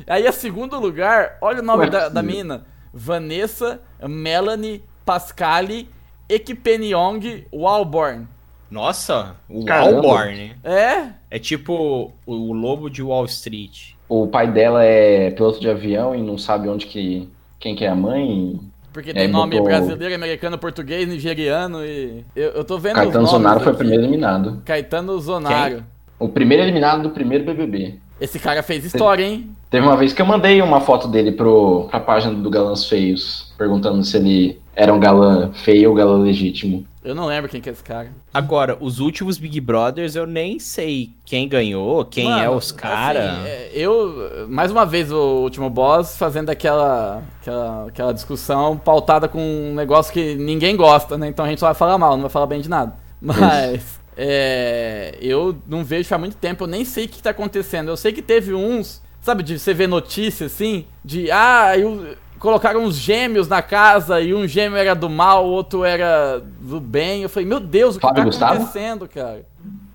Aí, 0.07 0.27
a 0.27 0.33
segundo 0.33 0.79
lugar, 0.79 1.39
olha 1.41 1.61
o 1.61 1.65
nome 1.65 1.89
da, 1.89 2.09
da 2.09 2.23
mina: 2.23 2.65
Vanessa 2.93 3.81
Melanie 4.07 4.83
Pascali 5.05 5.89
Ekpeniong 6.29 7.47
Walborn. 7.53 8.27
Nossa, 8.71 9.37
o 9.49 9.65
Caramba. 9.65 9.93
Walborn. 9.93 10.57
É? 10.63 11.09
É 11.31 11.39
tipo 11.39 12.13
o 12.27 12.53
lobo 12.53 12.91
de 12.91 13.03
Wall 13.03 13.25
Street. 13.27 13.93
O 14.09 14.27
pai 14.27 14.51
dela 14.51 14.85
é 14.85 15.31
piloto 15.31 15.61
de 15.61 15.71
avião 15.71 16.15
e 16.15 16.23
não 16.23 16.37
sabe 16.37 16.69
onde 16.69 16.87
que. 16.87 17.29
Quem 17.59 17.75
que 17.75 17.85
é 17.85 17.89
a 17.89 17.95
mãe. 17.95 18.61
Porque 18.97 19.13
tem 19.13 19.29
nome 19.29 19.59
botou- 19.59 19.67
brasileiro, 19.67 20.15
americano, 20.15 20.57
português, 20.57 21.07
nigeriano 21.07 21.85
e. 21.85 22.25
Eu, 22.35 22.53
eu 22.53 22.65
tô 22.65 22.79
vendo. 22.79 22.95
Caetano 22.95 23.27
Zonaro 23.27 23.61
foi 23.61 23.75
o 23.75 23.77
primeiro 23.77 24.03
eliminado. 24.05 24.63
Caetano 24.65 25.21
Zonaro. 25.21 25.85
O 26.19 26.31
primeiro 26.31 26.63
eliminado 26.63 27.03
do 27.03 27.11
primeiro 27.11 27.45
BBB. 27.45 27.97
Esse 28.19 28.39
cara 28.39 28.63
fez 28.63 28.87
história, 28.87 29.23
hein? 29.23 29.51
Teve 29.69 29.87
uma 29.87 29.99
vez 29.99 30.15
que 30.15 30.23
eu 30.23 30.25
mandei 30.25 30.63
uma 30.63 30.81
foto 30.81 31.09
dele 31.09 31.31
pro, 31.31 31.89
pra 31.91 32.01
página 32.01 32.33
do 32.33 32.49
Galãs 32.49 32.89
Feios, 32.89 33.53
perguntando 33.59 34.03
se 34.03 34.17
ele 34.17 34.59
era 34.75 34.95
um 34.95 34.99
galã 34.99 35.51
feio 35.53 35.91
ou 35.91 35.95
galã 35.95 36.17
legítimo. 36.23 36.83
Eu 37.07 37.15
não 37.15 37.27
lembro 37.27 37.49
quem 37.49 37.61
que 37.61 37.69
é 37.69 37.73
esse 37.73 37.85
cara. 37.85 38.11
Agora, 38.35 38.77
os 38.81 38.99
últimos 38.99 39.39
Big 39.39 39.61
Brothers 39.61 40.17
eu 40.17 40.27
nem 40.27 40.59
sei 40.59 41.13
quem 41.25 41.49
ganhou, 41.49 42.05
quem 42.05 42.27
é 42.27 42.47
Mano, 42.47 42.57
os 42.57 42.73
caras. 42.73 43.25
assim, 43.25 43.47
é, 43.47 43.71
eu, 43.73 44.49
mais 44.49 44.73
uma 44.73 44.85
vez, 44.85 45.13
o 45.13 45.43
último 45.43 45.71
boss 45.71 46.19
fazendo 46.19 46.51
aquela, 46.51 47.23
aquela, 47.41 47.87
aquela 47.87 48.13
discussão 48.13 48.77
pautada 48.77 49.29
com 49.29 49.39
um 49.39 49.73
negócio 49.73 50.13
que 50.13 50.35
ninguém 50.35 50.77
gosta, 50.77 51.17
né? 51.17 51.29
Então 51.29 51.45
a 51.45 51.49
gente 51.49 51.61
só 51.61 51.67
vai 51.67 51.77
falar 51.77 51.97
mal, 51.97 52.15
não 52.15 52.23
vai 52.23 52.31
falar 52.31 52.47
bem 52.47 52.61
de 52.61 52.69
nada. 52.69 52.97
Mas 53.23 54.01
é, 54.17 55.17
eu 55.21 55.57
não 55.65 55.85
vejo 55.85 56.09
faz 56.09 56.21
muito 56.21 56.37
tempo, 56.37 56.65
eu 56.65 56.69
nem 56.69 56.85
sei 56.85 57.05
o 57.05 57.09
que 57.09 57.23
tá 57.23 57.31
acontecendo. 57.31 57.89
Eu 57.89 57.97
sei 57.97 58.13
que 58.13 58.21
teve 58.21 58.53
uns, 58.53 59.01
sabe, 59.21 59.45
de 59.45 59.61
você 59.61 59.73
ver 59.73 59.87
notícia 59.87 60.47
assim, 60.47 60.87
de 61.05 61.31
ah, 61.31 61.79
eu, 61.79 62.17
colocaram 62.47 62.85
uns 62.85 62.97
gêmeos 62.97 63.49
na 63.49 63.61
casa 63.61 64.21
e 64.21 64.33
um 64.33 64.47
gêmeo 64.47 64.79
era 64.79 64.95
do 64.95 65.11
mal, 65.11 65.45
o 65.47 65.51
outro 65.51 65.85
era 65.85 66.41
do 66.61 66.79
bem. 66.81 67.23
Eu 67.23 67.29
falei, 67.29 67.49
meu 67.49 67.59
Deus, 67.59 67.97
o 67.97 67.99
que 67.99 68.07
Fábio 68.07 68.23
tá 68.23 68.25
Gustavo? 68.27 68.55
acontecendo, 68.55 69.09
cara? 69.09 69.45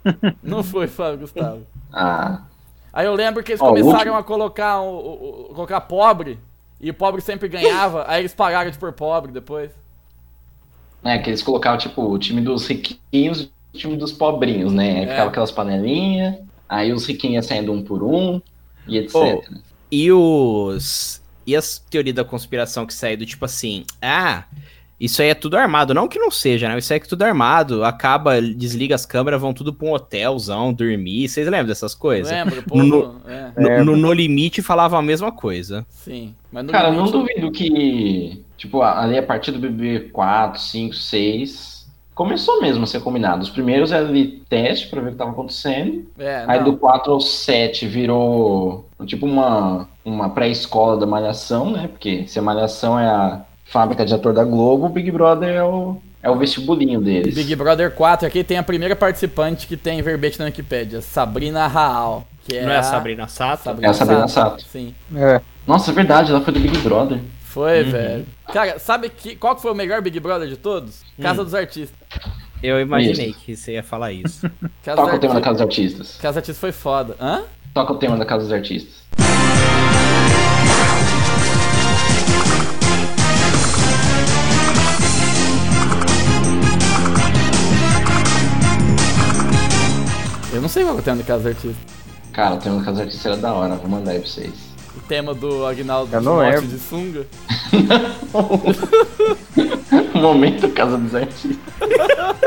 não 0.44 0.62
foi 0.62 0.88
Fábio 0.88 1.20
Gustavo. 1.20 1.62
Ah, 1.94 2.42
Aí 2.94 3.06
eu 3.06 3.16
lembro 3.16 3.42
que 3.42 3.54
eles 3.54 3.62
começaram 3.62 4.18
a 4.18 4.22
colocar, 4.24 4.82
o, 4.82 4.90
o- 4.98 5.42
o- 5.52 5.54
colocar 5.56 5.80
pobre, 5.82 6.38
e 6.80 6.90
o 6.90 6.94
pobre 6.94 7.22
sempre 7.22 7.48
ganhava, 7.48 8.04
aí 8.06 8.22
eles 8.22 8.34
pararam 8.34 8.70
de 8.70 8.78
pôr 8.78 8.92
pobre 8.92 9.32
depois. 9.32 9.72
é 11.04 11.18
que 11.18 11.30
eles 11.30 11.42
colocavam, 11.42 11.78
tipo, 11.80 12.02
o 12.04 12.20
time 12.20 12.42
dos 12.42 12.68
riquinhos 12.68 13.50
e 13.74 13.78
o 13.78 13.80
time 13.80 13.96
dos 13.96 14.12
pobrinhos, 14.12 14.74
né? 14.74 14.98
Aí 15.00 15.04
É. 15.06 15.08
ficava 15.08 15.30
aquelas 15.30 15.52
panelinhas, 15.52 16.36
aí 16.68 16.92
os 16.92 17.06
riquinhos 17.06 17.36
iam 17.36 17.44
saindo 17.58 17.72
um 17.72 17.82
por 17.82 18.04
um, 18.04 18.42
e 18.86 18.98
etc. 18.98 19.16
Oh. 19.16 19.42
E 19.90 20.12
os. 20.12 21.21
E 21.46 21.56
as 21.56 21.78
teorias 21.80 22.16
da 22.16 22.24
conspiração 22.24 22.86
que 22.86 22.94
saem 22.94 23.18
do 23.18 23.26
tipo 23.26 23.44
assim, 23.46 23.84
ah, 24.02 24.44
isso 25.00 25.22
aí 25.22 25.30
é 25.30 25.34
tudo 25.34 25.58
armado. 25.58 25.94
Não 25.94 26.08
que 26.08 26.20
não 26.20 26.30
seja, 26.30 26.70
né? 26.70 26.78
Isso 26.78 26.94
aí 26.94 27.00
é 27.00 27.04
tudo 27.04 27.24
armado. 27.24 27.84
Acaba, 27.84 28.40
desliga 28.40 28.94
as 28.94 29.06
câmeras, 29.06 29.42
vão 29.42 29.52
tudo 29.52 29.74
pra 29.74 29.88
um 29.88 29.94
hotelzão, 29.94 30.72
dormir. 30.72 31.28
Vocês 31.28 31.48
lembram 31.48 31.66
dessas 31.68 31.96
coisas? 31.96 32.32
Lembra, 32.32 32.62
pô? 32.68 32.84
No- 32.84 33.20
É, 33.28 33.80
No, 33.80 33.86
no 33.96 33.98
No 33.98 34.14
Limite 34.14 34.62
falava 34.62 35.00
a 35.00 35.02
mesma 35.02 35.32
coisa. 35.32 35.84
sim. 35.90 36.36
Mas 36.52 36.66
no 36.66 36.72
Cara, 36.72 36.90
eu 36.90 36.94
não 36.94 37.06
limite- 37.08 37.18
duvido 37.18 37.52
que, 37.52 38.44
tipo, 38.58 38.84
ali 38.84 39.18
a 39.18 39.24
partir 39.24 39.52
do 39.52 39.58
BB 39.60 40.10
4, 40.12 40.62
5, 40.62 40.94
6, 40.94 41.81
começou 42.14 42.62
mesmo 42.62 42.84
a 42.84 42.88
ser 42.88 43.02
combinado. 43.02 43.42
Os 43.42 43.50
primeiros 43.50 43.92
era 43.92 44.08
ali 44.08 44.44
teste 44.50 44.88
pra 44.88 45.02
ver 45.02 45.10
o 45.10 45.12
que 45.12 45.18
tava 45.18 45.32
acontecendo. 45.32 46.06
É, 46.20 46.44
Aí 46.48 46.64
do 46.64 46.78
4 46.78 47.12
ao 47.12 47.20
7 47.20 47.88
virou 47.88 48.86
tipo 49.06 49.26
uma, 49.26 49.88
uma 50.04 50.30
pré-escola 50.30 50.98
da 50.98 51.06
Malhação, 51.06 51.72
né? 51.72 51.88
Porque 51.88 52.26
se 52.28 52.38
a 52.38 52.42
Malhação 52.42 53.00
é 53.00 53.08
a 53.08 53.42
fábrica 53.66 54.06
de 54.06 54.14
ator 54.14 54.34
da 54.34 54.44
Globo, 54.44 54.86
o 54.86 54.90
Big 54.90 55.10
Brother 55.12 55.56
é 55.56 55.64
o, 55.64 55.98
é 56.22 56.30
o 56.30 56.38
vestibulinho 56.38 57.02
deles. 57.02 57.34
Big 57.34 57.56
Brother 57.56 57.92
4, 57.92 58.28
aqui 58.28 58.44
tem 58.44 58.58
a 58.58 58.64
primeira 58.64 58.96
participante 58.96 59.66
que 59.66 59.78
tem 59.78 60.02
verbete 60.02 60.38
na 60.38 60.46
Wikipedia, 60.46 61.02
Sabrina 61.02 61.68
Raal. 61.68 62.28
Que 62.44 62.58
é 62.58 62.66
não 62.66 62.72
é 62.72 62.78
a 62.78 62.84
Sabrina 62.84 63.28
Sato? 63.28 63.70
É 63.82 63.88
a 63.88 63.94
Sabrina 63.94 64.28
Sato. 64.28 64.64
Sim. 64.64 64.94
É. 65.16 65.40
Nossa, 65.66 65.92
é 65.92 65.94
verdade, 65.94 66.32
ela 66.32 66.42
foi 66.42 66.54
do 66.54 66.60
Big 66.60 66.78
Brother. 66.80 67.20
Foi, 67.52 67.84
velho. 67.84 68.26
Cara, 68.54 68.80
sabe 68.80 69.10
que, 69.10 69.36
qual 69.36 69.58
que 69.58 69.62
foi 69.62 69.72
o 69.72 69.76
melhor 69.76 70.02
Big 70.02 70.18
Brother 70.22 70.48
de 70.48 70.56
todos? 70.56 71.04
Casa 71.22 71.44
dos 71.44 71.54
Artistas. 71.54 72.00
Eu 72.64 72.80
imaginei 72.80 73.34
que 73.34 73.58
você 73.58 73.74
ia 73.74 73.84
falar 73.84 74.14
isso. 74.14 74.50
Casa 74.82 75.02
Toca 75.02 75.16
o 75.18 75.20
tema 75.20 75.34
da 75.34 75.40
Artistas. 75.40 75.44
Casa 75.44 75.54
dos 75.54 75.62
Artistas. 75.62 76.18
Casa 76.18 76.32
dos 76.32 76.38
Artistas 76.38 76.58
foi 76.58 76.72
foda. 76.72 77.16
Hã? 77.20 77.44
Toca 77.74 77.92
o 77.92 77.98
tema 77.98 78.16
da 78.16 78.26
Casa 78.26 78.44
dos 78.44 78.54
Artistas. 78.54 79.02
Eu 90.54 90.62
não 90.62 90.70
sei 90.70 90.84
qual 90.86 90.94
que 90.94 91.00
é 91.00 91.02
o 91.02 91.04
tema 91.04 91.18
do 91.18 91.26
Casa 91.26 91.44
dos 91.44 91.48
Artistas. 91.48 91.96
Cara, 92.32 92.56
o 92.56 92.60
tema 92.60 92.78
da 92.78 92.86
Casa 92.86 92.92
dos 92.92 93.02
Artistas 93.02 93.26
era 93.26 93.38
da 93.42 93.54
hora, 93.54 93.76
vou 93.76 93.90
mandar 93.90 94.12
aí 94.12 94.20
pra 94.20 94.30
vocês. 94.30 94.71
Tema 95.12 95.34
do 95.34 95.66
Agnaldo 95.66 96.18
Timóteo 96.18 96.62
lembro. 96.62 96.68
de 96.68 96.80
sunga. 96.80 97.28
Momento 100.16 100.70
Casa 100.70 100.98
dos 100.98 101.14
Artistas. 101.14 101.58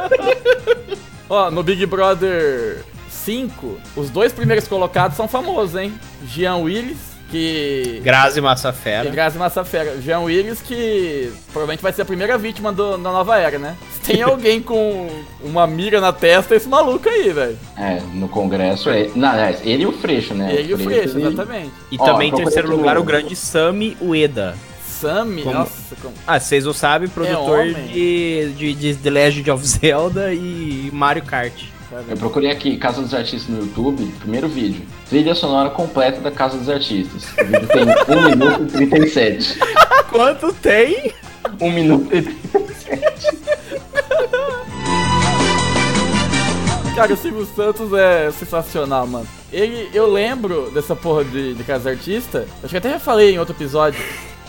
Ó, 1.28 1.50
no 1.50 1.62
Big 1.62 1.84
Brother 1.84 2.82
5, 3.10 3.76
os 3.94 4.08
dois 4.08 4.32
primeiros 4.32 4.66
colocados 4.66 5.14
são 5.14 5.28
famosos, 5.28 5.78
hein? 5.78 5.92
Jean 6.26 6.56
Willis, 6.56 6.96
que... 7.34 8.00
Grazi 8.04 8.40
Massafera. 8.40 9.10
Grazi 9.10 9.36
Massafera. 9.36 10.00
Jean 10.00 10.20
Willis, 10.20 10.60
que 10.60 11.32
provavelmente 11.52 11.82
vai 11.82 11.92
ser 11.92 12.02
a 12.02 12.04
primeira 12.04 12.38
vítima 12.38 12.72
do- 12.72 12.92
da 12.96 13.10
nova 13.10 13.36
era, 13.38 13.58
né? 13.58 13.76
Se 13.92 14.12
tem 14.12 14.22
alguém 14.22 14.62
com 14.62 15.10
uma 15.42 15.66
mira 15.66 16.00
na 16.00 16.12
testa, 16.12 16.54
é 16.54 16.56
esse 16.56 16.68
maluco 16.68 17.08
aí, 17.08 17.30
velho. 17.32 17.58
É, 17.76 18.00
no 18.12 18.28
Congresso 18.28 18.88
é. 18.90 19.08
Não, 19.16 19.28
aliás, 19.28 19.60
ele 19.64 19.82
e 19.82 19.86
o 19.86 19.92
Freixo, 19.92 20.32
né? 20.34 20.54
Ele 20.54 20.70
e 20.70 20.74
o 20.74 20.78
Freixo, 20.78 21.18
ele- 21.18 21.26
exatamente. 21.26 21.72
E 21.90 21.96
Ó, 21.98 22.04
também 22.04 22.30
em 22.30 22.34
terceiro 22.34 22.68
lugar 22.70 22.96
o 22.96 23.02
grande 23.02 23.34
Sami 23.34 23.96
Ueda. 24.00 24.54
Sammy, 24.86 25.42
Como- 25.42 25.54
nossa, 25.58 25.96
como... 26.00 26.14
Ah, 26.26 26.38
vocês 26.40 26.64
não 26.64 26.72
sabem, 26.72 27.08
produtor 27.08 27.66
É 27.66 27.72
de, 27.72 28.52
de, 28.56 28.74
de 28.74 28.94
The 28.94 29.10
Legend 29.10 29.50
of 29.50 29.66
Zelda 29.66 30.32
e 30.32 30.88
Mario 30.92 31.24
Kart. 31.24 31.52
Eu 32.08 32.16
procurei 32.16 32.50
aqui 32.50 32.76
Casa 32.76 33.00
dos 33.00 33.14
Artistas 33.14 33.48
no 33.48 33.60
YouTube, 33.60 34.04
primeiro 34.18 34.48
vídeo. 34.48 34.84
Trilha 35.08 35.32
sonora 35.32 35.70
completa 35.70 36.20
da 36.20 36.30
Casa 36.30 36.58
dos 36.58 36.68
Artistas. 36.68 37.24
O 37.38 37.44
vídeo 37.44 37.68
tem 37.68 37.84
1 38.16 38.22
minuto 38.30 38.82
e 38.82 38.86
37. 38.88 39.58
Quanto 40.10 40.52
tem? 40.54 41.12
1 41.60 41.70
minuto 41.70 42.12
e 42.12 42.22
37. 42.22 43.44
Cara, 46.96 47.12
o 47.12 47.16
Silvio 47.16 47.46
Santos 47.46 47.92
é 47.92 48.30
sensacional, 48.32 49.06
mano. 49.06 49.26
Ele, 49.52 49.88
eu 49.94 50.10
lembro 50.10 50.70
dessa 50.72 50.96
porra 50.96 51.24
de, 51.24 51.54
de 51.54 51.62
Casa 51.62 51.90
Artista, 51.90 52.46
acho 52.62 52.70
que 52.70 52.76
até 52.76 52.90
já 52.90 52.98
falei 52.98 53.34
em 53.34 53.38
outro 53.38 53.54
episódio, 53.54 54.00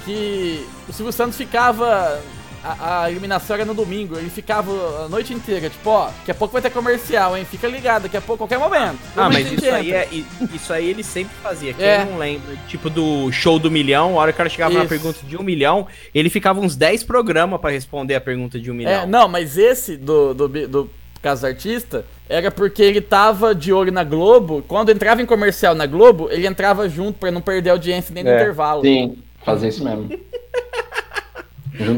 que 0.03 0.65
o 0.89 0.93
Silvio 0.93 1.13
Santos 1.13 1.37
ficava. 1.37 2.19
A, 2.67 3.03
a 3.03 3.11
eliminação 3.11 3.55
era 3.55 3.63
no 3.63 3.75
domingo, 3.75 4.17
ele 4.17 4.29
ficava 4.29 4.71
a 5.05 5.07
noite 5.07 5.31
inteira, 5.33 5.69
tipo, 5.69 5.87
ó, 5.89 6.07
daqui 6.07 6.31
a 6.31 6.33
pouco 6.33 6.51
vai 6.53 6.61
ter 6.63 6.71
comercial, 6.71 7.37
hein? 7.37 7.45
Fica 7.45 7.67
ligado, 7.67 8.03
daqui 8.03 8.17
a 8.17 8.21
pouco, 8.21 8.39
qualquer 8.47 8.57
momento. 8.57 8.97
Ah, 9.15 9.25
Momento 9.25 9.43
mas 9.43 9.51
isso 9.51 9.61
que 9.61 9.69
aí, 9.69 9.93
é, 9.93 10.07
isso 10.53 10.73
aí 10.73 10.89
ele 10.89 11.03
sempre 11.03 11.35
fazia. 11.43 11.73
Quem 11.73 11.85
É. 11.85 12.03
não 12.05 12.17
lembra, 12.17 12.55
tipo 12.67 12.89
do 12.89 13.31
show 13.31 13.59
do 13.59 13.69
milhão, 13.69 14.17
a 14.17 14.21
hora 14.23 14.31
que 14.31 14.35
o 14.35 14.39
cara 14.39 14.49
chegava 14.49 14.73
na 14.73 14.79
Isso. 14.79 14.89
pergunta 14.89 15.19
de 15.23 15.37
um 15.37 15.43
milhão, 15.43 15.85
ele 16.13 16.29
ficava 16.29 16.59
uns 16.59 16.75
10 16.75 17.03
programas 17.03 17.61
pra 17.61 17.69
responder 17.69 18.15
a 18.15 18.21
pergunta 18.21 18.59
de 18.59 18.71
um 18.71 18.73
milhão. 18.73 19.03
É, 19.03 19.05
não, 19.05 19.27
mas 19.27 19.57
esse 19.57 19.95
do, 19.95 20.33
do, 20.33 20.47
do 20.67 20.89
Caso 21.21 21.45
Artista 21.45 22.03
era 22.27 22.49
porque 22.49 22.81
ele 22.81 23.01
tava 23.01 23.53
de 23.53 23.71
olho 23.71 23.91
na 23.91 24.03
Globo. 24.03 24.63
Quando 24.67 24.89
entrava 24.91 25.21
em 25.21 25.25
comercial 25.25 25.75
na 25.75 25.85
Globo, 25.85 26.29
ele 26.31 26.47
entrava 26.47 26.89
junto 26.89 27.19
pra 27.19 27.29
não 27.31 27.41
perder 27.41 27.69
a 27.69 27.73
audiência 27.73 28.13
nem 28.13 28.23
no 28.23 28.29
É, 28.31 28.35
intervalo. 28.35 28.81
Sim, 28.81 29.17
fazer 29.43 29.67
isso 29.67 29.83
mesmo. 29.83 30.09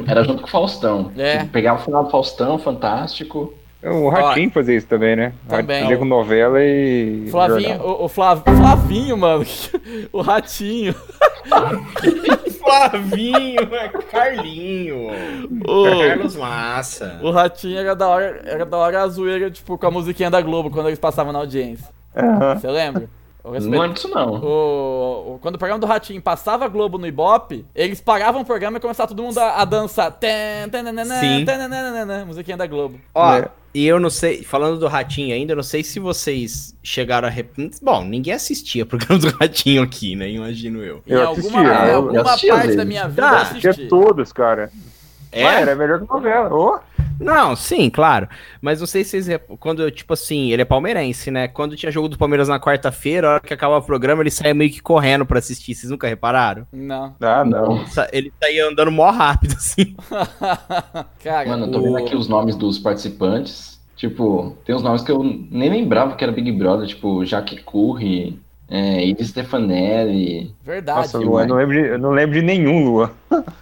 Era 0.08 0.24
junto 0.24 0.42
com 0.42 0.48
o 0.48 0.52
Faustão. 0.52 1.12
É. 1.18 1.38
Tipo, 1.40 1.52
pegava 1.52 1.80
o 1.80 1.84
final 1.84 2.04
do 2.04 2.10
Faustão, 2.10 2.58
fantástico. 2.58 3.54
O 3.84 4.10
Ratinho 4.10 4.50
fazia 4.52 4.76
isso 4.76 4.88
também, 4.88 5.16
né? 5.16 5.34
Também. 5.48 5.82
Ratinho 5.82 6.00
com 6.00 6.06
novela 6.06 6.58
e. 6.62 7.28
Flavinho, 7.30 7.80
o, 7.82 8.06
o 8.06 8.08
Flav- 8.10 8.42
Flavinho, 8.44 9.16
mano. 9.18 9.46
o 10.12 10.22
ratinho. 10.22 10.96
Flavinho, 12.60 13.60
é 13.76 13.88
Carlinho, 14.12 15.08
O, 15.68 15.84
Carlos 16.08 16.36
Massa. 16.36 17.20
o 17.24 17.32
ratinho 17.32 17.78
era 17.80 17.96
da 17.96 18.08
hora, 18.08 18.42
era 18.46 18.66
da 18.66 18.78
hora 18.78 19.04
a 19.04 19.08
zoeira, 19.08 19.50
tipo, 19.50 19.78
com 19.78 19.88
a 19.88 19.92
musiquinha 19.92 20.30
da 20.30 20.42
Globo, 20.42 20.70
quando 20.70 20.88
eles 20.88 21.00
passavam 21.00 21.32
na 21.32 21.40
audiência. 21.40 21.88
Você 22.60 22.68
lembra? 22.68 23.08
Não 23.52 23.70
lembro 23.72 23.94
disso, 23.94 24.08
não. 24.08 24.34
O, 24.36 25.36
o- 25.36 25.40
quando 25.40 25.56
o 25.56 25.58
programa 25.58 25.80
do 25.80 25.86
Ratinho 25.88 26.22
passava 26.22 26.66
a 26.66 26.68
Globo 26.68 26.98
no 26.98 27.08
Ibope, 27.08 27.66
eles 27.76 28.02
paravam 28.02 28.42
o 28.42 28.46
programa 28.46 28.78
e 28.78 28.80
começava 28.82 29.08
todo 29.10 29.22
mundo 29.24 29.38
a, 29.40 29.62
a 29.62 29.66
dançar. 29.66 30.12
Sim. 31.20 31.46
musiquinha 32.26 32.58
da 32.58 32.68
Globo. 32.68 33.00
Ó, 33.14 33.36
É. 33.38 33.50
e 33.74 33.86
eu 33.86 34.00
não 34.00 34.10
sei, 34.10 34.44
falando 34.44 34.80
do 34.80 34.88
Ratinho 34.88 35.34
ainda, 35.36 35.54
eu 35.54 35.58
não 35.58 35.64
sei 35.64 35.84
se 35.84 36.00
vocês 36.00 36.76
chegaram 36.84 37.28
a. 37.28 37.32
Rep... 37.32 37.52
Bom, 37.82 38.04
ninguém 38.04 38.34
assistia 38.34 38.86
programa 38.86 39.20
do 39.20 39.30
Ratinho 39.38 39.82
aqui, 39.84 40.16
né? 40.16 40.30
Imagino 40.30 40.84
eu. 40.84 41.02
Em 41.08 41.14
Eu 41.14 41.28
alguma, 41.28 41.60
assistia, 41.62 41.62
em 41.86 41.90
eu- 41.90 41.96
alguma 41.96 42.16
eu 42.16 42.22
assistia 42.28 42.54
parte 42.54 42.76
da 42.76 42.86
minha 42.86 43.08
vida 43.08 43.28
Ah, 43.30 43.32
eu 43.34 43.38
Assistia 43.38 43.70
assisti. 43.72 43.90
todos, 43.90 44.32
cara. 44.34 44.72
É? 45.32 45.44
Era 45.44 45.76
melhor 45.76 46.00
que 46.02 46.08
novela. 46.10 46.54
Ô, 46.54 46.80
Não, 47.20 47.56
sim, 47.56 47.90
claro. 47.90 48.28
Mas 48.62 48.80
não 48.80 48.88
sei 48.88 49.04
se 49.04 49.22
vocês. 49.22 49.40
Quando, 49.60 49.90
tipo 49.92 50.14
assim, 50.14 50.52
ele 50.52 50.62
é 50.62 50.66
palmeirense, 50.66 51.32
né? 51.32 51.48
Quando 51.48 51.76
tinha 51.76 51.92
jogo 51.92 52.08
do 52.08 52.18
Palmeiras 52.18 52.48
na 52.48 52.60
quarta-feira, 52.60 53.28
a 53.28 53.32
hora 53.34 53.40
que 53.40 53.54
acabava 53.54 53.84
o 53.84 53.88
programa, 53.88 54.22
ele 54.24 54.32
saía 54.32 54.54
meio 54.54 54.72
que 54.72 54.82
correndo 54.82 55.26
pra 55.26 55.40
assistir. 55.40 55.74
Vocês 55.74 55.92
nunca 55.92 56.08
repararam? 56.08 56.68
Não. 56.72 57.16
Ah, 57.20 57.44
não. 57.44 57.84
Ele 58.12 58.32
saía 58.40 58.68
andando 58.68 58.92
mó 58.92 59.10
rápido, 59.10 59.54
assim. 59.58 59.96
Cara, 61.24 61.50
Mano, 61.50 61.66
eu 61.66 61.72
tô 61.72 61.82
vendo 61.82 61.98
aqui 61.98 62.16
os 62.16 62.28
nomes 62.28 62.56
dos 62.56 62.78
participantes. 62.80 63.78
Tipo, 63.96 64.56
tem 64.64 64.76
uns 64.76 64.84
nomes 64.84 65.02
que 65.02 65.12
eu 65.12 65.24
nem 65.24 65.70
lembrava 65.70 66.16
que 66.16 66.24
era 66.24 66.32
Big 66.32 66.52
Brother, 66.52 66.88
tipo, 66.88 67.26
Jaque 67.26 67.64
Curry, 67.64 68.40
é, 68.70 69.06
Iris 69.06 69.30
Stefanelli. 69.30 70.54
Verdade. 70.64 71.00
Nossa, 71.00 71.18
Luan, 71.18 71.44
eu 71.44 71.48
não 71.48 71.56
lembro 71.56 71.74
de, 71.74 71.88
eu 71.90 72.00
não 72.00 72.10
lembro 72.12 72.40
de 72.40 72.42
nenhum, 72.46 72.84
Luan. 72.86 73.12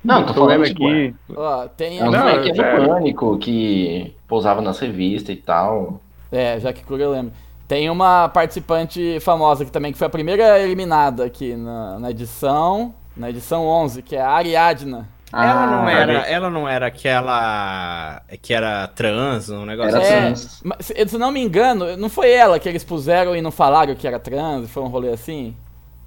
Não, 0.04 0.26
tô 0.26 0.34
falando 0.34 0.64
aqui. 0.64 1.14
Ó, 1.36 1.68
tem 1.68 2.00
É 2.00 2.02
a... 2.02 2.10
Não, 2.12 2.20
moleque 2.20 2.52
do 2.52 2.56
sério. 2.56 2.88
Pânico 2.88 3.38
que 3.38 4.16
pousava 4.28 4.62
nas 4.62 4.80
revistas 4.80 5.36
e 5.36 5.40
tal. 5.40 6.02
É, 6.32 6.60
já 6.60 6.74
que 6.74 6.84
Kruger 6.84 7.06
eu 7.06 7.12
lembro. 7.12 7.32
Tem 7.68 7.90
uma 7.90 8.30
participante 8.30 9.20
famosa 9.22 9.64
aqui 9.64 9.72
também, 9.72 9.92
que 9.92 9.98
foi 9.98 10.06
a 10.08 10.10
primeira 10.10 10.60
eliminada 10.60 11.26
aqui 11.26 11.56
na, 11.56 12.00
na 12.00 12.12
edição. 12.12 12.94
Na 13.18 13.30
edição 13.30 13.66
11, 13.66 14.02
que 14.02 14.16
é 14.16 14.22
a 14.22 14.30
Ariadna. 14.30 15.08
Ela, 15.44 15.68
não 15.68 15.88
Ah, 15.88 15.92
era, 15.92 16.14
ela 16.28 16.50
não 16.50 16.68
era 16.70 16.88
aquela. 16.88 18.22
que 18.42 18.54
era 18.54 18.88
trans, 18.88 19.50
um 19.50 19.66
negócio 19.66 19.96
Era 19.96 20.00
assim. 20.00 20.14
É, 20.14 20.22
trans. 20.22 20.62
mas, 20.64 20.86
se 20.86 21.08
se 21.08 21.18
não 21.18 21.32
me 21.32 21.42
engano, 21.42 21.98
não 21.98 22.10
foi 22.10 22.32
ela 22.32 22.60
que 22.60 22.70
eles 22.70 22.84
puseram 22.84 23.36
e 23.36 23.42
não 23.42 23.52
falaram 23.52 23.96
que 23.96 24.08
era 24.08 24.20
trans, 24.20 24.70
foi 24.70 24.84
um 24.84 24.88
rolê 24.88 25.10
assim? 25.10 25.56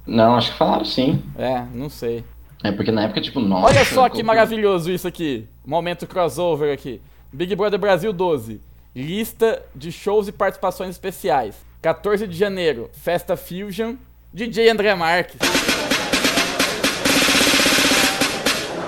Não, 0.05 0.35
acho 0.35 0.51
que 0.51 0.57
falaram 0.57 0.85
sim. 0.85 1.21
É, 1.37 1.63
não 1.73 1.89
sei. 1.89 2.23
É 2.63 2.71
porque 2.71 2.91
na 2.91 3.03
época, 3.03 3.21
tipo, 3.21 3.39
nossa. 3.39 3.67
Olha 3.67 3.85
só 3.85 4.09
que 4.09 4.23
maravilhoso 4.23 4.91
isso 4.91 5.07
aqui. 5.07 5.47
Momento 5.65 6.07
crossover 6.07 6.73
aqui. 6.73 7.01
Big 7.31 7.55
Brother 7.55 7.79
Brasil 7.79 8.11
12. 8.11 8.59
Lista 8.95 9.61
de 9.75 9.91
shows 9.91 10.27
e 10.27 10.31
participações 10.31 10.89
especiais. 10.89 11.55
14 11.81 12.27
de 12.27 12.35
janeiro, 12.35 12.89
Festa 12.91 13.37
Fusion, 13.37 13.95
DJ 14.33 14.69
André 14.69 14.93
Marques. 14.95 15.37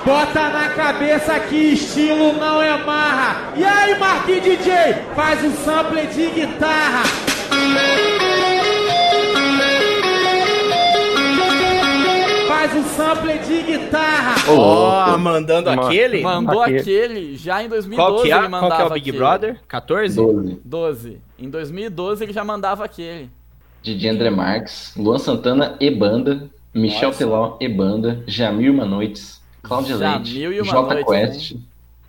Bota 0.05 0.49
na 0.49 0.69
cabeça 0.69 1.39
que 1.41 1.73
estilo 1.73 2.33
não 2.33 2.61
é 2.61 2.75
marra. 2.83 3.53
E 3.55 3.63
aí, 3.63 3.97
Marquinhos 3.99 4.43
DJ, 4.43 4.73
faz 5.15 5.43
o 5.43 5.51
sample 5.63 6.07
de 6.07 6.27
guitarra. 6.31 7.03
Faz 12.47 12.75
um 12.75 12.83
sample 12.83 13.37
de 13.39 13.61
guitarra. 13.63 14.35
Ó, 14.51 15.17
mandando 15.17 15.69
Mano, 15.69 15.83
aquele? 15.87 16.21
Mandou 16.21 16.61
Aquele. 16.61 16.79
aquele 16.79 17.35
já 17.37 17.63
em 17.63 17.69
2012 17.69 17.95
Qual 17.95 18.21
que, 18.21 18.31
é, 18.31 18.35
ele 18.37 18.49
qual 18.49 18.61
mandava 18.61 18.75
que 18.75 18.81
é 18.81 18.85
o 18.85 18.89
Big 18.93 19.09
aquele. 19.09 19.17
Brother? 19.17 19.59
14? 19.67 20.15
12. 20.15 20.61
12. 20.63 21.17
Em 21.39 21.49
2012 21.49 22.23
ele 22.23 22.33
já 22.33 22.43
mandava 22.43 22.85
aquele. 22.85 23.29
Didi 23.81 24.07
André 24.07 24.29
Marques, 24.29 24.93
Luan 24.95 25.17
Santana 25.17 25.75
e 25.79 25.89
banda, 25.89 26.49
Michel 26.73 27.09
Nossa. 27.09 27.17
Teló 27.17 27.57
e 27.59 27.67
banda, 27.67 28.23
Jamil 28.27 28.73
Manoites, 28.73 29.40
Cláudia 29.63 29.95
Leite, 29.95 30.33
Jamil 30.33 30.53
e 30.53 30.61
uma 30.61 30.71
J 30.71 30.93
Noite, 30.93 31.05
Quest, 31.07 31.55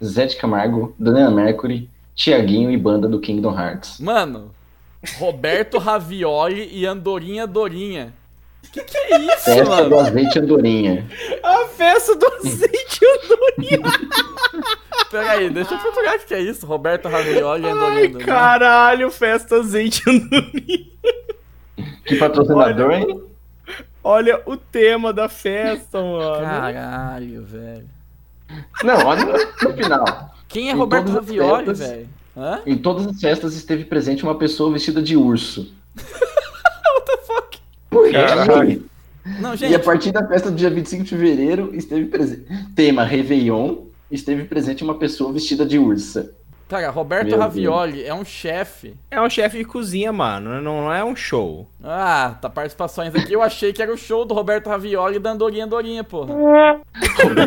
Zé 0.03 0.27
de 0.27 0.37
Camargo, 0.37 0.95
Daniela 0.99 1.31
Mercury, 1.31 1.89
Tiaguinho 2.15 2.71
e 2.71 2.77
banda 2.77 3.07
do 3.09 3.21
Kingdom 3.21 3.59
Hearts. 3.59 3.99
Mano, 4.01 4.51
Roberto 5.19 5.79
Ravioli 5.79 6.69
e 6.73 6.87
Andorinha 6.87 7.47
Dorinha. 7.47 8.13
Que 8.73 8.81
que 8.83 8.97
é 8.97 9.19
isso, 9.19 9.45
Festa 9.45 9.65
do 9.85 9.91
mano? 9.91 10.01
Azeite 10.01 10.39
Andorinha. 10.39 11.07
A 11.43 11.67
festa 11.67 12.15
do 12.15 12.27
azeite 12.27 13.01
Andorinha. 13.05 13.81
Pera 15.11 15.31
aí, 15.33 15.51
deixa 15.51 15.75
eu 15.75 15.79
procurar 15.79 16.17
o 16.17 16.21
que 16.21 16.33
é 16.33 16.41
isso. 16.41 16.65
Roberto 16.65 17.07
Ravioli 17.09 17.65
e 17.65 17.69
Andorinha 17.69 18.01
Ai, 18.01 18.09
Dorinha. 18.09 18.25
caralho, 18.25 19.11
festa 19.11 19.57
azeite 19.57 20.03
Andorinha. 20.09 20.87
Que 22.05 22.17
patrocinador, 22.17 22.93
hein? 22.93 23.23
Olha 24.05 24.43
o 24.47 24.57
tema 24.57 25.13
da 25.13 25.29
festa, 25.29 26.01
mano. 26.03 26.41
Caralho, 26.45 27.43
velho. 27.45 27.89
Não, 28.83 29.07
olha 29.07 29.25
no, 29.25 29.73
final. 29.75 30.35
Quem 30.49 30.69
é 30.69 30.73
Em 30.73 30.77
Roberto 30.77 31.13
Ravioli, 31.13 31.67
festas. 31.67 31.89
velho? 31.89 32.09
Hã? 32.37 32.61
Em 32.67 32.77
todas 32.77 33.07
as 33.07 33.21
festas 33.21 33.55
esteve 33.55 33.85
presente 33.85 34.23
uma 34.25 34.37
pessoa 34.37 34.73
vestida 34.73 35.01
de 35.03 35.17
urso. 35.17 35.73
What 35.97 37.07
the 37.07 37.17
fuck? 37.19 37.59
Por 37.91 38.11
quê? 38.11 38.81
Não, 39.41 39.51
E 39.51 39.53
a 39.53 39.57
gente, 39.57 39.79
partir 39.85 40.11
da 40.11 40.27
festa 40.27 40.51
do 40.51 40.57
dia 40.57 40.69
25 40.69 41.05
de 41.05 41.11
fevereiro, 41.11 41.71
esteve 41.75 42.07
presente. 42.07 42.45
Tema 42.75 43.05
Réveillon, 43.05 43.85
esteve 44.11 44.45
presente 44.45 44.83
uma 44.83 44.99
pessoa 44.99 45.33
vestida 45.33 45.65
de 45.65 45.79
ursa. 45.79 46.33
Cara, 46.81 46.91
Roberto 46.91 47.29
Meu 47.29 47.39
Ravioli 47.39 48.05
é 48.05 48.15
um 48.15 48.25
chefe. 48.25 48.97
É 49.11 49.21
um 49.21 49.29
chefe 49.29 49.59
de 49.59 49.65
cozinha, 49.65 50.13
mano. 50.13 50.63
Não, 50.63 50.83
não 50.83 50.93
é 50.93 51.05
um 51.05 51.15
show. 51.15 51.69
Ah, 51.83 52.37
tá 52.41 52.49
participações 52.49 53.15
aqui. 53.15 53.33
Eu 53.33 53.43
achei 53.43 53.73
que 53.73 53.83
era 53.83 53.93
o 53.93 53.97
show 53.97 54.25
do 54.25 54.33
Roberto 54.33 54.69
Ravioli 54.69 55.17
e 55.17 55.19
da 55.19 55.31
Andorinha 55.31 55.67
Dorinha, 55.67 56.03
porra. 56.03 56.35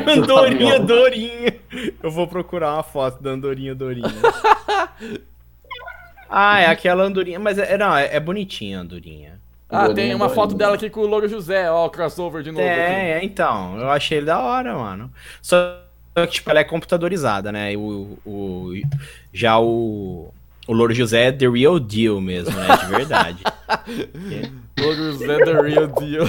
Andorinha, 0.08 0.80
Dorinha. 0.80 1.56
Eu 2.04 2.12
vou 2.12 2.28
procurar 2.28 2.74
uma 2.74 2.84
foto 2.84 3.22
da 3.22 3.32
Andorinha, 3.32 3.74
Dorinha. 3.74 4.10
ah, 6.30 6.60
é 6.60 6.68
aquela 6.68 7.04
Andorinha. 7.04 7.40
Mas 7.40 7.58
é, 7.58 7.78
não, 7.78 7.96
é, 7.96 8.16
é 8.16 8.20
bonitinha 8.20 8.80
a 8.80 8.82
Andorinha. 8.82 9.40
Ah, 9.70 9.88
Dorinha, 9.88 9.96
tem 9.96 10.16
uma 10.16 10.30
foto 10.30 10.50
Dorinha. 10.50 10.58
dela 10.60 10.76
aqui 10.76 10.90
com 10.90 11.02
o 11.02 11.08
Louro 11.08 11.28
José. 11.28 11.70
Ó, 11.72 11.88
o 11.88 11.90
crossover 11.90 12.44
de 12.44 12.52
novo. 12.52 12.64
aqui. 12.64 12.80
É, 12.80 13.12
é, 13.12 13.26
então. 13.26 13.80
Eu 13.80 13.90
achei 13.90 14.20
ele 14.20 14.28
da 14.28 14.40
hora, 14.40 14.76
mano. 14.76 15.12
Só 15.42 15.85
que, 16.16 16.28
tipo, 16.28 16.50
ela 16.50 16.60
é 16.60 16.64
computadorizada, 16.64 17.52
né? 17.52 17.74
E 17.74 17.78
O, 17.78 18.18
o, 18.26 18.74
já 19.34 19.60
o. 19.60 20.32
O 20.68 20.74
Louro 20.74 20.96
José 20.96 21.26
é 21.26 21.32
the 21.32 21.48
real 21.48 21.80
deal 21.80 22.20
mesmo, 22.20 22.56
né? 22.58 22.78
De 22.78 22.86
verdade. 22.88 23.44
Louro 24.80 25.12
José 25.12 25.38
The 25.38 25.62
Real 25.62 25.88
Deal. 25.88 26.28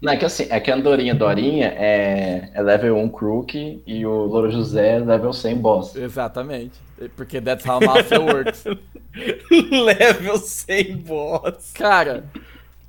Não, 0.00 0.12
é 0.12 0.16
que 0.16 0.24
assim, 0.24 0.46
é 0.50 0.58
que 0.58 0.70
a 0.70 0.74
Andorinha 0.74 1.14
Dorinha 1.14 1.68
é, 1.76 2.50
é 2.52 2.62
level 2.62 2.96
1 2.98 3.08
Crook 3.10 3.82
e 3.86 4.06
o 4.06 4.24
Louro 4.26 4.50
José 4.50 4.96
é 4.96 4.98
level 4.98 5.32
100 5.32 5.56
boss. 5.58 5.96
Exatamente. 5.96 6.80
Porque 7.16 7.40
that's 7.40 7.64
how 7.64 7.80
mafia 7.80 8.20
works. 8.20 8.64
Level 9.50 10.38
100 10.38 10.96
boss. 10.98 11.72
Cara, 11.74 12.24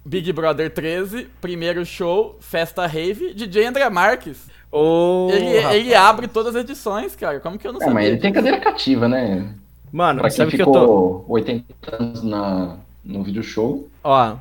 Big 0.05 0.31
Brother 0.33 0.69
13, 0.69 1.27
primeiro 1.39 1.85
show, 1.85 2.37
festa 2.39 2.85
rave, 2.85 3.33
DJ 3.33 3.67
André 3.67 3.89
Marques. 3.89 4.47
Ô, 4.75 5.29
Ele, 5.31 5.45
ele 5.75 5.93
abre 5.95 6.27
todas 6.27 6.55
as 6.55 6.63
edições, 6.63 7.15
cara. 7.15 7.39
Como 7.39 7.59
que 7.59 7.67
eu 7.67 7.71
não 7.73 7.79
É, 7.79 7.85
sabia? 7.85 7.93
mas 7.93 8.07
ele 8.07 8.17
tem 8.17 8.33
cadeira 8.33 8.59
cativa, 8.59 9.07
né? 9.07 9.53
Mano, 9.91 10.21
Pra 10.21 10.29
quem 10.29 10.37
sabe 10.37 10.51
que 10.51 10.61
eu 10.61 10.65
ficou 10.65 11.23
tô. 11.27 11.33
80 11.33 11.65
anos 11.99 12.23
na, 12.23 12.77
no 13.03 13.23
vídeo 13.23 13.43
show. 13.43 13.87
Ó, 14.03 14.35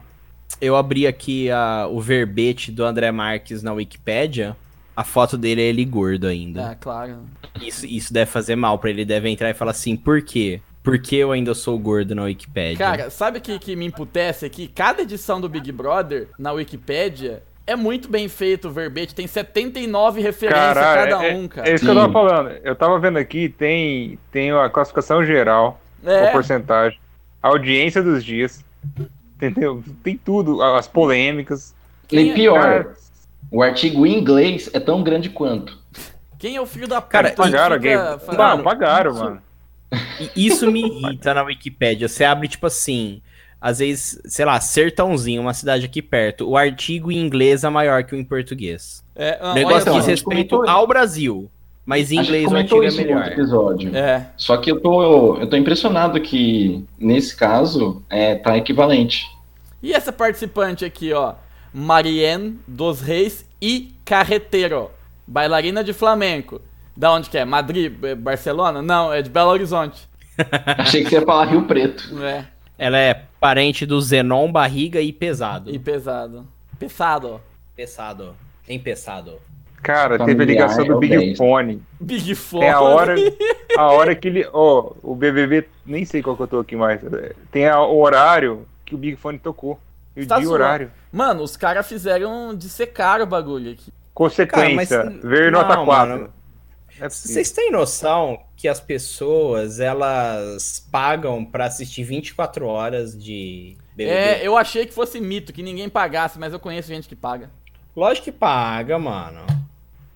eu 0.60 0.74
abri 0.76 1.06
aqui 1.06 1.50
a, 1.50 1.86
o 1.90 2.00
verbete 2.00 2.72
do 2.72 2.84
André 2.84 3.10
Marques 3.12 3.62
na 3.62 3.72
Wikipédia. 3.74 4.56
A 4.96 5.04
foto 5.04 5.36
dele 5.36 5.60
é 5.62 5.66
ele 5.66 5.84
gordo 5.84 6.26
ainda. 6.26 6.70
Ah, 6.70 6.74
claro. 6.74 7.18
Isso, 7.60 7.84
isso 7.86 8.12
deve 8.12 8.30
fazer 8.30 8.56
mal 8.56 8.78
pra 8.78 8.88
ele. 8.90 9.04
Deve 9.04 9.28
entrar 9.28 9.50
e 9.50 9.54
falar 9.54 9.70
assim: 9.72 9.96
por 9.96 10.22
quê? 10.22 10.60
Por 10.82 10.98
que 10.98 11.16
eu 11.16 11.30
ainda 11.32 11.54
sou 11.54 11.78
gordo 11.78 12.14
na 12.14 12.24
Wikipédia? 12.24 12.78
Cara, 12.78 13.08
sabe 13.10 13.38
o 13.38 13.40
que, 13.40 13.58
que 13.58 13.76
me 13.76 13.86
emputece 13.86 14.44
aqui? 14.44 14.66
Cada 14.68 15.02
edição 15.02 15.40
do 15.40 15.48
Big 15.48 15.70
Brother 15.70 16.28
na 16.38 16.52
Wikipédia 16.52 17.42
é 17.66 17.76
muito 17.76 18.08
bem 18.08 18.28
feito 18.28 18.68
o 18.68 18.70
verbete. 18.72 19.14
Tem 19.14 19.26
79 19.26 20.20
referências 20.20 20.74
Caralho, 20.74 21.10
cada 21.10 21.24
é, 21.26 21.34
um, 21.34 21.48
cara. 21.48 21.68
é 21.68 21.74
isso 21.74 21.84
que 21.84 21.90
eu 21.90 21.94
tava 21.94 22.12
falando. 22.12 22.50
Eu 22.62 22.74
tava 22.74 22.98
vendo 22.98 23.18
aqui, 23.18 23.48
tem, 23.48 24.18
tem 24.30 24.50
a 24.52 24.68
classificação 24.68 25.24
geral, 25.24 25.80
É. 26.04 26.28
a 26.28 26.32
porcentagem, 26.32 26.98
a 27.42 27.48
audiência 27.48 28.02
dos 28.02 28.24
dias, 28.24 28.64
entendeu? 29.36 29.82
Tem 30.02 30.16
tudo, 30.16 30.62
as 30.62 30.86
polêmicas. 30.88 31.74
Quem 32.08 32.28
E 32.28 32.30
é- 32.30 32.34
pior, 32.34 32.60
Cara, 32.60 32.94
o 33.50 33.62
artigo 33.62 34.06
em 34.06 34.18
inglês 34.18 34.68
é 34.72 34.80
tão 34.80 35.02
grande 35.02 35.30
quanto. 35.30 35.78
Quem 36.38 36.56
é 36.56 36.60
o 36.60 36.66
filho 36.66 36.88
da 36.88 37.00
puta 37.00 37.12
Cara, 37.12 37.30
pagaram 37.32 37.74
alguém. 37.76 37.96
falando- 37.96 38.38
Não, 38.56 38.62
pagaram, 38.64 39.10
isso- 39.12 39.24
mano. 39.24 39.42
Isso 40.34 40.72
me 40.72 40.80
irrita 40.86 41.34
na 41.34 41.42
Wikipédia. 41.42 42.08
Você 42.08 42.24
abre, 42.24 42.48
tipo 42.48 42.66
assim, 42.66 43.20
às 43.62 43.78
vezes, 43.78 44.20
sei 44.24 44.44
lá, 44.44 44.60
Sertãozinho, 44.60 45.40
uma 45.40 45.54
cidade 45.54 45.86
aqui 45.86 46.02
perto. 46.02 46.50
O 46.50 46.56
artigo 46.56 47.12
em 47.12 47.18
inglês 47.18 47.62
é 47.62 47.68
maior 47.70 48.02
que 48.02 48.12
o 48.12 48.18
em 48.18 48.24
português. 48.24 49.04
É, 49.14 49.38
ah, 49.40 49.52
O 49.52 49.54
negócio 49.54 49.88
olha 49.92 50.00
diz 50.00 50.08
respeito 50.08 50.56
comentou 50.56 50.68
ao 50.68 50.84
Brasil. 50.84 51.48
Mas 51.86 52.10
em 52.10 52.18
inglês 52.18 52.50
o 52.50 52.56
artigo 52.56 52.82
é 52.82 52.90
melhor. 52.90 53.28
episódio. 53.28 53.96
É. 53.96 54.26
Só 54.36 54.56
que 54.56 54.72
eu 54.72 54.80
tô, 54.80 55.36
eu 55.36 55.46
tô 55.46 55.56
impressionado 55.56 56.20
que, 56.20 56.84
nesse 56.98 57.36
caso, 57.36 58.02
é, 58.10 58.34
tá 58.34 58.58
equivalente. 58.58 59.26
E 59.80 59.92
essa 59.92 60.12
participante 60.12 60.84
aqui, 60.84 61.12
ó. 61.12 61.34
Marianne 61.72 62.58
dos 62.66 63.00
Reis 63.00 63.46
e 63.60 63.94
Carreteiro. 64.04 64.90
Bailarina 65.24 65.84
de 65.84 65.92
flamenco. 65.92 66.60
Da 66.96 67.12
onde 67.12 67.30
que 67.30 67.38
é? 67.38 67.44
Madrid? 67.44 67.92
Barcelona? 68.18 68.82
Não, 68.82 69.12
é 69.12 69.22
de 69.22 69.30
Belo 69.30 69.50
Horizonte. 69.50 70.08
Achei 70.78 71.04
que 71.04 71.10
você 71.10 71.16
ia 71.16 71.22
falar 71.22 71.44
Rio 71.44 71.62
Preto. 71.62 72.20
É. 72.22 72.44
Ela 72.76 72.98
é 72.98 73.22
parente 73.42 73.84
do 73.84 74.00
Zenon, 74.00 74.50
barriga 74.52 75.00
e 75.00 75.12
pesado. 75.12 75.70
E 75.74 75.78
pesado. 75.78 76.46
Pesado. 76.78 77.40
Pesado. 77.74 78.36
Empesado. 78.68 79.32
Cara, 79.82 80.16
teve 80.16 80.22
a 80.22 80.26
Familiar 80.36 80.46
ligação 80.46 80.84
é 80.84 80.88
do 80.88 80.98
Big 81.00 81.16
10. 81.18 81.38
Fone. 81.38 81.82
Big 82.00 82.34
Fone. 82.36 82.60
Tem 82.60 82.70
a 82.70 82.80
hora, 82.80 83.14
a 83.76 83.90
hora 83.90 84.14
que 84.14 84.28
ele. 84.28 84.46
Ó, 84.52 84.92
o 85.02 85.16
BBB, 85.16 85.66
nem 85.84 86.04
sei 86.04 86.22
qual 86.22 86.36
que 86.36 86.42
eu 86.44 86.46
tô 86.46 86.60
aqui 86.60 86.76
mais. 86.76 87.00
Tem 87.50 87.66
a- 87.66 87.82
o 87.82 88.00
horário 88.00 88.64
que 88.84 88.94
o 88.94 88.98
Big 88.98 89.16
Fone 89.16 89.40
tocou. 89.40 89.80
E 90.16 90.22
o 90.22 90.26
Tá 90.28 90.38
dia 90.38 90.48
o 90.48 90.52
horário. 90.52 90.90
Mano, 91.10 91.42
os 91.42 91.56
caras 91.56 91.88
fizeram 91.88 92.54
dissecar 92.54 93.20
o 93.20 93.26
bagulho 93.26 93.72
aqui. 93.72 93.92
Consequência, 94.14 94.98
Cara, 94.98 95.10
mas- 95.10 95.22
ver 95.24 95.50
não, 95.50 95.62
nota 95.62 95.84
4. 95.84 96.12
mano. 96.12 96.30
É. 97.00 97.08
Vocês 97.08 97.50
têm 97.50 97.70
noção 97.70 98.40
que 98.56 98.68
as 98.68 98.80
pessoas, 98.80 99.80
elas 99.80 100.86
pagam 100.90 101.44
pra 101.44 101.66
assistir 101.66 102.04
24 102.04 102.66
horas 102.66 103.20
de 103.20 103.76
BBB? 103.94 104.16
É, 104.16 104.46
eu 104.46 104.56
achei 104.56 104.86
que 104.86 104.92
fosse 104.94 105.20
mito, 105.20 105.52
que 105.52 105.62
ninguém 105.62 105.88
pagasse, 105.88 106.38
mas 106.38 106.52
eu 106.52 106.60
conheço 106.60 106.88
gente 106.88 107.08
que 107.08 107.16
paga. 107.16 107.50
Lógico 107.96 108.24
que 108.24 108.32
paga, 108.32 108.98
mano. 108.98 109.40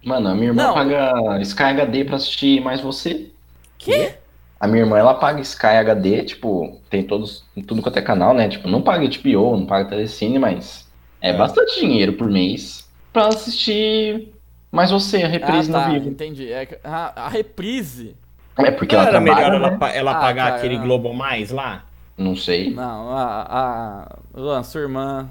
Mano, 0.04 0.28
a 0.28 0.34
minha 0.34 0.48
irmã 0.48 0.62
Não. 0.62 0.74
paga 0.74 1.40
Sky 1.42 1.62
HD 1.64 2.04
pra 2.04 2.16
assistir 2.16 2.60
mais 2.60 2.80
você. 2.80 3.30
Que? 3.76 4.14
A 4.58 4.66
minha 4.66 4.84
irmã, 4.84 4.96
ela 4.98 5.14
paga 5.14 5.40
Sky 5.40 5.66
HD, 5.66 6.22
tipo, 6.22 6.80
tem 6.88 7.02
todos, 7.02 7.44
tudo 7.66 7.82
quanto 7.82 7.98
é 7.98 8.02
canal, 8.02 8.32
né? 8.32 8.48
Tipo, 8.48 8.68
não 8.68 8.80
paga 8.80 9.06
HBO, 9.06 9.56
não 9.56 9.66
paga 9.66 9.88
Telecine, 9.90 10.38
mas 10.38 10.86
é, 11.20 11.36
bastante 11.36 11.80
dinheiro 11.80 12.14
por 12.14 12.30
mês 12.30 12.88
pra 13.12 13.28
assistir 13.28 14.32
mais 14.70 14.90
você, 14.90 15.22
a 15.22 15.26
Ah, 15.26 15.28
reprise 15.28 15.70
tá, 15.70 15.88
no 15.88 15.94
vivo. 15.94 16.08
entendi. 16.08 16.50
É 16.52 16.78
a, 16.84 17.24
a 17.26 17.28
reprise. 17.28 18.16
É 18.58 18.70
porque 18.70 18.94
Não 18.96 19.02
ela 19.02 19.10
era 19.10 19.20
trabalha, 19.22 19.50
melhor 19.50 19.60
né? 19.70 19.76
ela, 19.80 19.92
ela 19.94 20.10
Ah, 20.12 20.20
pagar 20.20 20.44
cara, 20.46 20.56
aquele 20.56 20.76
não. 20.78 20.84
Globo 20.84 21.12
Mais 21.14 21.50
lá? 21.50 21.84
Não 22.16 22.34
sei. 22.34 22.70
Não, 22.72 23.10
a. 23.10 23.46
a 23.48 24.18
Luan, 24.40 24.62
sua 24.62 24.80
irmã. 24.82 25.28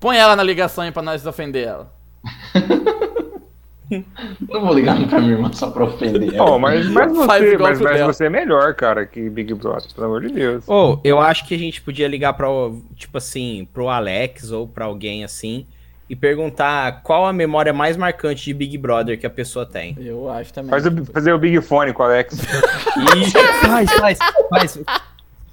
Põe 0.00 0.16
ela 0.16 0.36
na 0.36 0.42
ligação 0.44 0.84
aí 0.84 0.92
pra 0.92 1.02
nós 1.02 1.26
ofender 1.26 1.66
ela. 1.66 1.92
Não 3.90 4.60
vou 4.60 4.74
ligar 4.74 5.02
pra 5.08 5.18
minha 5.18 5.32
irmã 5.32 5.50
só 5.52 5.70
pra 5.70 5.84
ofender 5.84 6.34
ela. 6.34 6.44
Ó, 6.50 6.58
mas, 6.58 6.86
mas, 6.90 7.10
você, 7.16 7.56
mas, 7.56 7.80
mas 7.80 8.00
você 8.02 8.26
é 8.26 8.30
melhor, 8.30 8.74
cara, 8.74 9.06
que 9.06 9.30
Big 9.30 9.54
Brother, 9.54 9.92
pelo 9.94 10.06
amor 10.06 10.20
de 10.20 10.28
Deus. 10.28 10.64
Ou, 10.68 11.00
eu 11.02 11.18
acho 11.18 11.46
que 11.46 11.54
a 11.54 11.58
gente 11.58 11.80
podia 11.80 12.06
ligar 12.06 12.34
pra, 12.34 12.46
tipo 12.94 13.16
assim, 13.16 13.66
pro 13.72 13.88
Alex 13.88 14.50
ou 14.52 14.68
pra 14.68 14.84
alguém 14.84 15.24
assim 15.24 15.66
e 16.08 16.16
perguntar 16.16 17.02
qual 17.02 17.26
a 17.26 17.32
memória 17.32 17.72
mais 17.72 17.96
marcante 17.96 18.44
de 18.44 18.54
Big 18.54 18.78
Brother 18.78 19.18
que 19.18 19.26
a 19.26 19.30
pessoa 19.30 19.66
tem. 19.66 19.96
Eu 20.00 20.30
acho 20.30 20.52
também. 20.52 20.70
Faz 20.70 20.86
o, 20.86 21.04
fazer 21.06 21.32
o 21.32 21.38
Big 21.38 21.60
Fone 21.60 21.92
com 21.92 22.02
o 22.02 22.06
Alex. 22.06 22.38
E 23.16 23.30
faz, 23.66 23.92
faz, 23.92 24.18
faz. 24.50 24.78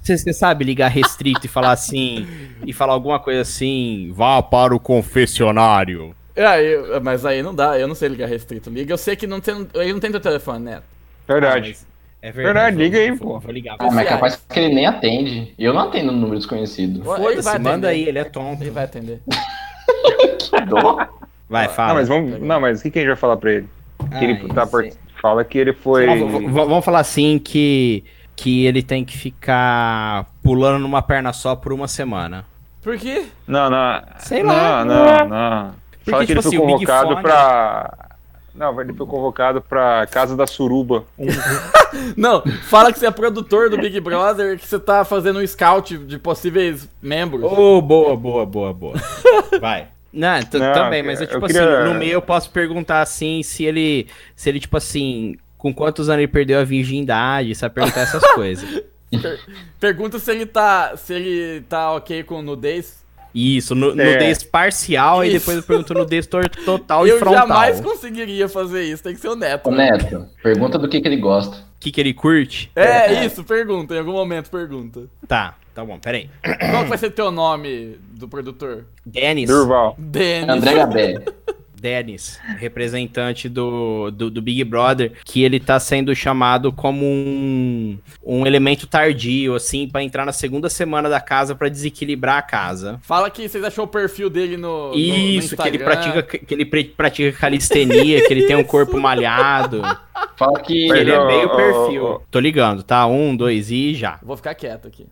Você, 0.02 0.16
você 0.18 0.32
sabe 0.32 0.64
ligar 0.64 0.88
restrito 0.88 1.46
e 1.46 1.48
falar 1.48 1.72
assim, 1.72 2.26
e 2.64 2.72
falar 2.72 2.92
alguma 2.92 3.18
coisa 3.20 3.40
assim, 3.42 4.12
vá 4.14 4.40
para 4.42 4.74
o 4.74 4.80
confessionário. 4.80 6.14
Ah, 6.36 6.60
eu- 6.60 7.00
mas 7.00 7.24
aí 7.26 7.42
não 7.42 7.54
dá, 7.54 7.78
eu 7.78 7.88
não 7.88 7.94
sei 7.94 8.08
ligar 8.08 8.28
restrito. 8.28 8.70
Liga, 8.70 8.92
eu 8.92 8.98
sei 8.98 9.16
que 9.16 9.26
não 9.26 9.40
tem, 9.40 9.66
ele 9.74 9.92
não 9.92 10.00
tem 10.00 10.10
teu 10.10 10.20
telefone, 10.20 10.64
né? 10.64 10.82
Verdade. 11.26 11.76
É 12.22 12.32
Verdade, 12.32 12.76
liga 12.76 12.98
aí, 12.98 13.10
vou, 13.12 13.34
pô. 13.34 13.38
Vou 13.40 13.52
ligar. 13.52 13.76
Ah, 13.78 13.86
mas 13.90 13.98
é 14.06 14.08
capaz 14.08 14.36
que 14.48 14.58
ele 14.58 14.74
nem 14.74 14.86
atende. 14.86 15.54
Eu 15.58 15.72
não 15.72 15.82
atendo 15.82 16.10
no 16.12 16.18
número 16.18 16.38
desconhecido. 16.38 16.96
Ele 16.96 17.04
Foda-se, 17.04 17.42
vai 17.42 17.58
manda 17.58 17.88
atender. 17.88 17.88
aí, 17.88 18.08
ele 18.08 18.18
é 18.18 18.24
tonto. 18.24 18.62
Ele 18.62 18.70
vai 18.70 18.84
atender. 18.84 19.20
Dó. 20.50 21.06
Vai, 21.48 21.68
fala. 21.68 21.88
Não, 21.88 21.94
mas 21.94 22.08
vamos. 22.08 22.40
Não, 22.40 22.60
mas 22.60 22.80
o 22.80 22.82
que, 22.82 22.90
que 22.90 22.98
a 22.98 23.02
gente 23.02 23.08
vai 23.10 23.16
falar 23.16 23.36
pra 23.36 23.52
ele? 23.52 23.68
Que 24.18 24.24
ele 24.24 24.46
Ah, 24.50 24.66
tá. 24.66 24.68
Fala 25.20 25.44
que 25.44 25.56
ele 25.56 25.72
foi. 25.72 26.06
Não, 26.06 26.52
vamos 26.52 26.84
falar 26.84 27.00
assim 27.00 27.38
que, 27.38 28.04
que 28.34 28.66
ele 28.66 28.82
tem 28.82 29.04
que 29.04 29.16
ficar 29.16 30.26
pulando 30.42 30.80
numa 30.80 31.02
perna 31.02 31.32
só 31.32 31.54
por 31.54 31.72
uma 31.72 31.88
semana. 31.88 32.44
Por 32.82 32.98
quê? 32.98 33.26
Não, 33.46 33.70
não. 33.70 34.02
Sei 34.18 34.42
não, 34.42 34.52
lá. 34.52 34.84
Não, 34.84 35.28
não. 35.28 35.74
Porque, 35.90 36.10
Fala 36.10 36.26
que 36.26 36.34
tipo 36.34 36.38
ele 36.38 36.42
foi 36.42 36.56
assim, 36.56 36.58
convocado 36.58 37.08
Fone- 37.08 37.22
pra. 37.22 38.06
Não, 38.54 38.80
ele 38.80 38.94
foi 38.94 39.06
convocado 39.06 39.60
pra 39.60 40.06
Casa 40.06 40.36
da 40.36 40.46
Suruba. 40.46 41.04
Não, 42.16 42.42
fala 42.68 42.90
que 42.90 42.98
você 42.98 43.06
é 43.06 43.10
produtor 43.10 43.68
do 43.68 43.76
Big 43.76 44.00
Brother, 44.00 44.58
que 44.58 44.66
você 44.66 44.78
tá 44.78 45.04
fazendo 45.04 45.40
um 45.40 45.46
scout 45.46 45.96
de 45.98 46.18
possíveis 46.18 46.88
membros. 47.02 47.44
Ô, 47.44 47.82
boa, 47.82 48.16
boa, 48.16 48.46
boa, 48.46 48.72
boa. 48.72 48.94
Vai. 49.60 49.88
Não, 50.16 50.38
Não, 50.38 50.72
também, 50.72 51.02
mas 51.02 51.20
é 51.20 51.24
eu 51.24 51.28
tipo 51.28 51.46
queria- 51.46 51.80
assim, 51.82 51.92
no 51.92 51.98
meio 51.98 52.12
eu 52.12 52.22
posso 52.22 52.50
perguntar 52.50 53.02
assim, 53.02 53.42
se 53.42 53.64
ele, 53.64 54.06
se 54.34 54.48
ele, 54.48 54.58
tipo 54.58 54.76
assim, 54.76 55.36
com 55.58 55.72
quantos 55.74 56.08
anos 56.08 56.22
ele 56.22 56.28
perdeu 56.32 56.58
a 56.58 56.64
virgindade, 56.64 57.54
sabe 57.54 57.74
perguntar 57.74 58.00
essas 58.00 58.22
coisas. 58.34 58.82
Per- 59.10 59.40
Pergunta 59.78 60.18
se 60.18 60.30
ele 60.30 60.46
tá. 60.46 60.96
se 60.96 61.12
ele 61.14 61.60
tá 61.68 61.92
ok 61.92 62.22
com 62.24 62.42
nudez. 62.42 63.04
Isso, 63.34 63.74
nu- 63.74 63.90
É. 64.00 64.14
nudez 64.14 64.42
parcial 64.42 65.22
e 65.22 65.28
Isso. 65.28 65.38
depois 65.40 65.58
eu 65.58 65.62
pergunto 65.62 65.92
nudez 65.92 66.26
total 66.26 67.06
e 67.06 67.10
eu 67.10 67.18
frontal. 67.18 67.46
jamais 67.46 67.80
conseguiria 67.82 68.48
fazer 68.48 68.84
isso, 68.84 69.02
tem 69.02 69.14
que 69.14 69.20
ser 69.20 69.28
o 69.28 69.36
Neto. 69.36 69.68
Ô, 69.68 69.70
Neto, 69.72 70.26
pergunta 70.42 70.78
do 70.78 70.88
que, 70.88 71.00
que 71.02 71.06
ele 71.06 71.18
gosta. 71.18 71.54
O 71.58 71.78
que, 71.78 71.92
que 71.92 72.00
ele 72.00 72.14
curte? 72.14 72.70
É, 72.74 73.24
isso, 73.26 73.44
pergunta, 73.44 73.94
em 73.94 73.98
algum 73.98 74.12
momento 74.12 74.50
pergunta. 74.50 75.02
Tá, 75.28 75.54
tá 75.76 75.84
bom, 75.84 75.98
peraí. 75.98 76.30
Qual 76.70 76.84
que 76.84 76.88
vai 76.88 76.98
ser 76.98 77.10
teu 77.10 77.30
nome 77.30 77.98
do 78.12 78.26
produtor? 78.26 78.86
Denis, 79.04 79.48
Durval. 79.48 79.94
Denis. 79.98 80.48
André 80.48 80.74
Gabé. 80.74 81.14
Denis, 81.78 82.40
representante 82.58 83.50
do, 83.50 84.10
do, 84.10 84.30
do 84.30 84.40
Big 84.40 84.64
Brother, 84.64 85.12
que 85.26 85.44
ele 85.44 85.60
tá 85.60 85.78
sendo 85.78 86.14
chamado 86.16 86.72
como 86.72 87.04
um, 87.04 87.98
um 88.24 88.46
elemento 88.46 88.86
tardio, 88.86 89.54
assim, 89.54 89.86
pra 89.86 90.02
entrar 90.02 90.24
na 90.24 90.32
segunda 90.32 90.70
semana 90.70 91.06
da 91.10 91.20
casa 91.20 91.54
pra 91.54 91.68
desequilibrar 91.68 92.38
a 92.38 92.42
casa. 92.42 92.98
Fala 93.02 93.28
que 93.30 93.46
vocês 93.46 93.62
achou 93.62 93.84
o 93.84 93.88
perfil 93.88 94.30
dele 94.30 94.56
no. 94.56 94.88
no- 94.88 94.90
no 94.92 94.96
Isso, 94.96 95.54
que 95.54 95.68
ele 95.68 95.78
pratica, 95.78 96.22
que 96.22 96.54
ele 96.54 96.64
pratica 96.64 97.38
calistenia, 97.38 98.26
que 98.26 98.32
ele 98.32 98.46
tem 98.46 98.56
um 98.56 98.64
corpo 98.64 98.98
malhado. 98.98 99.82
Fala 100.36 100.58
que. 100.60 100.90
Ele 100.90 101.10
é 101.12 101.26
meio 101.26 101.54
perfil. 101.54 102.22
Tô 102.30 102.40
ligando, 102.40 102.82
tá? 102.82 103.06
Um, 103.06 103.36
dois 103.36 103.70
e 103.70 103.94
já. 103.94 104.18
Vou 104.22 104.36
ficar 104.36 104.54
quieto 104.54 104.88
aqui. 104.88 105.06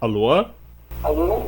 Alô? 0.00 0.44
Alô? 1.02 1.46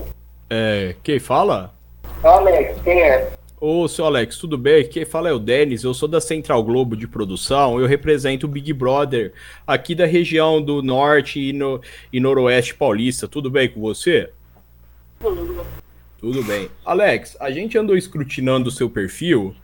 É, 0.48 0.94
quem 1.02 1.18
fala? 1.18 1.74
Alex, 2.22 2.80
quem 2.82 3.02
é? 3.02 3.32
Ô, 3.60 3.88
seu 3.88 4.06
Alex, 4.06 4.38
tudo 4.38 4.56
bem? 4.56 4.88
Quem 4.88 5.04
fala 5.04 5.28
é 5.28 5.32
o 5.32 5.38
Denis, 5.38 5.82
eu 5.82 5.92
sou 5.92 6.08
da 6.08 6.20
Central 6.20 6.62
Globo 6.62 6.96
de 6.96 7.08
Produção, 7.08 7.80
eu 7.80 7.86
represento 7.86 8.46
o 8.46 8.48
Big 8.48 8.72
Brother 8.72 9.32
aqui 9.66 9.94
da 9.94 10.06
região 10.06 10.62
do 10.62 10.82
Norte 10.82 11.40
e, 11.40 11.52
no, 11.52 11.80
e 12.12 12.20
Noroeste 12.20 12.74
Paulista. 12.74 13.26
Tudo 13.26 13.50
bem 13.50 13.68
com 13.68 13.80
você? 13.80 14.30
Tudo 15.20 15.66
bem. 16.42 16.68
Alex, 16.84 17.36
a 17.40 17.50
gente 17.50 17.76
andou 17.78 17.96
escrutinando 17.96 18.68
o 18.68 18.72
seu 18.72 18.88
perfil 18.88 19.54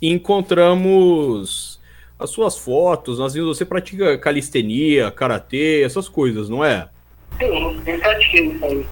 e 0.00 0.10
encontramos 0.10 1.80
as 2.18 2.30
suas 2.30 2.56
fotos, 2.56 3.18
nós 3.18 3.34
vimos 3.34 3.56
você 3.56 3.64
pratica 3.64 4.16
calistenia, 4.16 5.10
karatê, 5.10 5.82
essas 5.82 6.08
coisas, 6.08 6.48
não 6.48 6.64
é? 6.64 6.88
Sim, 7.38 7.82
isso 8.52 8.64
aí. 8.64 8.86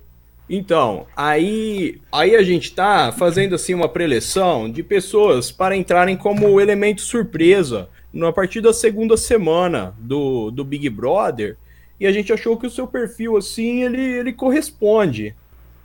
Então, 0.48 1.06
aí, 1.16 2.00
aí 2.10 2.34
a 2.34 2.42
gente 2.42 2.74
tá 2.74 3.12
fazendo 3.12 3.54
assim 3.54 3.72
uma 3.72 3.88
preleção 3.88 4.68
de 4.68 4.82
pessoas 4.82 5.52
para 5.52 5.76
entrarem 5.76 6.16
como 6.16 6.60
elemento 6.60 7.02
surpresa 7.02 7.88
a 8.20 8.32
partir 8.32 8.60
da 8.60 8.72
segunda 8.72 9.16
semana 9.16 9.94
do, 9.96 10.50
do 10.50 10.64
Big 10.64 10.88
Brother. 10.90 11.56
E 12.00 12.06
a 12.06 12.10
gente 12.10 12.32
achou 12.32 12.56
que 12.56 12.66
o 12.66 12.70
seu 12.70 12.86
perfil, 12.86 13.36
assim, 13.36 13.84
ele, 13.84 14.02
ele 14.02 14.32
corresponde. 14.32 15.36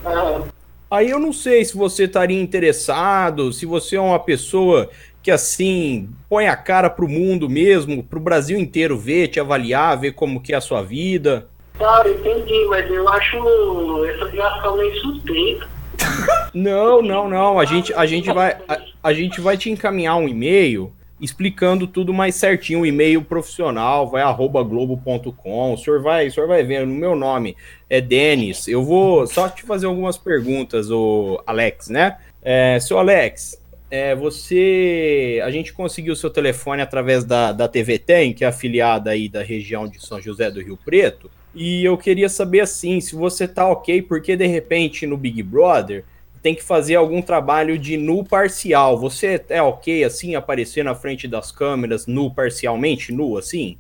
Ah, 0.04 0.42
Aí 0.90 1.10
eu 1.10 1.20
não 1.20 1.34
sei 1.34 1.66
se 1.66 1.76
você 1.76 2.04
estaria 2.04 2.40
interessado, 2.40 3.52
se 3.52 3.66
você 3.66 3.96
é 3.96 4.02
uma 4.02 4.20
pessoa 4.20 4.90
que, 5.22 5.32
assim, 5.32 6.10
põe 6.30 6.48
a 6.48 6.56
cara 6.56 6.90
pro 6.90 7.10
mundo 7.10 7.50
mesmo, 7.50 8.04
pro 8.04 8.20
Brasil 8.20 8.60
inteiro 8.60 8.98
ver, 8.98 9.30
te 9.30 9.40
avaliar, 9.40 10.00
ver 10.00 10.12
como 10.12 10.40
que 10.40 10.54
é 10.54 10.56
a 10.56 10.62
sua 10.62 10.84
vida. 10.84 11.48
Cara, 11.80 12.08
entendi, 12.10 12.66
mas 12.70 12.90
eu 12.90 13.10
acho 13.10 14.06
essa 14.06 14.26
ligação 14.26 14.78
meio 14.78 14.96
suspeita. 15.00 15.68
Não, 16.54 17.02
não, 17.02 17.28
não. 17.28 17.60
A 17.60 17.66
gente, 17.66 17.94
a 17.94 18.06
gente 18.06 18.32
vai, 18.32 18.58
a, 18.68 18.80
a 19.04 19.14
gente 19.14 19.42
vai 19.42 19.58
te 19.58 19.70
encaminhar 19.70 20.16
um 20.16 20.28
e-mail 20.28 20.94
explicando 21.20 21.88
tudo 21.88 22.14
mais 22.14 22.36
certinho, 22.36 22.80
um 22.80 22.86
e-mail 22.86 23.22
profissional, 23.22 24.10
vai 24.10 24.22
arroba 24.22 24.62
globo.com. 24.64 25.74
O 25.74 25.78
senhor 25.78 26.02
vai, 26.02 26.28
o 26.28 26.32
senhor 26.32 26.48
vai 26.48 26.64
ver, 26.64 26.86
no 26.86 26.94
meu 26.94 27.16
nome 27.16 27.56
é 27.90 28.02
Denis. 28.02 28.68
Eu 28.68 28.84
vou 28.84 29.26
só 29.26 29.48
te 29.48 29.64
fazer 29.64 29.86
algumas 29.86 30.18
perguntas, 30.18 30.92
o 30.92 31.42
Alex, 31.48 31.90
né? 31.90 32.18
É, 32.42 32.80
seu 32.80 33.00
Alex, 33.00 33.60
é, 33.90 34.14
você, 34.14 35.42
a 35.44 35.50
gente 35.50 35.72
conseguiu 35.72 36.16
seu 36.16 36.30
telefone 36.30 36.82
através 36.82 37.24
da, 37.24 37.52
da 37.52 37.68
TV 37.68 37.98
Tem, 37.98 38.34
que 38.34 38.44
é 38.44 38.48
afiliada 38.48 39.12
aí 39.12 39.30
da 39.30 39.42
região 39.42 39.88
de 39.88 40.06
São 40.06 40.20
José 40.20 40.52
do 40.52 40.62
Rio 40.62 40.78
Preto. 40.78 41.32
E 41.54 41.86
eu 41.86 41.98
queria 41.98 42.28
saber 42.28 42.60
assim, 42.60 43.00
se 43.00 43.16
você 43.16 43.48
tá 43.48 43.68
ok, 43.70 44.02
porque 44.02 44.36
de 44.36 44.46
repente 44.46 45.08
no 45.08 45.16
Big 45.16 45.42
Brother 45.42 46.04
tem 46.46 46.54
que 46.54 46.62
fazer 46.62 46.94
algum 46.94 47.24
trabalho 47.24 47.76
de 47.76 47.98
nu 47.98 48.24
parcial. 48.24 49.00
Você 49.00 49.44
é 49.50 49.64
ok 49.64 50.04
assim, 50.04 50.36
aparecer 50.36 50.84
na 50.84 50.94
frente 50.94 51.28
das 51.28 51.52
câmeras 51.52 52.06
nu 52.06 52.32
parcialmente, 52.32 53.12
nu 53.12 53.36
assim? 53.36 53.80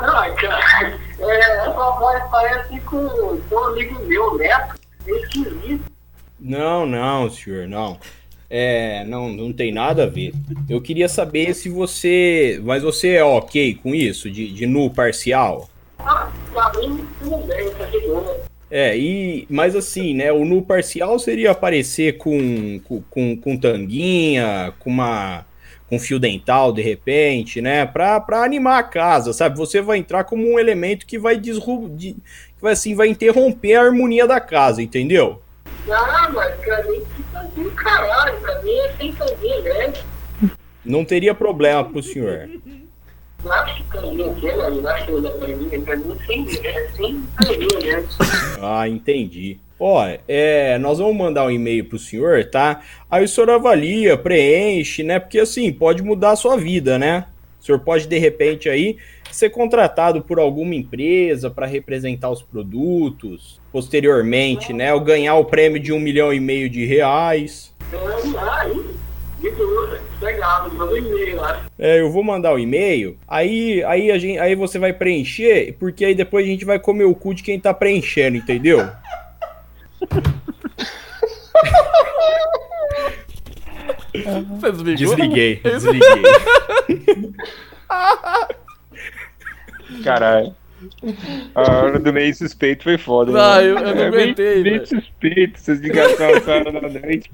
Ai, 0.00 0.34
cara, 0.36 0.98
é, 1.18 1.38
essa 1.38 1.70
voz 1.70 2.22
parece 2.30 2.80
com 2.80 2.96
um 3.52 3.58
amigo 3.58 4.00
meu, 4.06 4.38
Neto. 4.38 4.80
Esquisito. 5.06 5.84
Não, 6.40 6.86
não, 6.86 7.28
senhor, 7.28 7.68
não. 7.68 7.98
É, 8.48 9.04
não, 9.04 9.28
não 9.28 9.52
tem 9.52 9.70
nada 9.70 10.04
a 10.04 10.06
ver. 10.06 10.32
Eu 10.66 10.80
queria 10.80 11.10
saber 11.10 11.52
se 11.52 11.68
você. 11.68 12.58
Mas 12.64 12.82
você 12.82 13.16
é 13.16 13.22
ok 13.22 13.74
com 13.74 13.94
isso, 13.94 14.30
de, 14.30 14.50
de 14.50 14.64
nu 14.66 14.88
parcial? 14.88 15.68
Ah, 15.98 16.30
pra 16.54 16.72
mim, 16.80 17.06
tudo 17.22 17.36
bem, 17.46 17.68
tá. 17.74 17.84
É, 18.70 18.96
e, 18.96 19.46
mas 19.50 19.74
assim, 19.74 20.14
né, 20.14 20.30
o 20.30 20.44
nu 20.44 20.62
parcial 20.62 21.18
seria 21.18 21.50
aparecer 21.50 22.18
com, 22.18 22.80
com, 23.10 23.36
com, 23.36 23.56
tanguinha, 23.56 24.72
com 24.78 24.90
uma 24.90 25.44
com 25.88 25.98
fio 25.98 26.20
dental 26.20 26.72
de 26.72 26.80
repente, 26.80 27.60
né, 27.60 27.84
pra, 27.84 28.20
pra 28.20 28.44
animar 28.44 28.78
a 28.78 28.82
casa, 28.84 29.32
sabe? 29.32 29.58
Você 29.58 29.80
vai 29.80 29.98
entrar 29.98 30.22
como 30.22 30.48
um 30.48 30.56
elemento 30.56 31.04
que 31.04 31.18
vai 31.18 31.36
que 31.36 32.14
vai 32.62 32.74
assim, 32.74 32.94
vai 32.94 33.08
interromper 33.08 33.74
a 33.74 33.82
harmonia 33.82 34.24
da 34.24 34.38
casa, 34.38 34.80
entendeu? 34.80 35.42
Ah, 35.90 36.30
mas 36.32 36.54
pra 36.60 36.84
mim 36.84 37.02
fica 37.16 37.42
do 37.56 37.70
caralho, 37.72 38.38
pra 38.40 38.62
mim 38.62 38.78
é 38.78 38.92
sem 38.98 39.12
caminho, 39.12 39.64
né? 39.64 39.92
Não 40.84 41.04
teria 41.04 41.34
problema 41.34 41.84
pro 41.84 42.02
senhor. 42.02 42.48
Ah, 48.60 48.88
entendi. 48.88 49.58
Ó, 49.78 50.06
é, 50.28 50.78
nós 50.78 50.98
vamos 50.98 51.16
mandar 51.16 51.46
um 51.46 51.50
e-mail 51.50 51.86
pro 51.86 51.98
senhor, 51.98 52.44
tá? 52.44 52.82
Aí 53.10 53.24
o 53.24 53.28
senhor 53.28 53.48
avalia, 53.48 54.16
preenche, 54.16 55.02
né? 55.02 55.18
Porque 55.18 55.38
assim, 55.38 55.72
pode 55.72 56.02
mudar 56.02 56.32
a 56.32 56.36
sua 56.36 56.56
vida, 56.56 56.98
né? 56.98 57.26
O 57.58 57.64
senhor 57.64 57.78
pode, 57.80 58.06
de 58.06 58.18
repente, 58.18 58.68
aí, 58.68 58.96
ser 59.30 59.50
contratado 59.50 60.22
por 60.22 60.38
alguma 60.38 60.74
empresa 60.74 61.50
para 61.50 61.66
representar 61.66 62.30
os 62.30 62.42
produtos, 62.42 63.60
posteriormente, 63.72 64.72
né? 64.72 64.92
Ou 64.92 65.00
ganhar 65.00 65.34
o 65.36 65.44
prêmio 65.44 65.80
de 65.80 65.92
um 65.92 66.00
milhão 66.00 66.32
e 66.32 66.40
meio 66.40 66.68
de 66.68 66.84
reais. 66.84 67.74
Ah, 67.92 68.66
boa, 68.66 68.99
legal, 70.20 70.68
manda 70.72 70.92
um 70.92 70.96
e-mail 70.96 71.36
lá. 71.36 71.64
É, 71.78 72.00
eu 72.00 72.10
vou 72.10 72.22
mandar 72.22 72.52
o 72.54 72.58
e-mail, 72.58 73.16
aí, 73.26 73.82
aí, 73.84 74.10
a 74.10 74.18
gente, 74.18 74.38
aí 74.38 74.54
você 74.54 74.78
vai 74.78 74.92
preencher, 74.92 75.74
porque 75.78 76.04
aí 76.04 76.14
depois 76.14 76.44
a 76.44 76.48
gente 76.48 76.64
vai 76.64 76.78
comer 76.78 77.04
o 77.04 77.14
cu 77.14 77.34
de 77.34 77.42
quem 77.42 77.58
tá 77.58 77.72
preenchendo, 77.72 78.36
entendeu? 78.36 78.86
Você 84.60 84.72
desligou? 84.72 85.16
Desliguei, 85.16 85.60
desliguei. 85.62 86.22
Caralho. 90.04 90.54
A 91.54 91.60
hora 91.60 91.98
do 91.98 92.12
meio 92.12 92.34
suspeito 92.34 92.84
foi 92.84 92.96
foda. 92.98 93.32
Não, 93.32 93.56
né? 93.56 93.62
eu- 93.64 93.76
eu 93.76 93.82
não 93.82 93.90
É 93.90 93.94
meio- 93.94 94.06
aguentei, 94.22 94.62
Meio 94.62 94.74
velho. 94.76 94.86
suspeito, 94.86 95.52
essas 95.56 95.78
ligações 95.80 96.36
essa 96.36 96.50
hora 96.52 96.72
da 96.72 96.80
noite. 97.00 97.30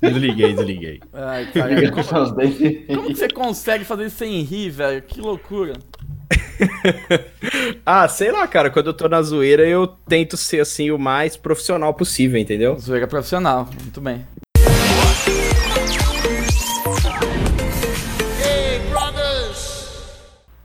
Desliguei, 0.00 0.54
desliguei. 0.54 1.00
Ai, 1.12 1.50
cara. 1.52 1.90
Como 1.90 3.06
que 3.06 3.14
você 3.16 3.28
consegue 3.28 3.84
fazer 3.84 4.06
isso 4.06 4.16
sem 4.16 4.40
rir, 4.42 4.70
velho? 4.70 5.02
Que 5.02 5.20
loucura. 5.20 5.74
Ah, 7.86 8.06
sei 8.08 8.30
lá, 8.32 8.46
cara, 8.46 8.68
quando 8.68 8.88
eu 8.88 8.92
tô 8.92 9.08
na 9.08 9.22
zoeira 9.22 9.66
eu 9.66 9.86
tento 9.86 10.36
ser 10.36 10.60
assim 10.60 10.90
o 10.90 10.98
mais 10.98 11.36
profissional 11.36 11.94
possível, 11.94 12.38
entendeu? 12.38 12.76
Zoeira 12.78 13.06
profissional. 13.06 13.68
Muito 13.80 14.00
bem. 14.00 14.26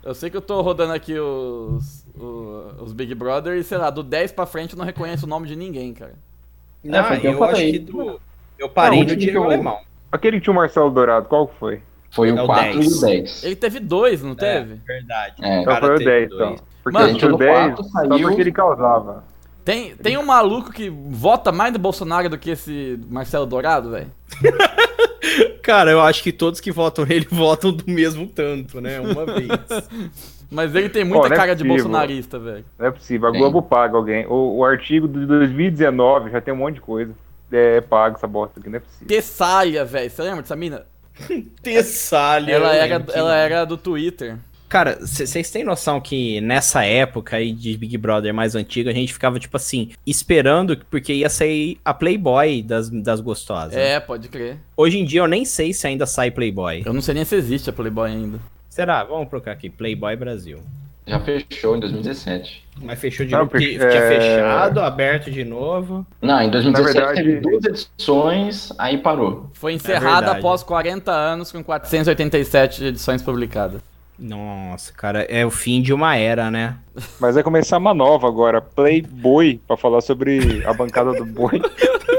Eu 0.03 0.13
sei 0.13 0.29
que 0.29 0.35
eu 0.35 0.41
tô 0.41 0.61
rodando 0.61 0.91
aqui 0.93 1.17
os, 1.17 2.05
o- 2.15 2.73
os 2.83 2.91
Big 2.91 3.15
Brother 3.15 3.57
e, 3.57 3.63
sei 3.63 3.77
lá, 3.77 3.89
do 3.89 4.03
10 4.03 4.33
pra 4.33 4.45
frente 4.45 4.73
eu 4.73 4.77
não 4.77 4.85
reconheço 4.85 5.25
o 5.25 5.29
nome 5.29 5.47
de 5.47 5.55
ninguém, 5.55 5.93
cara. 5.93 6.13
Não, 6.83 7.19
que 7.19 7.25
eu 7.27 7.31
eu, 7.33 7.43
acho 7.45 7.61
que 7.61 7.79
do... 7.79 8.19
eu 8.63 8.69
parei 8.69 8.99
Não, 9.01 9.07
no 9.09 9.15
Diego 9.15 9.37
eu- 9.39 9.43
Alemão. 9.43 9.77
Aquele 10.11 10.37
que 10.37 10.43
tinha 10.43 10.53
o 10.53 10.55
Marcelo 10.55 10.89
Dourado, 10.91 11.27
qual 11.27 11.51
foi? 11.59 11.81
Foi 12.11 12.29
É 12.29 12.33
o 12.33 12.43
o 12.43 12.45
4 12.45 12.69
e 12.71 12.77
10. 12.79 12.97
o 12.97 13.01
10. 13.05 13.43
Ele 13.43 13.55
teve 13.55 13.79
dois, 13.79 14.21
não 14.21 14.35
teve? 14.35 14.75
verdade. 14.85 15.35
É. 15.41 15.61
Então 15.61 15.75
foi 15.77 15.89
o 15.89 15.97
teve 15.97 16.05
10, 16.09 16.29
dois. 16.29 16.41
então. 16.51 16.65
Porque 16.83 16.97
Mano, 16.97 17.09
a 17.09 17.11
gente 17.13 17.25
o 17.25 17.29
no 17.29 17.37
10 17.37 17.51
quarto 17.51 17.83
só 17.83 17.89
saiu- 17.89 18.27
porque 18.27 18.41
ele 18.41 18.51
causava. 18.51 19.23
Tem, 19.65 19.95
tem 19.95 20.17
um 20.17 20.25
maluco 20.25 20.71
que 20.71 20.89
vota 20.89 21.51
mais 21.51 21.71
no 21.73 21.79
Bolsonaro 21.79 22.29
do 22.29 22.37
que 22.37 22.51
esse 22.51 22.99
Marcelo 23.09 23.45
Dourado, 23.45 23.89
velho? 23.91 24.11
Cara, 25.63 25.89
eu 25.91 26.01
acho 26.01 26.21
que 26.21 26.31
todos 26.33 26.59
que 26.59 26.71
votam 26.71 27.05
nele 27.05 27.25
votam 27.31 27.71
do 27.71 27.85
mesmo 27.87 28.27
tanto, 28.27 28.81
né? 28.81 28.99
Uma 28.99 29.25
vez. 29.25 29.47
Mas 30.51 30.75
ele 30.75 30.89
tem 30.89 31.03
muita 31.03 31.29
não 31.29 31.33
é 31.33 31.37
cara 31.37 31.55
de 31.55 31.63
possível. 31.63 31.83
bolsonarista, 31.85 32.37
velho. 32.37 32.65
Não 32.77 32.85
é 32.87 32.91
possível. 32.91 33.29
A 33.29 33.31
Tem. 33.31 33.39
Globo 33.41 33.61
paga 33.63 33.97
alguém. 33.97 34.25
O, 34.27 34.57
o 34.57 34.65
artigo 34.65 35.07
de 35.07 35.25
2019 35.25 36.29
já 36.29 36.39
tem 36.41 36.53
um 36.53 36.57
monte 36.57 36.75
de 36.75 36.81
coisa. 36.81 37.11
É 37.55 37.81
pago 37.81 38.15
essa 38.15 38.27
bosta 38.27 38.59
aqui, 38.59 38.69
não 38.69 38.77
é 38.77 38.79
possível. 38.79 39.07
Tessalha, 39.07 39.85
velho. 39.85 40.09
Você 40.09 40.21
lembra 40.23 40.41
dessa 40.41 40.55
mina? 40.55 40.85
Tessalha. 41.61 42.51
Ela 42.51 42.75
era, 42.75 42.97
lembro 42.97 43.13
ela 43.13 43.35
era 43.35 43.65
do 43.65 43.77
Twitter. 43.77 44.37
Cara, 44.73 44.97
vocês 44.99 45.51
têm 45.51 45.63
noção 45.63 46.01
que 46.01 46.41
nessa 46.41 46.83
época 46.83 47.37
aí 47.37 47.51
de 47.51 47.77
Big 47.77 47.95
Brother 47.95 48.33
mais 48.33 48.55
antiga, 48.55 48.89
a 48.89 48.93
gente 48.93 49.13
ficava, 49.13 49.39
tipo 49.39 49.55
assim, 49.55 49.91
esperando, 50.03 50.75
porque 50.89 51.13
ia 51.13 51.29
sair 51.29 51.77
a 51.85 51.93
Playboy 51.93 52.63
das, 52.63 52.89
das 52.89 53.19
gostosas. 53.19 53.75
É, 53.75 53.99
pode 53.99 54.29
crer. 54.29 54.57
Hoje 54.75 54.97
em 54.97 55.05
dia 55.05 55.21
eu 55.21 55.27
nem 55.27 55.45
sei 55.45 55.73
se 55.73 55.85
ainda 55.85 56.07
sai 56.07 56.31
Playboy. 56.31 56.81
Eu 56.83 56.91
não 56.91 57.03
sei 57.03 57.13
nem 57.13 57.23
se 57.23 57.35
existe 57.35 57.69
a 57.69 57.73
Playboy 57.73 58.09
ainda. 58.09 58.39
Será? 58.67 59.03
Vamos 59.03 59.29
colocar 59.29 59.51
aqui, 59.51 59.69
Playboy 59.69 60.15
Brasil. 60.15 60.59
Já 61.05 61.19
fechou 61.19 61.75
em 61.75 61.79
2017. 61.79 62.62
Mas 62.81 62.99
fechou 62.99 63.25
de 63.25 63.31
Não, 63.31 63.39
novo. 63.39 63.51
porque, 63.51 63.69
Tinha 63.69 63.83
é, 63.83 64.19
fechado, 64.19 64.79
aberto 64.81 65.29
de 65.31 65.43
novo. 65.43 66.05
Não, 66.21 66.41
em 66.41 66.49
2017 66.49 66.99
Na 66.99 67.05
verdade- 67.13 67.29
teve 67.29 67.41
duas 67.41 67.65
edições, 67.65 68.69
aí 68.77 68.97
parou. 68.97 69.49
Foi 69.53 69.73
encerrada 69.73 70.21
verdade. 70.21 70.39
após 70.39 70.63
40 70.63 71.11
anos 71.11 71.51
com 71.51 71.63
487 71.63 72.83
edições 72.85 73.21
publicadas. 73.21 73.81
Nossa, 74.17 74.93
cara, 74.93 75.23
é 75.23 75.45
o 75.45 75.49
fim 75.49 75.81
de 75.81 75.91
uma 75.93 76.15
era, 76.15 76.51
né? 76.51 76.77
Mas 77.19 77.35
vai 77.35 77.43
começar 77.43 77.77
uma 77.77 77.93
nova 77.93 78.27
agora, 78.27 78.61
Playboy, 78.61 79.59
pra 79.67 79.75
falar 79.75 80.01
sobre 80.01 80.63
a 80.65 80.73
bancada 80.73 81.13
do 81.13 81.25
boi. 81.25 81.61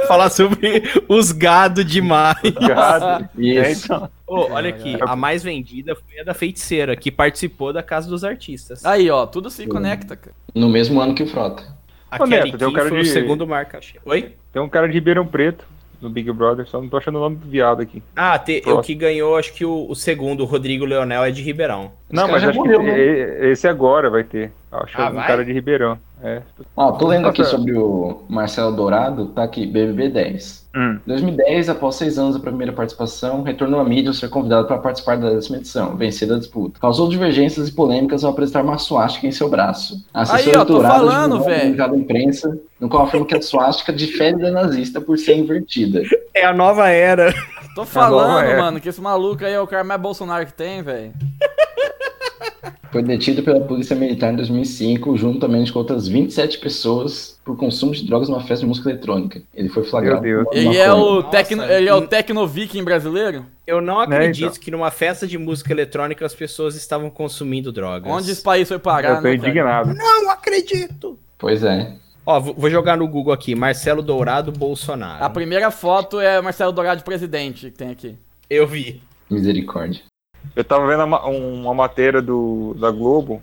Falar 0.09 0.29
sobre 0.29 0.83
os 1.09 1.33
gado 1.33 1.83
demais. 1.83 2.37
Gado. 2.61 3.27
É, 3.39 3.71
Isso. 3.71 3.87
então. 3.87 4.11
Ô, 4.27 4.51
olha 4.53 4.69
aqui, 4.69 4.99
a 5.01 5.17
mais 5.17 5.43
vendida 5.43 5.97
foi 5.97 6.21
a 6.21 6.25
da 6.25 6.35
feiticeira, 6.35 6.95
que 6.95 7.11
participou 7.11 7.73
da 7.73 7.83
Casa 7.83 8.07
dos 8.07 8.23
Artistas. 8.23 8.85
Aí, 8.85 9.09
ó, 9.09 9.25
tudo 9.25 9.49
se 9.49 9.67
conecta, 9.67 10.15
cara. 10.15 10.37
No 10.55 10.69
mesmo 10.69 11.01
ano 11.01 11.15
que 11.15 11.23
o 11.23 11.27
Frota. 11.27 11.65
A 12.11 12.23
Ô, 12.23 12.27
Neto, 12.27 12.59
tem 12.59 12.69
um 12.69 12.73
cara 12.75 12.91
foi 12.91 13.01
o 13.01 13.03
de- 13.03 13.09
segundo 13.09 13.47
marca. 13.47 13.81
Oi? 14.05 14.35
Tem 14.53 14.61
um 14.61 14.69
cara 14.69 14.87
de 14.89 14.93
Ribeirão 14.93 15.27
Preto 15.27 15.65
no 16.05 16.11
Big 16.11 16.31
Brother, 16.33 16.67
só 16.67 16.81
não 16.81 16.89
tô 16.89 16.97
achando 16.97 17.17
o 17.17 17.21
nome 17.21 17.37
do 17.37 17.49
viado 17.49 17.83
aqui. 17.83 18.03
Ah, 18.15 18.39
te- 18.39 18.63
o 18.67 18.81
que 18.81 18.95
ganhou, 18.95 19.37
acho 19.37 19.53
que 19.53 19.65
o, 19.65 19.87
o 19.91 19.95
segundo, 19.97 20.43
o 20.43 20.47
Rodrigo 20.47 20.85
Leonel, 20.85 21.25
é 21.25 21.31
de 21.31 21.43
Ribeirão. 21.43 21.93
Não, 22.11 22.29
mas 22.29 22.45
acho 22.45 22.59
morreu, 22.59 22.81
que 22.81 22.87
né? 22.87 23.51
esse 23.51 23.67
agora 23.67 24.09
vai 24.09 24.23
ter. 24.25 24.53
Acho 24.71 24.95
que 24.97 25.03
Ah, 25.03 25.07
é 25.07 25.11
um 25.11 25.15
vai? 25.15 25.27
cara 25.27 25.45
de 25.45 25.53
Ribeirão. 25.53 25.99
É. 26.25 26.41
Ó, 26.75 26.93
tô 26.93 27.07
lendo 27.07 27.29
aqui 27.29 27.43
Nossa. 27.43 27.51
sobre 27.51 27.77
o 27.77 28.23
Marcelo 28.31 28.75
Dourado, 28.75 29.27
tá 29.27 29.43
aqui, 29.43 29.67
BBB 29.67 30.09
10. 30.09 30.65
Hum. 30.75 30.99
2010, 31.07 31.69
após 31.69 31.97
seis 31.97 32.19
anos 32.19 32.35
da 32.35 32.41
primeira 32.41 32.73
participação, 32.73 33.43
retornou 33.43 33.79
à 33.79 33.85
mídia 33.85 34.09
ao 34.09 34.15
ser 34.15 34.31
convidado 34.31 34.67
para 34.67 34.79
participar 34.79 35.19
da 35.19 35.29
décima 35.29 35.59
edição, 35.59 35.95
vencida 35.97 36.37
a 36.37 36.39
disputa. 36.39 36.81
Causou 36.81 37.11
divergências 37.11 37.69
e 37.69 37.73
polêmicas 37.73 38.25
ao 38.25 38.31
apresentar 38.31 38.65
uma 38.65 38.79
suástica 38.79 39.27
em 39.27 39.33
seu 39.33 39.51
braço. 39.51 40.03
A 40.15 40.23
assessora 40.23 40.51
Aí, 40.51 40.57
ó, 40.57 40.65
tô 40.65 40.73
doutorada 40.73 40.99
falando, 40.99 41.33
divulgou 41.33 41.41
um 41.41 41.45
velho. 41.45 41.61
comunicado 41.61 41.95
à 41.95 41.99
imprensa, 41.99 42.59
no 42.81 42.89
qual 42.89 43.05
afirma 43.05 43.27
que 43.27 43.35
a 43.37 43.43
suástica 43.43 43.93
difere 43.93 44.39
da 44.39 44.51
nazista 44.51 45.03
por 45.03 45.19
ser 45.19 45.37
invertida. 45.37 46.03
É 46.33 46.47
a 46.47 46.55
nova 46.55 46.89
era. 46.89 47.35
Tô 47.75 47.85
falando, 47.85 48.47
é. 48.47 48.57
mano, 48.57 48.81
que 48.81 48.89
esse 48.89 49.01
maluco 49.01 49.45
aí 49.45 49.53
é 49.53 49.61
o 49.61 49.67
cara 49.67 49.83
mais 49.85 50.01
Bolsonaro 50.01 50.47
que 50.47 50.55
tem, 50.55 50.81
velho. 50.83 51.13
Foi 52.95 53.03
detido 53.03 53.43
pela 53.43 53.59
polícia 53.61 53.97
militar 53.97 54.33
em 54.33 54.37
2005, 54.37 55.17
juntamente 55.17 55.73
com 55.73 55.81
outras 55.81 56.07
27 56.07 56.59
pessoas, 56.59 57.41
por 57.45 57.57
consumo 57.57 57.91
de 57.93 58.07
drogas 58.07 58.29
numa 58.29 58.39
festa 58.41 58.59
de 58.61 58.67
música 58.67 58.89
eletrônica. 58.89 59.43
Ele 59.53 59.69
foi 59.69 59.83
flagrado. 59.83 60.23
Meu 60.23 60.45
Deus. 60.45 60.49
com 60.49 60.55
Ele 60.57 60.77
é 60.77 60.93
o, 60.93 61.17
Nossa, 61.17 61.29
tecno, 61.29 61.65
ele 61.65 61.89
é 61.89 61.93
o 61.95 62.05
e- 62.05 62.07
tecno 62.07 62.47
viking 62.47 62.85
brasileiro? 62.85 63.47
Eu 63.67 63.81
não 63.81 63.99
acredito 63.99 64.47
então. 64.53 64.63
que 64.63 64.71
numa 64.71 64.93
festa 64.93 65.27
de 65.27 65.37
música 65.37 65.73
eletrônica 65.73 66.25
as 66.25 66.37
pessoas 66.37 66.77
estavam 66.77 67.11
consumindo 67.11 67.73
drogas. 67.73 68.13
Onde 68.13 68.31
esse 68.31 68.41
país 68.41 68.69
foi 68.69 68.79
parar, 68.79 69.09
Eu 69.09 69.17
tô 69.17 69.23
né, 69.23 69.37
cara? 69.39 69.49
indignado. 69.49 69.93
Não 69.93 70.31
acredito! 70.31 71.19
Pois 71.37 71.65
é. 71.65 71.97
Ó, 72.25 72.39
vou 72.39 72.71
jogar 72.71 72.97
no 72.97 73.09
Google 73.09 73.33
aqui, 73.35 73.57
Marcelo 73.57 74.03
Dourado 74.03 74.53
Bolsonaro. 74.53 75.25
A 75.25 75.29
primeira 75.29 75.73
foto 75.73 76.21
é 76.21 76.41
Marcelo 76.41 76.71
Dourado 76.71 76.99
de 76.99 77.05
presidente 77.05 77.73
que 77.73 77.77
tem 77.77 77.91
aqui. 77.91 78.17
Eu 78.49 78.69
vi. 78.69 79.03
Misericórdia. 79.29 80.01
Eu 80.55 80.65
tava 80.65 80.87
vendo 80.87 81.05
uma, 81.05 81.25
uma 81.27 81.75
matéria 81.75 82.23
do, 82.23 82.75
da 82.79 82.91
Globo. 82.91 83.43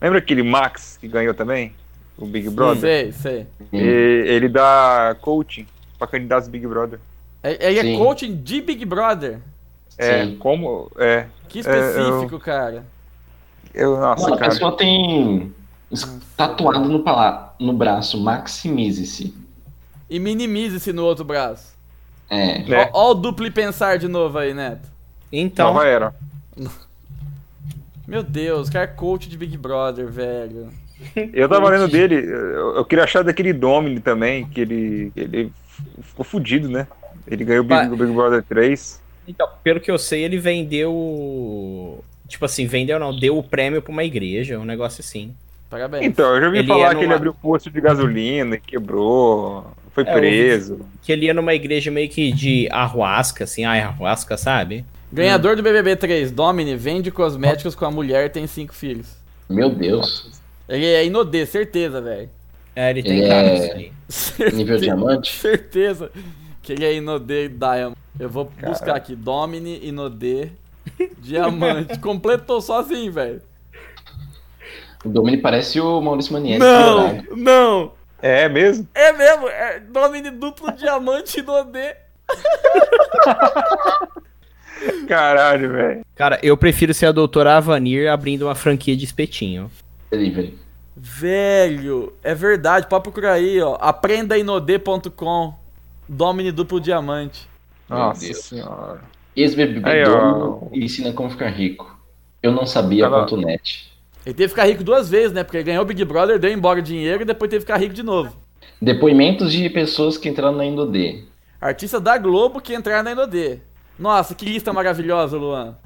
Lembra 0.00 0.18
aquele 0.18 0.42
Max 0.42 0.96
que 1.00 1.06
ganhou 1.08 1.34
também? 1.34 1.74
O 2.18 2.26
Big 2.26 2.48
Brother? 2.50 2.80
Sei, 2.80 3.12
sei. 3.12 3.46
E 3.72 3.78
ele 3.78 4.48
dá 4.48 5.16
coaching 5.20 5.66
pra 5.98 6.06
candidatos 6.06 6.48
Big 6.48 6.66
Brother. 6.66 6.98
É- 7.42 7.68
Ele 7.68 7.78
é 7.78 7.82
Sim. 7.82 7.98
coaching 7.98 8.36
de 8.36 8.60
Big 8.60 8.84
Brother. 8.84 9.38
É, 9.98 10.24
Sim. 10.24 10.36
como. 10.38 10.90
É. 10.96 11.26
Que 11.48 11.58
específico, 11.60 12.38
cara. 12.38 12.84
Eu, 13.74 13.96
nossa, 13.98 14.22
Mano, 14.22 14.34
a 14.34 14.38
cara. 14.38 14.50
pessoa 14.50 14.76
tem 14.76 15.52
tatuado 16.36 16.80
no, 16.88 17.00
pala- 17.00 17.54
no 17.58 17.72
braço, 17.72 18.18
maximize-se. 18.20 19.34
E 20.08 20.18
minimize-se 20.18 20.92
no 20.92 21.04
outro 21.04 21.24
braço. 21.24 21.72
É. 22.30 22.64
Ó, 22.92 23.08
ó 23.08 23.10
o 23.10 23.14
duplo 23.14 23.50
pensar 23.50 23.98
de 23.98 24.08
novo 24.08 24.38
aí, 24.38 24.52
Neto. 24.54 24.88
Então, 25.32 25.72
Nova 25.72 25.86
era. 25.86 26.14
Meu 28.06 28.22
Deus, 28.22 28.68
cara 28.68 28.84
é 28.84 28.88
coach 28.88 29.28
de 29.28 29.38
Big 29.38 29.56
Brother, 29.56 30.06
velho. 30.08 30.68
Eu 31.32 31.48
tava 31.48 31.68
lendo 31.68 31.88
dele, 31.88 32.14
eu, 32.14 32.76
eu 32.76 32.84
queria 32.84 33.04
achar 33.04 33.24
daquele 33.24 33.52
Domini 33.52 33.98
também, 33.98 34.46
que 34.46 34.60
ele, 34.60 35.12
ele 35.16 35.52
ficou 36.02 36.24
fudido, 36.24 36.68
né? 36.68 36.86
Ele 37.26 37.44
ganhou 37.44 37.64
o 37.64 37.66
Big, 37.66 37.86
o 37.88 37.96
Big 37.96 38.12
Brother 38.12 38.42
3. 38.42 39.00
então, 39.26 39.48
pelo 39.64 39.80
que 39.80 39.90
eu 39.90 39.98
sei, 39.98 40.22
ele 40.24 40.38
vendeu. 40.38 42.04
Tipo 42.28 42.44
assim, 42.44 42.66
vendeu 42.66 42.98
não, 42.98 43.16
deu 43.16 43.36
o 43.36 43.42
prêmio 43.42 43.82
pra 43.82 43.92
uma 43.92 44.04
igreja, 44.04 44.58
um 44.58 44.64
negócio 44.64 45.00
assim. 45.00 45.34
Parabéns. 45.68 46.04
Então, 46.04 46.34
eu 46.34 46.40
já 46.40 46.46
ouvi 46.46 46.58
Ele 46.58 46.68
falar 46.68 46.94
que 46.94 47.04
ele 47.04 47.14
abriu 47.14 47.32
posto 47.34 47.70
de 47.70 47.80
gasolina, 47.80 48.56
e 48.56 48.60
quebrou, 48.60 49.66
foi 49.92 50.04
É, 50.06 50.12
preso. 50.12 50.80
Que 51.02 51.12
ele 51.12 51.26
ia 51.26 51.34
numa 51.34 51.54
igreja 51.54 51.90
meio 51.90 52.08
que 52.08 52.30
de 52.30 52.68
arruasca, 52.70 53.44
assim, 53.44 53.64
ah, 53.64 53.88
arruasca, 53.88 54.36
sabe? 54.36 54.84
Ganhador 55.12 55.56
do 55.56 55.62
BBB 55.62 55.96
3, 55.96 56.30
Domini, 56.30 56.76
vende 56.76 57.10
cosméticos 57.10 57.74
com 57.74 57.84
a 57.84 57.90
mulher 57.90 58.26
e 58.26 58.30
tem 58.30 58.46
cinco 58.46 58.72
filhos. 58.74 59.08
Meu 59.48 59.68
Deus. 59.70 60.30
Ele 60.68 60.86
é 60.86 61.04
Inodê, 61.04 61.44
certeza, 61.44 62.00
velho. 62.00 62.30
É, 62.74 62.88
ele 62.90 63.02
tem 63.02 63.18
Ele 63.18 63.28
cara 63.28 63.48
é- 63.48 63.54
disso 63.58 63.72
aí. 63.76 63.92
Certeza- 64.08 64.56
Nível 64.56 64.78
diamante? 64.78 65.36
Certeza 65.36 66.10
que 66.62 66.72
ele 66.72 66.84
é 66.86 66.94
Inodê 66.94 67.48
Diamond. 67.48 67.96
Eu 68.18 68.30
vou 68.30 68.50
buscar 68.62 68.96
aqui, 68.96 69.14
Domini, 69.14 69.78
Inodê, 69.86 70.48
Diamante. 71.18 71.98
Completou 71.98 72.60
sozinho, 72.62 73.12
velho. 73.12 73.42
O 75.04 75.08
Domini 75.10 75.36
parece 75.36 75.78
o 75.80 76.00
Maurício 76.00 76.32
Manieri. 76.32 76.58
Não, 76.58 77.22
não. 77.36 77.92
É 78.22 78.48
mesmo? 78.48 78.88
É 78.94 79.12
mesmo, 79.12 79.48
é 79.48 79.80
Domini 79.80 80.30
duplo 80.30 80.72
Diamante 80.72 81.40
Inodê. 81.40 81.96
Caralho, 85.08 85.70
velho. 85.72 86.00
Cara, 86.14 86.38
eu 86.42 86.56
prefiro 86.56 86.92
ser 86.94 87.06
a 87.06 87.12
doutora 87.12 87.56
Avanir 87.56 88.10
abrindo 88.10 88.42
uma 88.46 88.54
franquia 88.54 88.96
de 88.96 89.04
espetinho. 89.04 89.70
Delivery. 90.10 90.58
Velho, 90.96 92.12
é 92.22 92.34
verdade, 92.34 92.86
pode 92.86 93.02
procurar 93.02 93.32
aí, 93.34 93.60
ó. 93.60 93.76
Aprendainodê.com. 93.80 95.54
Domini 96.08 96.52
duplo 96.52 96.80
diamante. 96.80 97.48
Nossa 97.88 98.20
Deus. 98.24 98.38
senhora. 98.38 99.00
Dono 100.04 100.68
ó. 100.70 100.76
ensina 100.76 101.12
como 101.12 101.30
ficar 101.30 101.48
rico. 101.48 101.98
Eu 102.42 102.52
não 102.52 102.66
sabia 102.66 103.04
Ela- 103.04 103.20
ponto 103.20 103.36
net. 103.36 103.90
Ele 104.24 104.34
teve 104.34 104.48
que 104.48 104.48
ficar 104.50 104.66
rico 104.66 104.84
duas 104.84 105.08
vezes, 105.10 105.32
né? 105.32 105.42
Porque 105.42 105.56
ele 105.56 105.64
ganhou 105.64 105.82
o 105.82 105.86
Big 105.86 106.04
Brother, 106.04 106.38
deu 106.38 106.52
embora 106.52 106.78
o 106.78 106.82
dinheiro 106.82 107.22
e 107.22 107.24
depois 107.24 107.50
teve 107.50 107.64
que 107.64 107.72
ficar 107.72 107.80
rico 107.80 107.94
de 107.94 108.02
novo. 108.02 108.36
Depoimentos 108.80 109.52
de 109.52 109.68
pessoas 109.70 110.16
que 110.16 110.28
entraram 110.28 110.56
na 110.56 110.64
Indodê. 110.64 111.24
Artista 111.60 111.98
da 112.00 112.18
Globo 112.18 112.60
que 112.60 112.74
entraram 112.74 113.02
na 113.04 113.12
Inodê. 113.12 113.58
Nossa, 113.98 114.34
que 114.34 114.44
lista 114.44 114.72
maravilhosa, 114.72 115.36
Luan. 115.36 115.76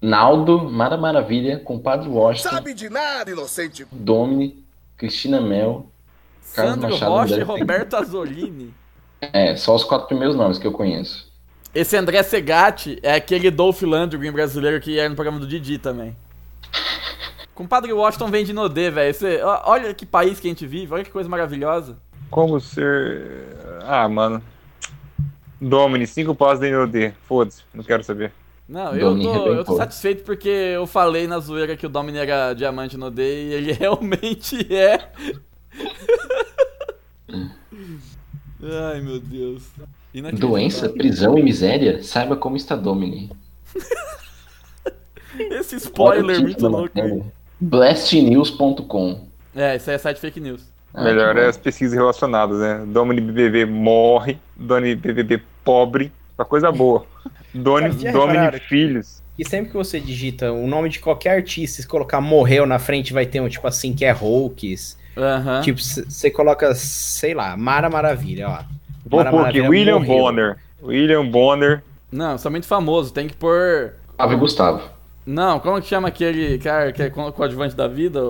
Naldo, 0.00 0.68
Mara 0.68 0.96
Maravilha, 0.96 1.60
Compadre 1.60 2.08
Washington, 2.08 2.50
Sabe 2.50 2.74
de 2.74 2.90
nada, 2.90 3.30
inocente. 3.30 3.86
Domini, 3.92 4.64
Cristina 4.96 5.40
Mel. 5.40 5.86
Carlos 6.54 6.74
Sandro 6.74 6.90
Machado, 6.90 7.12
Rocha 7.12 7.36
e 7.36 7.42
Roberto 7.42 7.94
Azolini. 7.94 8.74
É, 9.20 9.54
só 9.54 9.76
os 9.76 9.84
quatro 9.84 10.08
primeiros 10.08 10.34
nomes 10.34 10.58
que 10.58 10.66
eu 10.66 10.72
conheço. 10.72 11.30
Esse 11.74 11.96
André 11.96 12.22
Segatti 12.22 12.98
é 13.02 13.14
aquele 13.14 13.50
Dolph 13.50 13.80
Lundgren 13.82 14.32
brasileiro 14.32 14.80
que 14.80 14.98
era 14.98 15.08
no 15.08 15.14
programa 15.14 15.38
do 15.38 15.46
Didi 15.46 15.78
também. 15.78 16.16
Compadre 17.54 17.92
Washington 17.92 18.28
vem 18.28 18.44
de 18.44 18.50
Inodê, 18.50 18.90
velho. 18.90 19.14
Olha 19.64 19.94
que 19.94 20.04
país 20.04 20.40
que 20.40 20.48
a 20.48 20.50
gente 20.50 20.66
vive, 20.66 20.92
olha 20.92 21.04
que 21.04 21.10
coisa 21.10 21.28
maravilhosa. 21.28 21.96
Como 22.28 22.58
ser. 22.60 23.56
Ah, 23.84 24.08
mano. 24.08 24.42
Domini, 25.62 26.06
cinco 26.08 26.34
passos 26.34 26.58
da 26.58 26.68
NOD. 26.68 27.14
Foda-se, 27.22 27.62
não 27.72 27.84
quero 27.84 28.02
saber. 28.02 28.32
Não, 28.68 28.96
eu 28.96 29.16
tô, 29.20 29.46
eu 29.46 29.64
tô 29.64 29.76
satisfeito 29.76 30.24
porque 30.24 30.48
eu 30.48 30.86
falei 30.86 31.26
na 31.26 31.38
zoeira 31.38 31.76
que 31.76 31.86
o 31.86 31.88
Domini 31.88 32.18
era 32.18 32.52
diamante 32.52 32.96
no 32.96 33.10
D 33.10 33.22
e 33.22 33.54
ele 33.54 33.72
realmente 33.78 34.66
é. 34.74 35.08
Ai, 38.60 39.00
meu 39.00 39.20
Deus. 39.20 39.62
Doença, 40.34 40.88
prisão 40.88 41.38
e 41.38 41.42
miséria? 41.42 42.02
Saiba 42.02 42.34
como 42.34 42.56
está 42.56 42.74
Domini. 42.74 43.30
Esse 45.38 45.76
spoiler 45.76 46.40
muito 46.40 46.66
louco. 46.66 47.32
Blastnews.com. 47.60 49.28
É, 49.54 49.76
isso 49.76 49.90
aí 49.90 49.96
é 49.96 49.98
site 49.98 50.18
fake 50.18 50.40
news. 50.40 50.72
Ah, 50.94 51.04
Melhor 51.04 51.36
é 51.38 51.46
as 51.46 51.56
pesquisas 51.56 51.94
relacionadas, 51.96 52.58
né? 52.58 52.84
Domini 52.86 53.20
BBB 53.20 53.64
morre, 53.64 54.38
Doni 54.62 54.94
BBB 54.94 55.42
pobre, 55.64 56.12
uma 56.38 56.44
coisa 56.44 56.70
boa. 56.72 57.04
Doni, 57.54 57.88
Cara, 57.90 57.98
já 58.00 58.12
Domini 58.12 58.60
filhos. 58.60 59.22
E 59.38 59.44
sempre 59.48 59.70
que 59.70 59.76
você 59.76 59.98
digita 60.00 60.52
o 60.52 60.66
nome 60.66 60.88
de 60.88 60.98
qualquer 61.00 61.36
artista, 61.36 61.82
se 61.82 61.88
colocar 61.88 62.20
morreu 62.20 62.66
na 62.66 62.78
frente, 62.78 63.12
vai 63.12 63.26
ter 63.26 63.40
um 63.40 63.48
tipo 63.48 63.66
assim, 63.66 63.92
que 63.94 64.04
é 64.04 64.12
Hulks. 64.12 64.98
Tipo, 65.62 65.80
você 65.80 66.30
coloca, 66.30 66.74
sei 66.74 67.34
lá, 67.34 67.56
Mara 67.56 67.90
Maravilha, 67.90 68.48
ó. 68.48 68.58
Vou 69.04 69.18
Mara 69.18 69.30
pôr 69.30 69.46
aqui, 69.46 69.60
William 69.60 69.98
morreu. 69.98 70.16
Bonner. 70.16 70.56
William 70.82 71.26
Bonner. 71.26 71.82
Não, 72.10 72.36
sou 72.38 72.50
muito 72.50 72.66
famoso, 72.66 73.12
tem 73.12 73.26
que 73.28 73.34
pôr. 73.34 73.94
Ave 74.18 74.36
Gustavo. 74.36 74.82
Não, 75.26 75.58
como 75.60 75.80
que 75.80 75.88
chama 75.88 76.08
aquele 76.08 76.58
cara 76.58 76.92
que 76.92 77.02
é 77.02 77.10
co- 77.10 77.32
coadjuvante 77.32 77.74
da 77.74 77.88
vida? 77.88 78.20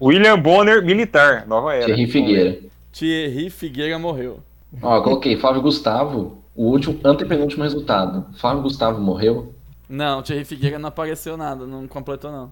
William 0.00 0.38
Bonner, 0.38 0.82
militar, 0.84 1.46
nova 1.46 1.74
era. 1.74 1.86
Thierry 1.86 2.06
Figueira. 2.06 2.58
Thierry 2.92 3.50
Figueira 3.50 3.98
morreu. 3.98 4.40
Ó, 4.80 5.00
coloquei 5.02 5.36
Flávio 5.36 5.62
Gustavo, 5.62 6.42
o 6.54 6.64
último, 6.66 6.98
antepenúltimo 7.04 7.62
resultado. 7.62 8.26
Flávio 8.38 8.62
Gustavo 8.62 9.00
morreu? 9.00 9.54
Não, 9.88 10.20
o 10.20 10.22
Thierry 10.22 10.44
Figueira 10.44 10.78
não 10.78 10.88
apareceu 10.88 11.36
nada, 11.36 11.66
não 11.66 11.86
completou 11.86 12.32
não. 12.32 12.50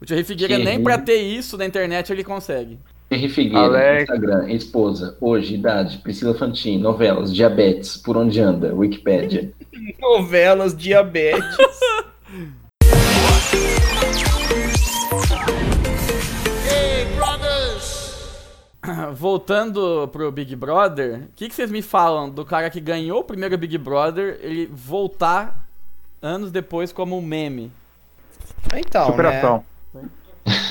O 0.00 0.04
Thierry 0.04 0.24
Figueira 0.24 0.54
Thierry. 0.56 0.70
nem 0.70 0.82
pra 0.82 0.98
ter 0.98 1.20
isso 1.22 1.56
na 1.56 1.64
internet 1.64 2.12
ele 2.12 2.24
consegue. 2.24 2.78
Thierry 3.08 3.28
Figueira, 3.28 3.64
Alex. 3.64 4.02
Instagram, 4.02 4.50
esposa, 4.50 5.16
hoje, 5.20 5.54
idade, 5.54 5.98
Priscila 5.98 6.34
Fantin, 6.34 6.78
novelas, 6.78 7.32
diabetes, 7.32 7.96
por 7.96 8.16
onde 8.16 8.40
anda, 8.40 8.74
Wikipédia. 8.74 9.52
Novelas, 10.00 10.76
diabetes. 10.76 11.56
Voltando 19.14 20.08
pro 20.08 20.30
Big 20.32 20.56
Brother, 20.56 21.24
o 21.24 21.28
que, 21.36 21.48
que 21.48 21.54
vocês 21.54 21.70
me 21.70 21.82
falam 21.82 22.28
do 22.28 22.44
cara 22.44 22.68
que 22.68 22.80
ganhou 22.80 23.20
o 23.20 23.24
primeiro 23.24 23.56
Big 23.56 23.78
Brother, 23.78 24.38
ele 24.42 24.66
voltar 24.66 25.66
anos 26.20 26.50
depois 26.50 26.92
como 26.92 27.16
um 27.16 27.22
meme? 27.22 27.70
Então, 28.74 29.06
Superação. 29.06 29.64
né? 29.94 30.08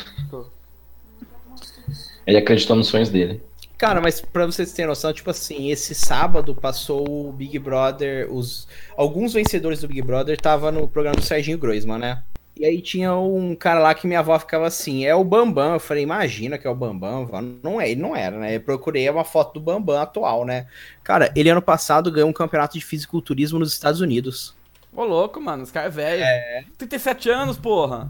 Ele 2.26 2.38
acreditou 2.38 2.76
nos 2.76 2.88
sonhos 2.88 3.10
dele. 3.10 3.42
Cara, 3.78 4.00
mas 4.00 4.22
pra 4.22 4.46
vocês 4.46 4.72
terem 4.72 4.88
noção, 4.88 5.12
tipo 5.12 5.30
assim, 5.32 5.72
esse 5.72 5.96
sábado 5.96 6.54
passou 6.54 7.30
o 7.30 7.32
Big 7.32 7.58
Brother, 7.58 8.32
os 8.32 8.68
alguns 8.96 9.34
vencedores 9.34 9.82
do 9.82 9.88
Big 9.88 10.04
Brother 10.04 10.40
tava 10.40 10.72
no 10.72 10.88
programa 10.88 11.16
do 11.16 11.24
Serginho 11.24 11.58
Groisman, 11.58 11.98
né? 11.98 12.24
E 12.56 12.66
aí 12.66 12.82
tinha 12.82 13.16
um 13.16 13.56
cara 13.56 13.80
lá 13.80 13.94
que 13.94 14.06
minha 14.06 14.20
avó 14.20 14.38
ficava 14.38 14.68
assim, 14.68 15.06
é 15.06 15.16
o 15.16 15.24
Bambam. 15.24 15.74
Eu 15.74 15.80
falei, 15.80 16.04
imagina 16.04 16.58
que 16.58 16.68
é 16.68 16.70
o 16.70 16.76
Bambam. 16.76 17.28
Não 17.64 17.80
é, 17.80 17.90
ele 17.90 18.02
não 18.02 18.16
era, 18.16 18.38
né? 18.38 18.56
Eu 18.56 18.62
procurei 18.62 19.10
uma 19.10 19.24
foto 19.24 19.54
do 19.54 19.60
Bambam 19.60 20.00
atual, 20.00 20.46
né? 20.46 20.68
Cara, 21.04 21.32
ele 21.36 21.50
ano 21.50 21.62
passado 21.62 22.12
ganhou 22.12 22.30
um 22.30 22.34
campeonato 22.34 22.78
de 22.78 22.86
fisiculturismo 22.86 23.58
nos 23.58 23.74
Estados 23.74 24.02
Unidos. 24.02 24.56
Ô 24.94 25.04
louco, 25.04 25.40
mano, 25.40 25.64
esse 25.64 25.72
cara 25.72 25.88
é 25.88 25.90
velho. 25.90 26.68
37 26.78 27.30
anos, 27.30 27.58
porra. 27.58 28.10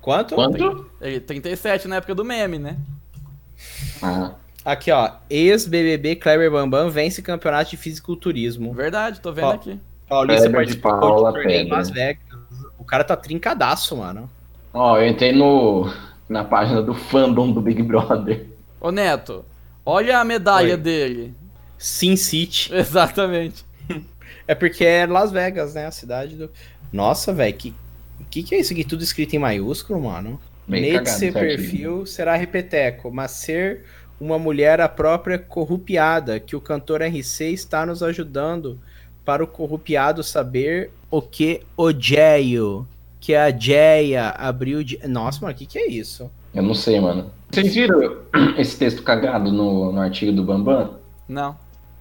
Quanto? 0.00 0.34
Quanto? 0.34 0.90
Ele 1.00 1.20
37 1.20 1.88
na 1.88 1.96
época 1.96 2.14
do 2.14 2.24
meme, 2.24 2.58
né? 2.58 2.76
Ah, 4.00 4.34
Aqui, 4.64 4.90
ó. 4.90 5.10
Ex-BBB 5.28 6.16
Kleber 6.16 6.50
Bambam 6.50 6.88
vence 6.88 7.20
campeonato 7.20 7.70
de 7.70 7.76
fisiculturismo. 7.76 8.72
Verdade, 8.72 9.20
tô 9.20 9.30
vendo 9.30 9.48
Ó. 9.48 9.50
aqui. 9.52 9.78
Paulista 10.08 10.48
Kleber 10.48 10.66
de 10.66 10.76
participou 10.76 11.00
Paula 11.00 11.32
de 11.32 11.38
torneio. 11.38 11.68
Las 11.68 11.90
Vegas. 11.90 12.33
O 12.84 12.86
cara 12.86 13.02
tá 13.02 13.16
trincadaço, 13.16 13.96
mano. 13.96 14.30
ó, 14.72 14.98
eu 14.98 15.08
entrei 15.08 15.32
no, 15.32 15.90
na 16.28 16.44
página 16.44 16.82
do 16.82 16.94
fandom 16.94 17.50
do 17.50 17.62
Big 17.62 17.82
Brother. 17.82 18.46
Ô 18.78 18.90
Neto, 18.90 19.42
olha 19.84 20.18
a 20.18 20.24
medalha 20.24 20.74
Oi. 20.74 20.76
dele. 20.76 21.34
Sin 21.78 22.14
City. 22.16 22.70
Exatamente. 22.76 23.64
É 24.46 24.54
porque 24.54 24.84
é 24.84 25.06
Las 25.06 25.32
Vegas, 25.32 25.72
né? 25.74 25.86
A 25.86 25.90
cidade 25.90 26.36
do. 26.36 26.50
Nossa, 26.92 27.32
velho, 27.32 27.54
que... 27.54 27.74
que 28.30 28.42
que 28.42 28.54
é 28.54 28.60
isso 28.60 28.74
aqui? 28.74 28.84
Tudo 28.84 29.02
escrito 29.02 29.34
em 29.34 29.38
maiúsculo, 29.38 30.02
mano? 30.02 30.38
Seu 30.68 31.32
certinho. 31.32 31.32
perfil 31.32 32.06
será 32.06 32.36
repeteco, 32.36 33.10
mas 33.10 33.30
ser 33.30 33.84
uma 34.20 34.38
mulher 34.38 34.80
a 34.80 34.88
própria 34.88 35.38
corrupiada, 35.38 36.38
que 36.38 36.54
o 36.54 36.60
cantor 36.60 37.02
RC 37.02 37.52
está 37.52 37.84
nos 37.86 38.02
ajudando 38.02 38.78
para 39.24 39.42
o 39.42 39.46
corrupiado 39.46 40.22
saber 40.22 40.90
o 41.16 41.22
que 41.22 41.60
odeio. 41.76 42.86
Que 43.20 43.34
a 43.34 43.50
Jeia 43.56 44.30
abriu 44.30 44.84
de. 44.84 44.98
Nossa, 45.08 45.40
mano, 45.40 45.54
o 45.54 45.56
que, 45.56 45.64
que 45.64 45.78
é 45.78 45.88
isso? 45.88 46.30
Eu 46.52 46.62
não 46.62 46.74
sei, 46.74 47.00
mano. 47.00 47.30
Vocês 47.50 47.74
viram 47.74 48.18
esse 48.58 48.76
texto 48.78 49.02
cagado 49.02 49.50
no, 49.50 49.92
no 49.92 50.00
artigo 50.00 50.32
do 50.32 50.44
Bambam? 50.44 50.98
Não. 51.26 51.56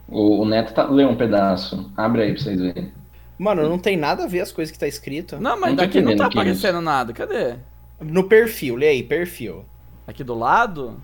O, 0.07 0.41
o 0.41 0.45
Neto 0.45 0.73
tá, 0.73 0.85
lê 0.85 1.05
um 1.05 1.15
pedaço. 1.15 1.89
Abre 1.95 2.23
aí 2.23 2.33
pra 2.33 2.43
vocês 2.43 2.59
verem. 2.59 2.91
Mano, 3.37 3.69
não 3.69 3.79
tem 3.79 3.95
nada 3.95 4.25
a 4.25 4.27
ver 4.27 4.41
as 4.41 4.51
coisas 4.51 4.71
que 4.71 4.79
tá 4.79 4.87
escrito. 4.87 5.39
Não, 5.39 5.59
mas 5.59 5.69
Não 5.69 5.77
daqui 5.77 6.01
não 6.01 6.15
tá 6.15 6.25
aparecendo 6.25 6.81
nada. 6.81 7.13
Cadê? 7.13 7.55
No 8.01 8.25
perfil, 8.25 8.75
lê 8.75 8.89
aí, 8.89 9.03
perfil. 9.03 9.63
Aqui 10.05 10.23
do 10.23 10.33
lado? 10.33 10.99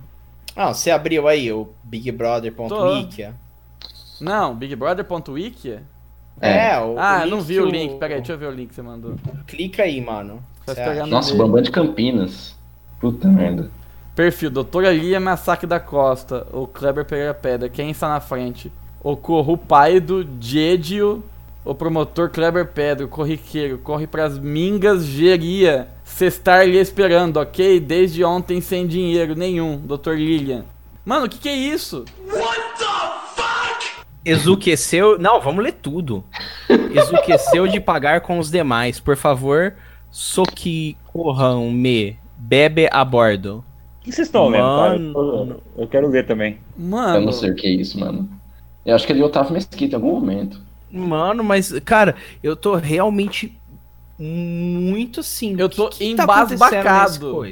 Ah, 0.54 0.74
você 0.74 0.90
abriu 0.90 1.26
aí 1.28 1.50
o 1.50 1.70
bigbrother.wiki? 1.84 3.28
Não, 4.20 4.54
bigbrother.wiki? 4.54 5.78
É. 6.40 6.78
o, 6.80 6.98
Ah, 6.98 7.22
o 7.24 7.26
não 7.26 7.40
vi 7.40 7.60
o 7.60 7.66
link. 7.66 7.98
Pera 7.98 8.14
aí, 8.14 8.20
deixa 8.20 8.32
eu 8.32 8.38
ver 8.38 8.46
o 8.46 8.50
link 8.50 8.68
que 8.68 8.74
você 8.74 8.82
mandou. 8.82 9.14
Clica 9.46 9.82
aí, 9.82 10.00
mano. 10.00 10.42
Tá? 10.64 11.06
Nossa, 11.06 11.30
o 11.30 11.32
dele. 11.32 11.44
Bambam 11.44 11.62
de 11.62 11.70
Campinas. 11.70 12.56
Puta 13.00 13.28
merda. 13.28 13.70
Perfil, 14.14 14.50
Doutora 14.50 14.92
Lia 14.92 15.18
Massaque 15.20 15.66
da 15.66 15.80
Costa, 15.80 16.46
o 16.52 16.66
Kleber 16.66 17.04
Pereira 17.04 17.32
Pedra, 17.32 17.68
quem 17.68 17.90
está 17.90 18.08
na 18.08 18.20
frente? 18.20 18.70
O 19.02 19.16
Corrupaido 19.16 20.24
Diedio, 20.24 21.22
o 21.64 21.74
promotor 21.74 22.28
Kleber 22.28 22.66
Pedra, 22.66 23.06
o 23.06 23.08
corriqueiro, 23.08 23.78
corre 23.78 24.06
pras 24.06 24.38
mingas, 24.38 25.04
geria, 25.06 25.88
cê 26.04 26.26
estar 26.26 26.66
lhe 26.68 26.78
esperando, 26.78 27.38
ok? 27.38 27.80
Desde 27.80 28.22
ontem 28.24 28.60
sem 28.60 28.86
dinheiro 28.86 29.34
nenhum, 29.34 29.78
Dr. 29.78 30.12
Lilian. 30.12 30.64
Mano, 31.04 31.26
o 31.26 31.28
que 31.28 31.38
que 31.38 31.48
é 31.48 31.56
isso? 31.56 32.04
Exuqueceu. 34.24 35.18
Não, 35.18 35.40
vamos 35.40 35.64
ler 35.64 35.72
tudo. 35.72 36.22
Exuqueceu 36.68 37.66
de 37.66 37.80
pagar 37.80 38.20
com 38.20 38.38
os 38.38 38.50
demais. 38.50 39.00
Por 39.00 39.16
favor, 39.16 39.74
socorram-me. 40.10 42.18
Bebe 42.36 42.88
a 42.90 43.04
bordo. 43.04 43.64
O 44.00 44.04
que 44.04 44.12
vocês 44.12 44.28
estão 44.28 44.48
lendo, 44.48 44.62
cara? 44.64 44.96
Eu, 44.96 45.62
eu 45.76 45.86
quero 45.88 46.08
ler 46.08 46.26
também. 46.26 46.58
Mano, 46.76 47.16
Eu 47.16 47.20
não 47.22 47.32
sei 47.32 47.50
o 47.50 47.54
que 47.54 47.66
é 47.66 47.70
isso, 47.70 47.98
mano. 48.00 48.28
Eu 48.84 48.94
acho 48.94 49.06
que 49.06 49.12
é 49.12 49.16
de 49.16 49.22
Otávio 49.22 49.52
Mesquita 49.52 49.94
em 49.94 49.96
algum 49.96 50.12
momento. 50.12 50.60
Mano, 50.90 51.44
mas, 51.44 51.70
cara, 51.80 52.16
eu 52.42 52.56
tô 52.56 52.74
realmente 52.76 53.56
muito 54.18 55.20
assim. 55.20 55.54
Eu 55.58 55.66
o 55.66 55.68
que 55.68 55.76
tô 55.76 55.88
que 55.90 56.14
tá 56.14 56.22
embasbacado. 56.24 57.44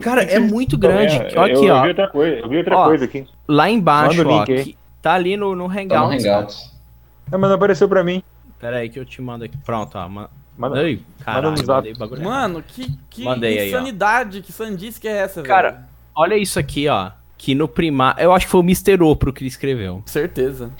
Cara, 0.00 0.22
é 0.22 0.38
muito 0.38 0.76
grande. 0.76 1.14
É, 1.16 1.38
Ó, 1.38 1.44
aqui, 1.44 1.66
eu, 1.66 1.74
ó. 1.74 1.78
Eu 1.78 1.82
vi 1.82 1.88
outra 1.88 2.08
coisa, 2.08 2.36
eu 2.36 2.48
vi 2.48 2.56
outra 2.58 2.76
Ó. 2.76 2.84
coisa 2.86 3.04
aqui. 3.04 3.26
Lá 3.46 3.70
embaixo, 3.70 4.16
Manda 4.18 4.28
o 4.28 4.32
ó. 4.32 4.38
link 4.44 4.52
aí. 4.52 4.64
que 4.64 4.76
tá 5.04 5.12
ali 5.12 5.36
no, 5.36 5.54
no 5.54 5.68
Tá 5.68 5.74
no 5.74 5.80
Hangouts. 5.80 6.24
Hangouts. 6.24 6.74
Não, 7.30 7.38
mas 7.38 7.48
não 7.50 7.56
apareceu 7.56 7.86
pra 7.88 8.02
mim. 8.02 8.22
Pera 8.58 8.78
aí 8.78 8.88
que 8.88 8.98
eu 8.98 9.04
te 9.04 9.20
mando 9.20 9.44
aqui. 9.44 9.56
Pronto, 9.58 9.96
ó. 9.98 10.08
Ma... 10.08 10.30
Manda- 10.56 10.80
Ai, 10.80 11.00
caralho, 11.22 11.50
no 11.50 11.56
zap. 11.58 11.68
mandei 11.68 11.94
bagulho. 11.94 12.22
Mano, 12.24 12.62
que, 12.62 12.90
que 13.10 13.24
Mandei 13.24 13.58
aí, 13.58 13.68
insanidade, 13.68 14.40
que 14.40 14.52
sandice 14.52 14.98
que 15.00 15.06
é 15.08 15.18
essa, 15.18 15.42
velho? 15.42 15.46
Cara, 15.54 15.88
olha 16.14 16.36
isso 16.36 16.58
aqui, 16.58 16.88
ó. 16.88 17.10
Que 17.36 17.54
no 17.54 17.68
primário. 17.68 18.22
Eu 18.22 18.32
acho 18.32 18.46
que 18.46 18.52
foi 18.52 18.60
o 18.60 18.64
Mr. 18.64 19.02
Opro 19.02 19.32
que 19.32 19.44
escreveu. 19.44 20.02
Certeza. 20.06 20.70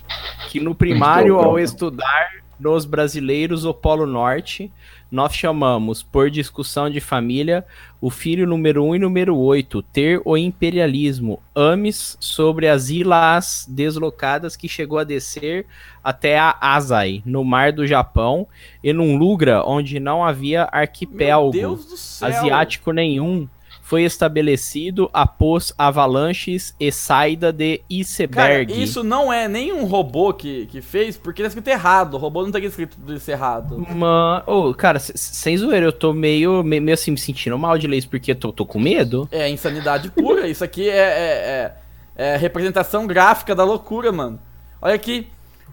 Que 0.48 0.60
no 0.60 0.74
primário, 0.74 1.36
ao 1.36 1.58
estudar 1.58 2.30
nos 2.58 2.84
brasileiros 2.84 3.64
o 3.64 3.74
Polo 3.74 4.06
Norte, 4.06 4.72
nós 5.10 5.34
chamamos, 5.34 6.02
por 6.02 6.30
discussão 6.30 6.90
de 6.90 7.00
família, 7.00 7.64
o 8.00 8.10
filho 8.10 8.46
número 8.46 8.84
1 8.84 8.96
e 8.96 8.98
número 8.98 9.36
8, 9.36 9.82
ter 9.82 10.20
o 10.24 10.36
imperialismo, 10.36 11.40
ames 11.54 12.16
sobre 12.20 12.68
as 12.68 12.90
ilhas 12.90 13.66
deslocadas 13.68 14.56
que 14.56 14.68
chegou 14.68 14.98
a 14.98 15.04
descer 15.04 15.66
até 16.02 16.38
a 16.38 16.56
Asai, 16.60 17.22
no 17.24 17.44
mar 17.44 17.72
do 17.72 17.86
Japão, 17.86 18.46
e 18.82 18.92
num 18.92 19.16
lugar 19.16 19.64
onde 19.66 19.98
não 20.00 20.24
havia 20.24 20.68
arquipélago 20.70 21.78
asiático 22.20 22.92
nenhum, 22.92 23.48
foi 23.86 24.02
estabelecido 24.02 25.10
após 25.12 25.74
avalanches 25.76 26.74
e 26.80 26.90
saída 26.90 27.52
de 27.52 27.76
Cara, 27.78 27.84
iceberg. 28.00 28.82
isso 28.82 29.04
não 29.04 29.30
é 29.30 29.46
nem 29.46 29.74
um 29.74 29.84
robô 29.84 30.32
que, 30.32 30.64
que 30.68 30.80
fez, 30.80 31.18
porque 31.18 31.42
tá 31.42 31.48
escrito 31.48 31.68
errado. 31.68 32.14
O 32.14 32.16
robô 32.16 32.42
não 32.42 32.50
tá 32.50 32.58
escrito 32.58 32.96
isso 33.12 33.30
errado. 33.30 33.78
Mano, 33.94 34.42
ô, 34.46 34.72
cara, 34.72 34.98
sem 34.98 35.54
zoeira, 35.58 35.84
eu 35.84 35.92
tô 35.92 36.14
meio, 36.14 36.62
meio, 36.64 36.94
assim, 36.94 37.10
me 37.10 37.18
sentindo 37.18 37.58
mal 37.58 37.76
de 37.76 37.86
ler 37.86 37.98
isso, 37.98 38.08
porque 38.08 38.30
eu 38.30 38.36
tô, 38.36 38.50
tô 38.50 38.64
com 38.64 38.80
medo. 38.80 39.28
É 39.30 39.50
insanidade 39.50 40.10
pura. 40.10 40.48
Isso 40.48 40.64
aqui 40.64 40.88
é, 40.88 40.96
é, 40.96 41.74
é- 42.16 42.34
é 42.34 42.36
representação 42.38 43.06
gráfica 43.06 43.54
da 43.54 43.64
loucura, 43.64 44.10
mano. 44.10 44.40
Olha 44.80 44.94
aqui. 44.94 45.26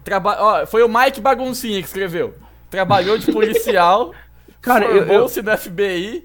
Traba 0.04 0.36
ó, 0.38 0.66
foi 0.66 0.82
o 0.82 0.88
Mike 0.88 1.20
Baguncinha 1.20 1.80
que 1.80 1.86
escreveu. 1.88 2.34
Trabalhou 2.68 3.16
de 3.16 3.32
policial, 3.32 4.12
Cara, 4.60 4.84
eu- 4.84 4.96
eu- 4.98 5.06
formou-se 5.06 5.40
no 5.40 5.50
FBI, 5.56 6.24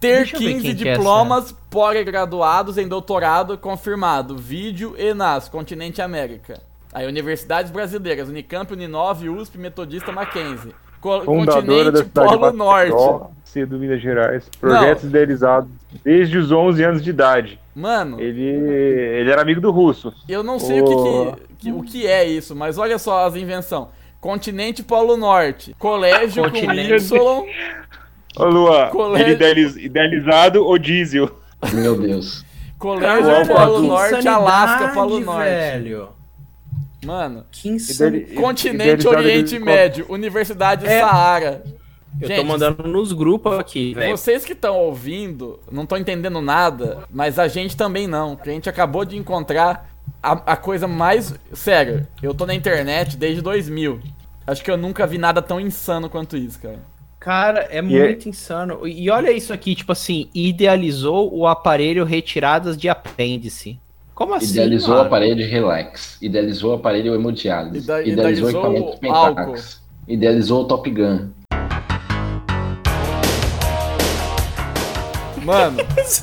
ter 0.00 0.16
Deixa 0.18 0.36
eu 0.36 0.40
ver 0.40 0.52
15 0.54 0.62
quem 0.66 0.76
que 0.76 0.88
é 0.88 0.92
diplomas 0.94 1.52
pós-graduados 1.70 2.78
em 2.78 2.86
doutorado 2.88 3.56
confirmado. 3.58 4.36
Vídeo 4.36 4.94
ENAS, 4.98 5.48
Continente 5.48 6.00
América. 6.02 6.60
Aí, 6.92 7.06
Universidades 7.06 7.70
Brasileiras, 7.70 8.28
Unicamp, 8.28 8.72
Uninove, 8.72 9.28
USP, 9.28 9.58
Metodista 9.58 10.10
Mackenzie. 10.12 10.74
Co 11.00 11.20
Fundadora 11.22 11.92
da 11.92 12.02
Continente 12.02 12.08
cidade 12.08 12.28
Polo 12.38 12.50
de 12.50 12.56
Norte. 12.56 13.24
Cedo 13.44 13.78
Minas 13.78 14.02
Gerais. 14.02 14.48
Projetos 14.60 15.04
idealizados 15.04 15.70
desde 16.04 16.36
os 16.38 16.50
11 16.50 16.82
anos 16.82 17.02
de 17.04 17.10
idade. 17.10 17.60
Mano, 17.74 18.20
Ele, 18.20 18.42
ele 18.42 19.30
era 19.30 19.40
amigo 19.42 19.60
do 19.60 19.70
russo. 19.70 20.12
Eu 20.28 20.42
não 20.42 20.58
sei 20.58 20.80
o, 20.80 20.84
que, 20.84 20.94
que- 20.96 21.56
que- 21.58 21.72
o 21.72 21.82
que 21.82 22.06
é 22.06 22.24
isso, 22.24 22.56
mas 22.56 22.78
olha 22.78 22.98
só 22.98 23.26
as 23.26 23.36
invenções. 23.36 23.86
Continente 24.20 24.82
Polo 24.82 25.16
Norte. 25.16 25.76
Colégio 25.78 26.42
Continente. 26.42 27.08
com 27.08 27.16
Y. 27.16 27.46
Ô, 28.38 28.44
Luan, 28.46 28.88
Colégio- 28.90 29.26
ele 29.26 29.34
idealiz- 29.34 29.76
idealizado 29.76 30.64
ou 30.64 30.78
diesel? 30.78 31.30
Meu 31.72 31.96
Deus. 32.00 32.44
Colégio 32.78 33.24
Cara, 33.26 33.46
Polo 33.66 33.80
que 33.82 33.86
Norte, 33.88 34.28
Alasca 34.28 34.88
Polo 34.88 35.20
Norte. 35.20 35.44
velho. 35.48 36.08
Mano, 37.04 37.44
Que. 37.50 37.68
Ideli- 37.76 38.20
Continente 38.34 38.74
idealizado 39.04 39.16
Oriente 39.16 39.54
ele- 39.56 39.64
Médio, 39.64 40.06
Universidade 40.08 40.86
É. 40.86 41.00
Saara. 41.00 41.62
Eu 42.20 42.26
Gente, 42.26 42.38
tô 42.38 42.44
mandando 42.44 42.82
nos 42.88 43.12
grupos 43.12 43.58
aqui, 43.58 43.94
velho. 43.94 44.16
Vocês 44.16 44.44
que 44.44 44.52
estão 44.52 44.76
ouvindo, 44.76 45.60
não 45.70 45.84
estão 45.84 45.96
entendendo 45.98 46.40
nada, 46.40 47.04
mas 47.10 47.38
a 47.38 47.46
gente 47.46 47.76
também 47.76 48.06
não, 48.08 48.34
porque 48.34 48.50
a 48.50 48.52
gente 48.52 48.68
acabou 48.68 49.04
de 49.04 49.16
encontrar 49.16 49.88
a, 50.22 50.32
a 50.52 50.56
coisa 50.56 50.88
mais. 50.88 51.34
Sério, 51.52 52.06
eu 52.22 52.34
tô 52.34 52.44
na 52.46 52.54
internet 52.54 53.16
desde 53.16 53.40
2000. 53.42 54.00
Acho 54.46 54.64
que 54.64 54.70
eu 54.70 54.76
nunca 54.76 55.06
vi 55.06 55.18
nada 55.18 55.40
tão 55.42 55.60
insano 55.60 56.08
quanto 56.08 56.36
isso, 56.36 56.58
cara. 56.60 56.80
Cara, 57.28 57.68
é 57.70 57.80
E 57.80 57.82
muito 57.82 58.26
insano. 58.26 58.88
E 58.88 59.10
olha 59.10 59.30
isso 59.30 59.52
aqui, 59.52 59.74
tipo 59.74 59.92
assim, 59.92 60.30
idealizou 60.34 61.30
o 61.30 61.46
aparelho 61.46 62.02
retiradas 62.06 62.74
de 62.74 62.88
apêndice. 62.88 63.78
Como 64.14 64.32
assim, 64.32 64.52
Idealizou 64.52 64.94
o 64.94 64.96
mano? 64.96 65.06
aparelho 65.08 65.36
de 65.36 65.42
relax. 65.42 66.16
Idealizou 66.22 66.70
o 66.70 66.74
aparelho 66.76 67.14
hemodiálise. 67.14 67.84
Ida- 67.84 68.00
idealizou, 68.02 68.48
idealizou 68.48 68.48
equipamentos 68.48 68.94
o. 68.94 68.98
Pentax. 68.98 69.82
Idealizou 70.08 70.62
o 70.62 70.64
Top 70.64 70.90
Gun. 70.90 71.28
Mano, 75.44 75.76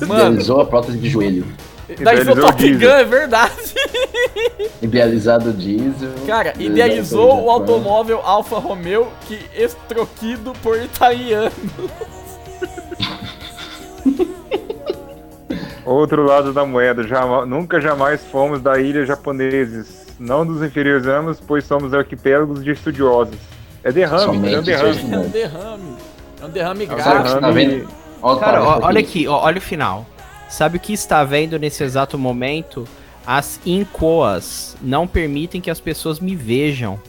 mano, 0.08 0.20
Idealizou 0.24 0.60
a 0.60 0.66
prótese 0.66 0.98
de 0.98 1.08
joelho. 1.08 1.46
Daí 1.88 1.96
seu 1.96 2.04
Idealizou 2.32 2.36
Top 2.36 2.58
diesel. 2.58 2.88
Gun, 2.90 2.96
é 2.96 3.04
verdade. 3.04 3.74
Idealizado 4.82 5.50
o 5.50 5.52
diesel. 5.52 6.10
Cara, 6.26 6.52
idealizou 6.58 7.44
o 7.44 7.50
automóvel 7.50 8.20
Alfa 8.24 8.58
Romeo 8.58 9.08
que 9.26 9.38
estroquido 9.54 10.52
por 10.62 10.76
italiano. 10.78 11.52
Outro 15.84 16.24
lado 16.24 16.52
da 16.52 16.64
moeda. 16.66 17.02
Jama- 17.04 17.46
nunca 17.46 17.80
jamais 17.80 18.24
fomos 18.24 18.60
da 18.60 18.78
ilha 18.80 19.06
japoneses. 19.06 20.06
Não 20.18 20.44
nos 20.44 20.62
inferiorizamos, 20.62 21.38
pois 21.40 21.64
somos 21.64 21.94
arquipélagos 21.94 22.64
de 22.64 22.72
estudiosos. 22.72 23.36
É 23.84 23.92
derrame, 23.92 24.24
Somente 24.24 24.54
é 24.54 24.58
um 24.58 24.62
derrame. 24.62 25.14
É 25.14 25.18
um 25.18 25.28
derrame. 25.28 25.96
É 26.40 26.44
um 26.44 26.48
derrame 26.50 26.84
É 26.86 26.92
um 26.92 26.96
gráfico. 26.96 27.28
você 27.28 27.40
tá 27.40 27.50
vendo? 27.50 27.88
Olha 28.22 28.40
Cara, 28.40 28.60
ó, 28.60 28.64
parágrafo 28.64 28.86
olha 28.88 29.00
aqui. 29.00 29.28
olha 29.28 29.58
o 29.58 29.60
final. 29.60 30.06
Sabe 30.48 30.76
o 30.76 30.80
que 30.80 30.92
está 30.92 31.24
vendo 31.24 31.58
nesse 31.58 31.82
exato 31.82 32.16
momento? 32.18 32.86
As 33.26 33.60
incoas 33.66 34.76
não 34.80 35.06
permitem 35.06 35.60
que 35.60 35.70
as 35.70 35.80
pessoas 35.80 36.20
me 36.20 36.36
vejam. 36.36 37.00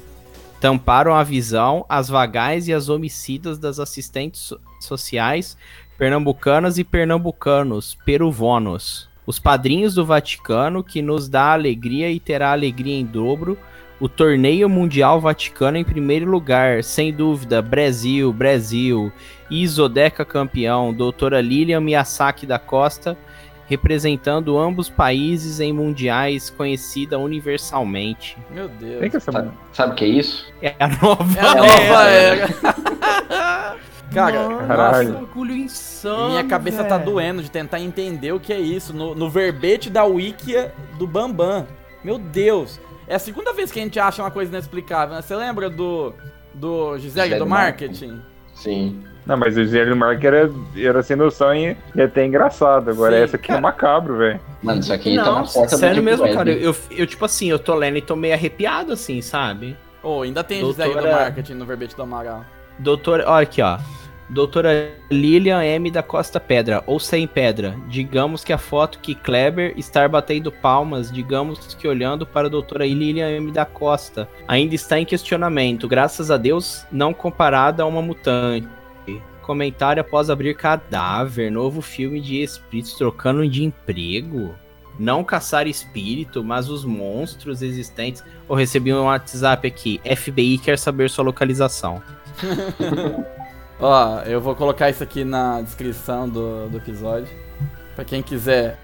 Tamparam 0.60 1.14
a 1.14 1.24
visão, 1.24 1.86
as 1.88 2.10
vagais 2.10 2.68
e 2.68 2.74
as 2.74 2.90
homicidas 2.90 3.60
das 3.60 3.80
assistentes 3.80 4.42
so- 4.42 4.60
sociais 4.80 5.56
pernambucanas 5.98 6.78
e 6.78 6.84
pernambucanos, 6.84 7.98
peruvonos. 8.06 9.10
Os 9.26 9.40
padrinhos 9.40 9.96
do 9.96 10.06
Vaticano, 10.06 10.84
que 10.84 11.02
nos 11.02 11.28
dá 11.28 11.52
alegria 11.54 12.10
e 12.12 12.20
terá 12.20 12.52
alegria 12.52 12.96
em 12.96 13.06
dobro. 13.06 13.58
O 14.00 14.08
torneio 14.08 14.70
mundial 14.70 15.20
Vaticano 15.20 15.76
em 15.76 15.84
primeiro 15.84 16.30
lugar, 16.30 16.84
sem 16.84 17.12
dúvida, 17.12 17.62
Brasil, 17.64 18.32
Brasil. 18.32 19.12
Isodeca 19.50 20.24
campeão, 20.24 20.94
doutora 20.94 21.42
Lilian 21.42 21.82
Miyazaki 21.82 22.46
da 22.46 22.60
Costa, 22.60 23.18
representando 23.68 24.58
ambos 24.58 24.90
países 24.90 25.60
em 25.60 25.72
mundiais 25.74 26.50
conhecida 26.50 27.20
universalmente. 27.20 28.38
Meu 28.50 28.68
Deus. 28.68 29.00
Tem 29.02 29.10
que 29.10 29.18
essa 29.18 29.32
Sabe, 29.32 29.52
sabe 29.74 29.92
o 29.92 29.96
que 29.96 30.06
é 30.06 30.08
isso? 30.08 30.46
É 30.62 30.76
a 30.80 30.88
nova, 30.88 31.38
É 31.38 31.42
a 31.42 31.56
nova 31.56 32.04
era. 32.10 32.48
Cara, 34.14 34.58
Caralho. 34.66 35.10
nossa, 35.10 35.26
bagulho 35.26 35.54
insano. 35.56 36.30
minha 36.30 36.44
cabeça 36.46 36.84
tá 36.84 36.98
velho. 36.98 37.12
doendo 37.12 37.44
de 37.44 37.52
tentar 37.52 37.82
entender 37.82 38.32
o 38.32 38.40
que 38.40 38.54
é 38.54 38.60
isso. 38.60 38.94
No, 38.94 39.14
no 39.14 39.30
verbete 39.30 39.90
da 39.90 40.06
Wikia 40.06 40.74
do 40.98 41.06
Bambam. 41.06 41.68
Meu 42.04 42.18
Deus. 42.18 42.80
É 43.06 43.16
a 43.16 43.20
segunda 43.20 43.52
vez 43.54 43.70
que 43.72 43.80
a 43.80 43.84
gente 43.84 44.00
acha 44.00 44.24
uma 44.24 44.32
coisa 44.32 44.50
inexplicável, 44.50 45.16
né? 45.16 45.22
Você 45.22 45.36
lembra 45.36 45.70
do, 45.70 46.14
do 46.54 46.98
Gisele 46.98 47.26
Gisele 47.26 47.40
do 47.40 47.46
marketing? 47.46 48.22
Sim. 48.58 49.04
Não, 49.26 49.36
mas 49.36 49.58
o 49.58 49.66
Zélio 49.66 49.96
Mark 49.96 50.24
era, 50.24 50.50
era 50.76 51.04
sem 51.04 51.18
noção 51.18 51.54
e 51.54 51.76
e 51.94 52.02
até 52.02 52.26
engraçado. 52.26 52.90
Agora 52.90 53.18
Sim, 53.18 53.24
essa 53.24 53.36
aqui 53.36 53.52
é 53.52 53.60
macabro, 53.60 54.18
velho. 54.18 54.40
Mano, 54.64 54.80
isso 54.80 54.94
aqui 54.94 55.16
tá 55.18 55.26
Não, 55.26 55.36
na 55.36 55.44
porta 55.44 55.76
do 55.76 55.80
sério 55.80 56.02
mesmo, 56.02 56.34
cara. 56.34 56.50
Eu, 56.50 56.74
eu, 56.92 57.06
tipo 57.06 57.26
assim, 57.26 57.50
eu 57.50 57.60
tô 57.60 57.76
lendo 57.76 57.98
e 57.98 58.02
tô 58.02 58.16
meio 58.16 58.34
arrepiado 58.34 58.94
assim, 58.94 59.22
sabe? 59.22 59.76
Oh, 60.02 60.22
ainda 60.22 60.44
tem 60.46 60.66
Gisele 60.66 60.90
do 60.90 60.94
Doutora- 60.94 61.20
marketing 61.24 61.54
no 61.56 61.66
verbete 61.66 61.94
do 61.96 62.04
Amaral. 62.04 62.46
Doutora, 62.80 63.26
olha 63.30 63.44
aqui, 63.44 63.62
ó. 63.62 63.78
Doutora 64.30 64.92
Lilian 65.10 65.64
M 65.64 65.90
da 65.90 66.04
Costa 66.04 66.38
Pedra, 66.38 66.84
ou 66.86 67.00
sem 67.00 67.26
pedra. 67.26 67.78
Digamos 67.88 68.44
que 68.44 68.52
a 68.52 68.58
foto 68.58 69.00
que 69.00 69.16
Kleber 69.16 69.74
estar 69.78 70.10
batendo 70.10 70.52
palmas, 70.52 71.10
digamos 71.10 71.74
que 71.76 71.88
olhando 71.88 72.26
para 72.26 72.48
a 72.48 72.50
doutora 72.50 72.86
Lilian 72.86 73.30
M 73.30 73.52
da 73.54 73.66
Costa, 73.66 74.28
ainda 74.46 74.76
está 74.76 75.00
em 75.00 75.06
questionamento, 75.06 75.88
graças 75.88 76.30
a 76.30 76.36
Deus, 76.36 76.86
não 76.92 77.14
comparada 77.14 77.84
a 77.84 77.86
uma 77.86 78.02
mutante. 78.02 78.68
Comentário 79.42 80.02
após 80.02 80.30
abrir 80.30 80.56
cadáver, 80.56 81.50
novo 81.50 81.82
filme 81.82 82.20
de 82.20 82.44
espíritos 82.44 82.96
trocando 82.96 83.48
de 83.48 83.64
emprego. 83.64 84.54
Não 85.00 85.24
caçar 85.24 85.68
espírito, 85.68 86.44
mas 86.44 86.70
os 86.70 86.84
monstros 86.84 87.62
existentes. 87.62 88.22
Eu 88.50 88.56
recebi 88.56 88.94
um 88.94 89.06
WhatsApp 89.06 89.66
aqui. 89.66 90.02
FBI 90.04 90.58
quer 90.58 90.78
saber 90.78 91.10
sua 91.10 91.24
localização. 91.24 92.02
Ó, 93.80 94.22
eu 94.22 94.42
vou 94.42 94.56
colocar 94.56 94.90
isso 94.90 95.04
aqui 95.04 95.24
na 95.24 95.62
descrição 95.62 96.28
do, 96.28 96.68
do 96.70 96.78
episódio. 96.78 97.30
Pra 97.96 98.04
quem 98.04 98.22
quiser 98.22 98.80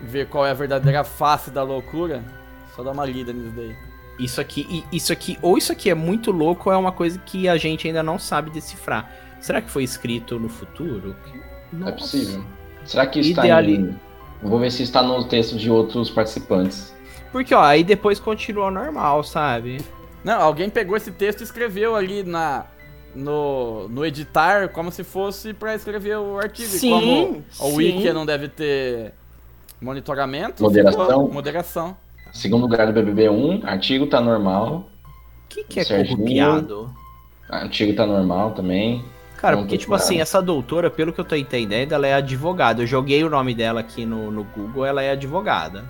ver 0.00 0.26
qual 0.28 0.46
é 0.46 0.50
a 0.50 0.54
verdadeira 0.54 1.04
face 1.04 1.50
da 1.50 1.62
loucura, 1.62 2.22
só 2.74 2.82
dá 2.82 2.92
uma 2.92 3.04
lida 3.04 3.32
nisso 3.32 3.52
daí. 3.54 3.76
Isso 4.18 4.40
aqui, 4.40 4.66
e- 4.90 4.96
isso 4.96 5.12
aqui, 5.12 5.38
ou 5.42 5.56
isso 5.58 5.70
aqui 5.72 5.90
é 5.90 5.94
muito 5.94 6.30
louco, 6.30 6.70
ou 6.70 6.74
é 6.74 6.78
uma 6.78 6.92
coisa 6.92 7.18
que 7.18 7.48
a 7.48 7.56
gente 7.56 7.86
ainda 7.86 8.02
não 8.02 8.18
sabe 8.18 8.50
decifrar. 8.50 9.10
Será 9.40 9.60
que 9.60 9.70
foi 9.70 9.84
escrito 9.84 10.38
no 10.40 10.48
futuro? 10.48 11.14
É 11.86 11.92
possível. 11.92 12.44
Será 12.84 13.06
que 13.06 13.20
está 13.20 13.42
Ideali- 13.42 13.76
em... 13.76 14.00
Vou 14.42 14.58
ver 14.58 14.70
se 14.70 14.82
está 14.82 15.02
no 15.02 15.24
texto 15.24 15.56
de 15.56 15.70
outros 15.70 16.10
participantes. 16.10 16.94
Porque, 17.32 17.52
ó, 17.54 17.60
aí 17.62 17.82
depois 17.84 18.18
continua 18.18 18.70
normal, 18.70 19.22
sabe? 19.24 19.80
Não, 20.24 20.40
alguém 20.40 20.70
pegou 20.70 20.96
esse 20.96 21.10
texto 21.10 21.40
e 21.40 21.44
escreveu 21.44 21.94
ali 21.94 22.22
na, 22.22 22.64
no, 23.14 23.88
no 23.88 24.04
editar 24.04 24.68
como 24.68 24.90
se 24.90 25.02
fosse 25.04 25.52
pra 25.52 25.74
escrever 25.74 26.16
o 26.18 26.38
artigo. 26.38 26.68
Sim, 26.68 26.90
como 26.90 27.30
o 27.38 27.42
sim. 27.50 27.76
Wiki 27.76 28.12
não 28.12 28.24
deve 28.26 28.48
ter 28.48 29.12
monitoramento. 29.80 30.62
Moderação. 30.62 31.06
ficou- 31.06 31.32
moderação. 31.32 31.96
Segundo 32.32 32.62
lugar 32.62 32.86
do 32.86 32.92
BBB 32.92 33.28
1, 33.30 33.62
artigo 33.64 34.06
tá 34.06 34.20
normal. 34.20 34.88
O 35.44 35.48
que, 35.48 35.64
que 35.64 35.80
é 35.80 35.84
Serginho. 35.84 36.16
corrupiado? 36.18 36.94
Artigo 37.48 37.94
tá 37.96 38.04
normal 38.06 38.50
também. 38.52 39.02
Cara, 39.38 39.56
Não, 39.56 39.62
porque, 39.62 39.78
tipo 39.78 39.94
assim, 39.94 40.20
essa 40.20 40.42
doutora, 40.42 40.90
pelo 40.90 41.12
que 41.12 41.20
eu 41.20 41.24
tô 41.24 41.36
entendendo, 41.36 41.92
ela 41.92 42.06
é 42.06 42.14
advogada. 42.14 42.82
Eu 42.82 42.86
joguei 42.86 43.22
o 43.24 43.30
nome 43.30 43.54
dela 43.54 43.80
aqui 43.80 44.04
no, 44.04 44.30
no 44.30 44.44
Google, 44.44 44.84
ela 44.84 45.02
é 45.02 45.12
advogada. 45.12 45.84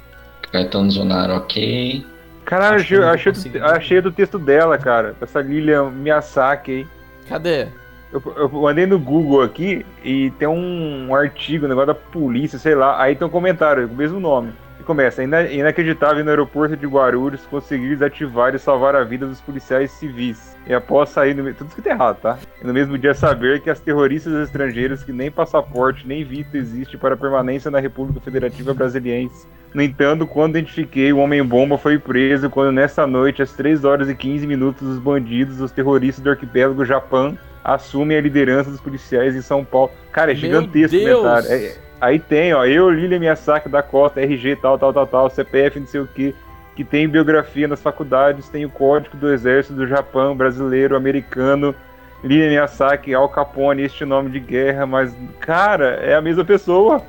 Cartão 0.52 0.88
zonaro, 0.90 1.34
ok. 1.34 2.06
Que 2.46 2.54
achei, 2.54 3.02
achei, 3.02 3.32
do, 3.32 3.64
achei 3.64 4.00
do 4.00 4.12
texto 4.12 4.38
dela, 4.38 4.78
cara. 4.78 5.16
Essa 5.20 5.40
Lilian 5.40 5.90
Miyazaki 5.90 6.70
aí. 6.70 6.86
Cadê? 7.28 7.68
Eu, 8.10 8.22
eu 8.36 8.66
andei 8.66 8.86
no 8.86 8.98
Google 8.98 9.42
aqui 9.42 9.84
e 10.02 10.30
tem 10.38 10.48
um, 10.48 11.14
artigo, 11.14 11.66
um 11.66 11.68
negócio 11.68 11.88
da 11.88 11.94
polícia, 11.94 12.58
sei 12.58 12.74
lá. 12.74 13.00
Aí 13.00 13.14
tem 13.14 13.26
um 13.26 13.30
comentário 13.30 13.86
com 13.86 13.94
o 13.94 13.96
mesmo 13.96 14.18
nome. 14.18 14.52
Começa: 14.88 15.22
"Ina- 15.22 15.42
inacreditável 15.42 16.24
no 16.24 16.30
aeroporto 16.30 16.74
de 16.74 16.86
Guarulhos 16.86 17.44
conseguir 17.44 17.90
desativar 17.90 18.54
e 18.54 18.58
salvar 18.58 18.96
a 18.96 19.04
vida 19.04 19.26
dos 19.26 19.38
policiais 19.38 19.90
civis. 19.90 20.56
E 20.66 20.72
após 20.72 21.10
sair 21.10 21.34
no. 21.34 21.52
Tudo 21.52 21.66
escrito 21.68 21.88
errado, 21.88 22.16
tá? 22.22 22.38
E 22.62 22.66
no 22.66 22.72
mesmo 22.72 22.96
dia 22.96 23.12
saber 23.12 23.60
que 23.60 23.68
as 23.68 23.78
terroristas 23.80 24.32
estrangeiras 24.48 25.04
que 25.04 25.12
nem 25.12 25.30
passaporte 25.30 26.08
nem 26.08 26.24
visto 26.24 26.54
existe 26.56 26.96
para 26.96 27.18
permanência 27.18 27.70
na 27.70 27.78
República 27.80 28.18
Federativa 28.18 28.72
Brasiliense. 28.72 29.46
No 29.74 29.82
entanto, 29.82 30.26
quando 30.26 30.56
identifiquei, 30.56 31.12
o 31.12 31.18
Homem-Bomba 31.18 31.76
foi 31.76 31.98
preso 31.98 32.48
quando 32.48 32.72
nessa 32.72 33.06
noite, 33.06 33.42
às 33.42 33.52
3 33.52 33.84
horas 33.84 34.08
e 34.08 34.14
15 34.14 34.46
minutos, 34.46 34.88
os 34.88 34.98
bandidos, 34.98 35.60
os 35.60 35.70
terroristas 35.70 36.24
do 36.24 36.30
arquipélago 36.30 36.82
Japão, 36.82 37.36
assumem 37.62 38.16
a 38.16 38.20
liderança 38.22 38.70
dos 38.70 38.80
policiais 38.80 39.36
em 39.36 39.42
São 39.42 39.62
Paulo. 39.62 39.90
Cara, 40.12 40.30
é 40.30 40.34
Meu 40.34 40.40
gigantesco 40.40 40.96
o 40.96 40.98
Deus! 40.98 41.18
comentário. 41.20 41.52
É- 41.52 41.87
aí 42.00 42.18
tem, 42.18 42.54
ó, 42.54 42.64
eu, 42.64 42.90
Lilia 42.90 43.18
Miyazaki 43.18 43.68
da 43.68 43.82
Costa, 43.82 44.20
RG, 44.20 44.56
tal, 44.56 44.78
tal, 44.78 44.92
tal, 44.92 45.06
tal, 45.06 45.30
CPF, 45.30 45.80
não 45.80 45.86
sei 45.86 46.00
o 46.00 46.06
que, 46.06 46.34
que 46.76 46.84
tem 46.84 47.08
biografia 47.08 47.66
nas 47.66 47.82
faculdades, 47.82 48.48
tem 48.48 48.64
o 48.64 48.70
código 48.70 49.16
do 49.16 49.32
exército 49.32 49.74
do 49.74 49.86
Japão, 49.86 50.36
brasileiro, 50.36 50.96
americano, 50.96 51.74
Lilia 52.22 52.48
Miyazaki, 52.48 53.14
Al 53.14 53.28
Capone, 53.28 53.82
este 53.82 54.04
nome 54.04 54.30
de 54.30 54.40
guerra, 54.40 54.86
mas, 54.86 55.16
cara, 55.40 55.96
é 56.02 56.14
a 56.14 56.20
mesma 56.20 56.44
pessoa. 56.44 57.02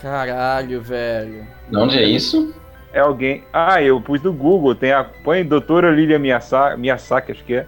Caralho, 0.00 0.80
velho. 0.80 1.46
De 1.70 1.76
onde 1.76 1.98
é 1.98 2.04
isso? 2.04 2.54
É 2.92 3.00
alguém. 3.00 3.44
Ah, 3.52 3.82
eu 3.82 4.00
pus 4.00 4.22
no 4.22 4.32
Google, 4.32 4.74
tem 4.74 4.92
a. 4.92 5.04
Põe 5.04 5.44
doutora 5.44 5.90
Lilia 5.90 6.18
Miyazaki, 6.18 6.80
Miyazaki, 6.80 7.32
acho 7.32 7.44
que 7.44 7.54
é. 7.54 7.66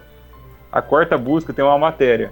A 0.71 0.81
quarta 0.81 1.17
busca 1.17 1.53
tem 1.53 1.63
uma 1.63 1.77
matéria. 1.77 2.31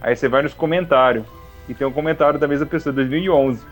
Aí 0.00 0.14
você 0.14 0.28
vai 0.28 0.42
nos 0.42 0.54
comentários. 0.54 1.24
E 1.68 1.74
tem 1.74 1.86
um 1.86 1.92
comentário 1.92 2.38
da 2.38 2.48
mesma 2.48 2.66
pessoa, 2.66 2.92
2011. 2.92 3.64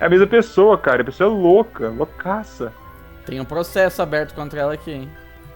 É 0.00 0.06
a 0.06 0.08
mesma 0.08 0.26
pessoa, 0.26 0.78
cara. 0.78 1.02
A 1.02 1.04
pessoa 1.04 1.28
é 1.30 1.32
louca, 1.32 1.88
loucaça. 1.88 2.72
Tem 3.26 3.40
um 3.40 3.44
processo 3.44 4.00
aberto 4.00 4.34
contra 4.34 4.60
ela 4.60 4.74
aqui, 4.74 4.90
hein? 4.92 5.08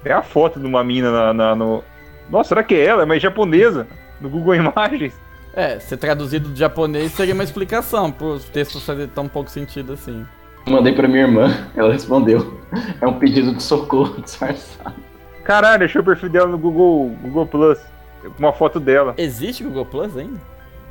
É 0.05 0.13
a 0.13 0.23
foto 0.23 0.59
de 0.61 0.67
uma 0.67 0.83
mina 0.83 1.11
na, 1.11 1.33
na- 1.33 1.55
no. 1.55 1.83
Nossa, 2.29 2.51
será 2.51 2.63
que 2.63 2.75
é 2.75 2.85
ela? 2.87 3.03
É 3.03 3.07
mais 3.07 3.23
japonesa. 3.23 3.87
No 4.21 4.29
Google 4.29 4.55
Imagens. 4.57 5.15
É, 5.55 5.79
ser 5.81 5.97
traduzido 5.99 6.49
do 6.49 6.57
japonês 6.57 7.13
seria 7.13 7.35
uma 7.35 7.45
explicação 7.45 8.11
pro 8.11 8.39
texto 8.41 8.81
fazer 8.81 9.09
tão 9.09 9.29
pouco 9.29 9.51
sentido 9.51 9.93
assim. 9.93 10.25
Mandei 10.67 10.95
pra 10.95 11.07
minha 11.09 11.23
irmã, 11.25 11.69
ela 11.77 11.93
respondeu. 11.93 12.59
É 13.01 13.07
um 13.07 13.19
pedido 13.19 13.53
de 13.55 13.63
socorro 13.63 14.21
disfarçado. 14.23 14.95
Caralho, 15.45 15.85
achei 15.85 16.01
o 16.01 16.05
perfil 16.05 16.29
dela 16.31 16.47
no 16.49 16.57
Google, 16.57 17.11
Google 17.23 17.47
Plus. 17.47 17.79
Uma 18.39 18.53
foto 18.53 18.79
dela. 18.79 19.15
Existe 19.19 19.65
Google 19.65 19.85
Plus 19.85 20.17
ainda? 20.17 20.41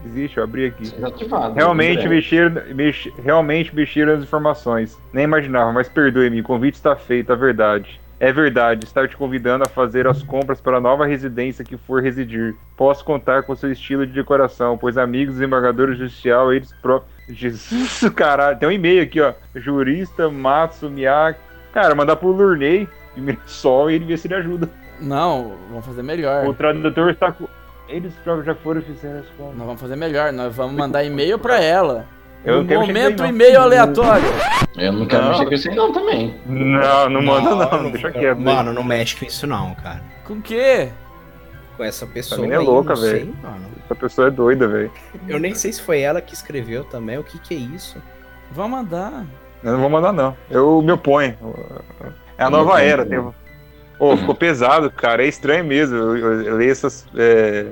Existe, 0.06 0.38
eu 0.38 0.44
abri 0.44 0.66
aqui. 0.66 0.84
Desativado. 0.84 1.54
Realmente 1.56 2.06
É. 2.06 2.10
mexeram, 2.10 2.62
mex- 2.74 3.10
realmente 3.24 3.76
mexeram 3.76 4.14
nas 4.16 4.24
informações. 4.24 4.98
Nem 5.14 5.24
imaginava, 5.26 5.72
mas 5.72 5.88
perdoe-me, 5.88 6.42
o 6.42 6.44
convite 6.44 6.76
está 6.76 6.96
feito, 6.96 7.32
a 7.32 7.36
verdade. 7.36 8.00
É 8.20 8.32
verdade, 8.32 8.86
estar 8.86 9.08
te 9.08 9.18
convidando 9.18 9.64
a 9.64 9.68
fazer 9.68 10.06
as 10.06 10.22
compras 10.22 10.62
para 10.62 10.78
a 10.78 10.82
nova 10.82 11.08
residência 11.08 11.66
que 11.66 11.76
for 11.76 12.04
residir. 12.04 12.54
Posso 12.78 13.04
contar 13.04 13.42
com 13.44 13.56
seu 13.56 13.72
estilo 13.72 14.06
de 14.06 14.14
decoração, 14.14 14.78
pois 14.78 14.96
amigos 14.98 15.38
do 15.38 15.44
embargador 15.44 15.94
judicial, 15.94 16.54
eles 16.54 16.72
próprios. 16.84 17.12
Jesus, 17.30 18.00
caralho. 18.16 18.60
Tem 18.60 18.70
um 18.70 18.72
e-mail 18.72 19.02
aqui, 19.04 19.20
ó. 19.22 19.34
Jurista 19.56 20.30
Matsu 20.30 20.88
Miyake. 20.90 21.40
Cara, 21.74 21.96
mandar 21.96 22.16
pro 22.18 22.30
Lurney 22.32 22.88
de 23.16 23.22
Mirassol 23.22 23.90
e 23.90 23.96
ele 23.96 24.06
vê 24.06 24.16
se 24.18 24.28
ele 24.28 24.36
ajuda. 24.36 24.70
Não, 25.00 25.56
vamos 25.70 25.86
fazer 25.86 26.04
melhor. 26.04 26.46
O 26.48 26.54
tradutor 26.54 27.10
está 27.10 27.32
com. 27.32 27.48
Eles 27.92 28.14
próprios 28.24 28.46
já 28.46 28.56
foram 28.56 28.82
e 28.82 28.84
fizeram 28.84 29.20
as 29.20 29.26
compras. 29.30 29.58
Nós 29.58 29.66
vamos 29.66 29.82
fazer 29.82 29.96
melhor, 29.96 30.32
nós 30.32 30.56
vamos 30.56 30.76
mandar 30.76 31.04
e-mail 31.04 31.38
pra 31.38 31.60
ela. 31.60 32.06
Eu 32.44 32.64
no 32.64 32.74
não 32.74 32.88
momento, 32.88 33.20
não. 33.22 33.30
e-mail 33.30 33.62
aleatório. 33.62 34.26
Eu 34.76 34.94
não 34.94 35.06
quero 35.06 35.24
Não. 35.24 35.32
mexer 35.32 35.46
com 35.46 35.54
isso 35.54 35.70
aí 35.70 35.76
não 35.76 35.92
também. 35.92 36.42
Não, 36.46 37.10
não 37.10 37.22
manda 37.22 37.78
não, 37.78 37.92
deixa 37.92 38.10
quieto. 38.10 38.40
Mano, 38.40 38.74
não 38.74 38.84
mexe 38.84 39.16
com 39.16 39.26
isso 39.26 39.46
não, 39.46 39.76
cara. 39.76 40.02
Com 40.26 40.34
o 40.36 40.42
quê? 40.42 40.90
Com 41.78 41.84
essa 41.84 42.08
pessoa 42.08 42.42
mina 42.42 42.56
é 42.56 42.60
louca, 42.60 42.96
não 42.96 43.02
velho. 43.02 43.36
Essa 43.86 43.96
pessoa 43.96 44.28
é 44.28 44.32
doida, 44.32 44.68
velho. 44.68 44.92
Eu 45.28 45.40
nem 45.40 45.54
sei 45.54 45.72
se 45.72 45.82
foi 45.82 46.00
ela 46.02 46.22
que 46.22 46.34
escreveu 46.34 46.84
também, 46.86 47.18
o 47.18 47.24
que 47.24 47.38
que 47.38 47.54
é 47.54 47.58
isso? 47.58 48.02
Vamos 48.52 48.72
mandar. 48.72 49.26
Eu 49.64 49.74
não 49.74 49.80
vou 49.80 49.90
mandar, 49.90 50.12
não. 50.12 50.36
Eu 50.50 50.82
me 50.82 50.92
oponho. 50.92 51.38
É 52.38 52.44
a 52.44 52.50
nova 52.50 52.82
era. 52.82 53.06
Tem... 53.06 53.20
Ô, 54.02 54.18
ficou 54.18 54.34
pesado, 54.34 54.90
cara. 54.90 55.24
É 55.24 55.28
estranho 55.28 55.64
mesmo. 55.64 55.96
Eu, 55.96 56.18
eu, 56.18 56.42
eu 56.42 56.56
leio 56.58 56.72
essas. 56.72 57.06
é, 57.16 57.68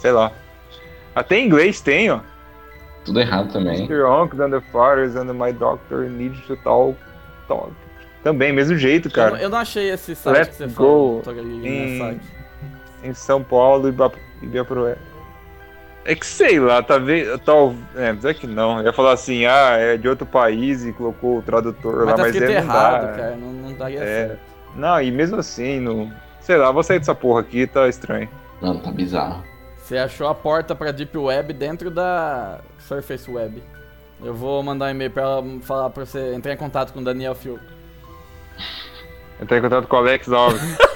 Sei 0.00 0.10
lá. 0.10 0.32
Até 1.14 1.38
em 1.38 1.46
inglês 1.46 1.80
tem, 1.80 2.10
ó. 2.10 2.18
Tudo 3.04 3.20
errado 3.20 3.52
também. 3.52 3.84
Mr. 3.84 4.02
Unks 4.04 4.40
and 4.40 4.50
the 4.50 4.60
fathers 4.72 5.14
and 5.14 5.32
my 5.32 5.52
doctor 5.52 6.00
need 6.10 6.36
to 6.48 6.56
talk. 6.64 6.96
talk. 7.46 7.70
Também, 8.24 8.52
mesmo 8.52 8.76
jeito, 8.76 9.06
Eu, 9.08 9.12
cara. 9.12 9.40
eu 9.40 9.48
não 9.48 9.58
achei 9.58 9.88
esse 9.90 10.16
site 10.16 10.34
Let's 10.36 10.56
que 10.56 10.64
você 10.64 10.66
go 10.74 11.22
falou. 11.24 11.44
Em- 11.64 11.98
site. 11.98 12.20
Em 13.04 13.14
São 13.14 13.42
Paulo 13.42 13.88
e 13.88 14.44
Ibiapurué. 14.44 14.96
É 16.04 16.16
que 16.16 16.26
sei 16.26 16.58
lá, 16.58 16.82
tá 16.82 16.98
vendo. 16.98 17.38
Tal... 17.38 17.74
É, 17.94 18.12
mas 18.12 18.24
é 18.24 18.34
que 18.34 18.46
não. 18.48 18.78
Eu 18.80 18.86
ia 18.86 18.92
falar 18.92 19.12
assim, 19.12 19.44
ah, 19.46 19.76
é 19.76 19.96
de 19.96 20.08
outro 20.08 20.26
país 20.26 20.84
e 20.84 20.92
colocou 20.92 21.38
o 21.38 21.42
tradutor 21.42 21.98
Mas 21.98 22.06
lá, 22.06 22.14
tá 22.14 22.22
mas 22.22 22.34
é, 22.36 22.40
não 22.40 22.52
errado, 22.52 23.06
dá. 23.06 23.12
cara. 23.12 23.36
Não, 23.36 23.52
não 23.52 23.72
daria 23.74 24.00
É. 24.02 24.26
certo. 24.28 24.51
Não, 24.76 25.00
e 25.00 25.10
mesmo 25.10 25.36
assim, 25.36 25.80
não. 25.80 26.12
Sei 26.40 26.56
lá, 26.56 26.70
vou 26.72 26.82
sair 26.82 26.98
dessa 26.98 27.14
porra 27.14 27.40
aqui, 27.40 27.66
tá 27.66 27.88
estranho. 27.88 28.28
Não, 28.60 28.78
tá 28.78 28.90
bizarro. 28.90 29.42
Você 29.78 29.98
achou 29.98 30.28
a 30.28 30.34
porta 30.34 30.74
pra 30.74 30.90
Deep 30.92 31.16
Web 31.16 31.52
dentro 31.52 31.90
da 31.90 32.60
Surface 32.78 33.30
Web. 33.30 33.62
Eu 34.24 34.34
vou 34.34 34.62
mandar 34.62 34.86
um 34.86 34.90
e-mail 34.90 35.10
pra 35.10 35.22
ela 35.22 35.44
falar 35.62 35.90
pra 35.90 36.06
você 36.06 36.34
entrar 36.34 36.52
em 36.52 36.56
contato 36.56 36.92
com 36.92 37.00
o 37.00 37.04
Daniel 37.04 37.34
Fio. 37.34 37.58
Entrar 39.40 39.58
em 39.58 39.60
contato 39.60 39.86
com 39.88 39.96
o 39.96 39.98
Alex 39.98 40.30
Alves. 40.32 40.62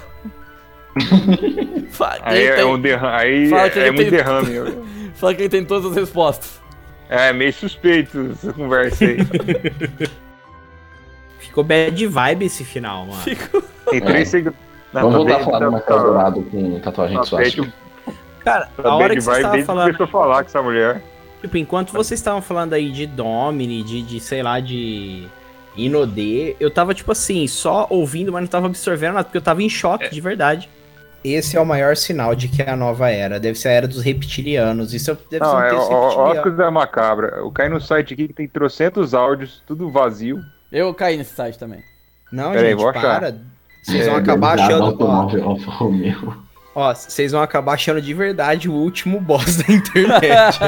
Fala 1.90 2.18
Aí 2.22 2.38
ele 2.38 2.48
é 2.48 2.54
tem- 2.56 2.64
um 2.64 2.80
derrame. 2.80 3.16
Aí 3.16 3.48
Fala 3.50 3.70
que 3.70 3.78
é, 3.78 3.82
ele 3.82 3.88
é 3.88 3.92
muito 3.92 4.10
tem- 4.10 4.18
derrame. 4.18 5.10
Fala 5.14 5.34
que 5.34 5.42
ele 5.42 5.48
tem 5.48 5.64
todas 5.64 5.90
as 5.90 5.96
respostas. 5.96 6.60
É 7.08 7.32
meio 7.32 7.52
suspeito 7.52 8.30
essa 8.32 8.52
conversa 8.52 9.04
aí. 9.04 9.16
Ficou 11.56 11.64
bad 11.64 12.06
vibe 12.06 12.44
esse 12.44 12.64
final, 12.64 13.06
mano. 13.06 13.22
Tem 13.90 13.98
três 14.02 14.28
seguidores. 14.28 14.60
Vamos 14.92 15.14
voltar 15.14 15.36
a 15.36 15.40
falar 15.40 15.58
do 15.60 15.72
Marcel 15.72 15.98
Dourado 16.00 16.42
com 16.42 16.80
tatuagem 16.80 17.18
de 17.18 17.26
suástica. 17.26 17.72
Cara, 18.44 18.68
Tá 18.76 18.90
a 18.90 18.94
hora 18.94 19.14
que 19.14 19.22
você 19.22 19.36
estava 19.36 19.62
falando, 19.62 19.84
começou 19.86 20.04
a 20.04 20.08
falar 20.08 20.42
com 20.42 20.48
essa 20.50 20.62
mulher. 20.62 21.02
tipo, 21.40 21.56
enquanto 21.56 21.94
vocês 21.94 22.20
estavam 22.20 22.42
falando 22.42 22.74
aí 22.74 22.90
de 22.90 23.06
Domini, 23.06 23.82
de, 23.82 24.02
de 24.02 24.20
sei 24.20 24.42
lá, 24.42 24.60
de 24.60 25.26
Inodê, 25.74 26.56
eu 26.60 26.70
tava, 26.70 26.92
tipo 26.92 27.10
assim, 27.10 27.46
só 27.46 27.86
ouvindo, 27.88 28.30
mas 28.30 28.42
não 28.42 28.48
tava 28.48 28.66
absorvendo 28.66 29.14
nada, 29.14 29.24
porque 29.24 29.38
eu 29.38 29.42
tava 29.42 29.62
em 29.62 29.68
choque, 29.70 30.10
de 30.10 30.20
verdade. 30.20 30.68
Esse 31.24 31.56
é 31.56 31.60
o 31.60 31.64
maior 31.64 31.96
sinal 31.96 32.34
de 32.34 32.48
que 32.48 32.60
é 32.60 32.68
a 32.68 32.76
nova 32.76 33.10
era. 33.10 33.40
Deve 33.40 33.58
ser 33.58 33.68
a 33.68 33.72
era 33.72 33.88
dos 33.88 34.02
reptilianos. 34.02 34.92
Isso 34.92 35.16
deve 35.30 35.42
Não, 35.42 35.50
ser 35.52 35.56
um 35.56 35.60
é, 35.62 35.74
ó, 35.74 35.88
ó, 35.90 36.34
ó, 36.38 36.50
da 36.50 36.70
macabra. 36.70 37.38
Eu 37.38 37.50
caí 37.50 37.70
no 37.70 37.80
site 37.80 38.12
aqui 38.12 38.28
que 38.28 38.34
tem 38.34 38.46
trocentos 38.46 39.14
áudios, 39.14 39.62
tudo 39.66 39.90
vazio. 39.90 40.44
Eu 40.70 40.92
caí 40.94 41.16
nesse 41.16 41.34
site 41.34 41.58
também. 41.58 41.82
Não, 42.32 42.52
Peraí, 42.52 42.70
gente, 42.70 42.78
vou 42.80 42.88
achar. 42.90 43.20
para. 43.20 43.34
Vocês 43.82 44.06
É, 44.06 44.10
vão 44.10 44.18
acabar 44.18 44.58
Organizado 44.58 44.84
achando. 44.84 46.46
Ó, 46.74 46.90
ó, 46.90 46.94
vocês 46.94 47.32
vão 47.32 47.40
acabar 47.42 47.74
achando 47.74 48.02
de 48.02 48.12
verdade 48.12 48.68
o 48.68 48.72
último 48.72 49.20
boss 49.20 49.56
da 49.58 49.72
internet. 49.72 50.58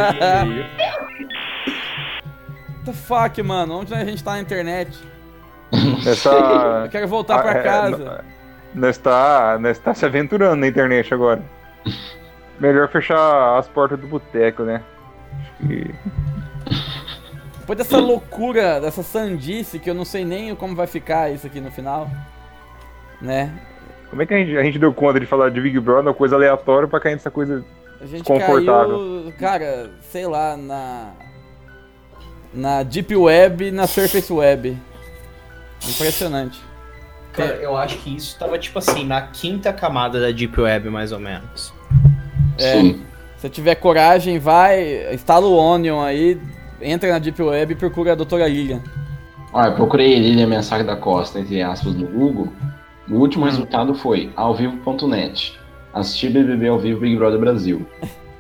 What 2.69 2.85
the 2.85 2.93
fuck, 2.93 3.43
mano? 3.43 3.81
Onde 3.81 3.95
a 3.95 4.05
gente 4.05 4.23
tá 4.23 4.33
na 4.33 4.41
internet? 4.41 4.99
Essa. 6.07 6.31
Eu 6.85 6.91
quero 6.91 7.09
voltar 7.09 7.43
pra 7.43 7.53
é, 7.59 7.63
casa. 7.63 8.25
Nós 8.75 8.97
está, 8.97 9.59
nós 9.61 9.79
tá 9.79 9.93
se 9.95 10.05
aventurando 10.07 10.57
na 10.57 10.67
internet 10.69 11.13
agora. 11.13 11.43
Melhor 12.61 12.89
fechar 12.89 13.59
as 13.59 13.69
portas 13.69 13.99
do 13.99 14.07
boteco, 14.07 14.63
né? 14.63 14.83
Acho 15.41 15.53
que. 15.69 15.95
Depois 17.69 17.87
dessa 17.87 17.99
loucura, 17.99 18.81
dessa 18.81 19.03
sandice, 19.03 19.79
que 19.79 19.91
eu 19.91 19.95
não 19.95 20.07
sei 20.07 20.25
nem 20.25 20.55
como 20.55 20.75
vai 20.75 20.87
ficar 20.87 21.31
isso 21.31 21.47
aqui 21.47 21.61
no 21.61 21.71
final, 21.71 22.11
né? 23.21 23.53
Como 24.09 24.23
é 24.23 24.25
que 24.25 24.33
a 24.33 24.39
gente, 24.39 24.57
a 24.57 24.63
gente 24.63 24.79
deu 24.79 24.91
conta 24.95 25.21
de 25.21 25.27
falar 25.27 25.51
de 25.51 25.61
Big 25.61 25.79
Brother, 25.79 26.05
uma 26.05 26.15
coisa 26.15 26.35
aleatória, 26.35 26.89
pra 26.89 26.99
cair 26.99 27.13
nessa 27.13 27.31
coisa 27.31 27.63
A 28.01 28.07
gente 28.07 28.21
Desconfortável. 28.25 28.97
caiu, 28.97 29.35
cara, 29.39 29.91
sei 30.01 30.27
lá, 30.27 30.57
na. 30.57 31.11
Na 32.55 32.83
Deep 32.83 33.15
Web 33.15 33.67
e 33.67 33.71
na 33.71 33.87
Surface 33.87 34.33
Web. 34.33 34.75
Impressionante. 35.87 36.59
Cara, 37.35 37.57
eu 37.57 37.77
acho 37.77 37.99
que 37.99 38.17
isso 38.17 38.39
tava, 38.39 38.59
tipo 38.59 38.79
assim, 38.79 39.05
na 39.05 39.21
quinta 39.21 39.75
camada 39.75 40.19
da 40.19 40.31
Deep 40.31 40.59
Web, 40.59 40.89
mais 40.89 41.13
ou 41.13 41.19
menos. 41.19 41.75
É. 42.57 42.81
Sim. 42.81 43.03
Se 43.37 43.51
tiver 43.51 43.75
coragem, 43.75 44.39
vai, 44.39 45.13
instala 45.13 45.47
o 45.47 45.55
Onion 45.55 46.01
aí, 46.01 46.41
entra 46.81 47.11
na 47.11 47.19
Deep 47.19 47.43
Web 47.43 47.73
e 47.73 47.77
procura 47.77 48.13
a 48.13 48.15
doutora 48.15 48.49
Lilian. 48.49 48.83
Olha, 49.53 49.69
eu 49.69 49.75
procurei 49.75 50.19
Lilian 50.19 50.47
Mensagem 50.47 50.87
da 50.87 50.97
Costa, 50.97 51.41
entre 51.41 51.63
aspas, 51.63 51.95
no 51.95 52.07
Google. 52.07 52.49
O 53.09 53.15
último 53.15 53.47
resultado 53.47 53.95
foi 53.95 54.31
alvivo.net. 54.37 55.59
Assistir 55.93 56.31
BBB 56.31 56.69
ao 56.69 56.79
vivo 56.79 57.01
Big 57.01 57.17
Brother 57.17 57.41
Brasil. 57.41 57.87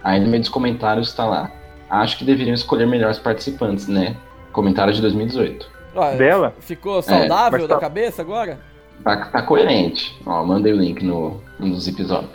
Aí 0.05 0.20
no 0.20 0.28
meio 0.28 0.41
dos 0.41 0.51
comentários 0.51 1.09
está 1.09 1.24
lá. 1.24 1.51
Acho 1.89 2.18
que 2.18 2.24
deveriam 2.24 2.55
escolher 2.55 2.86
melhores 2.86 3.18
participantes, 3.18 3.89
né? 3.89 4.14
Comentário 4.53 4.93
de 4.93 5.01
2018. 5.01 5.70
Ó, 5.95 6.11
dela. 6.12 6.55
Ficou 6.61 7.01
saudável 7.01 7.61
mas 7.61 7.68
da 7.68 7.74
tá- 7.76 7.80
cabeça 7.80 8.20
agora? 8.20 8.61
Tá, 9.03 9.16
tá 9.26 9.43
coerente. 9.43 10.14
Ó, 10.26 10.45
mandei 10.45 10.72
o 10.72 10.76
link 10.76 11.03
no, 11.03 11.41
no 11.59 11.74
Zip 11.80 12.03
Zop. 12.05 12.28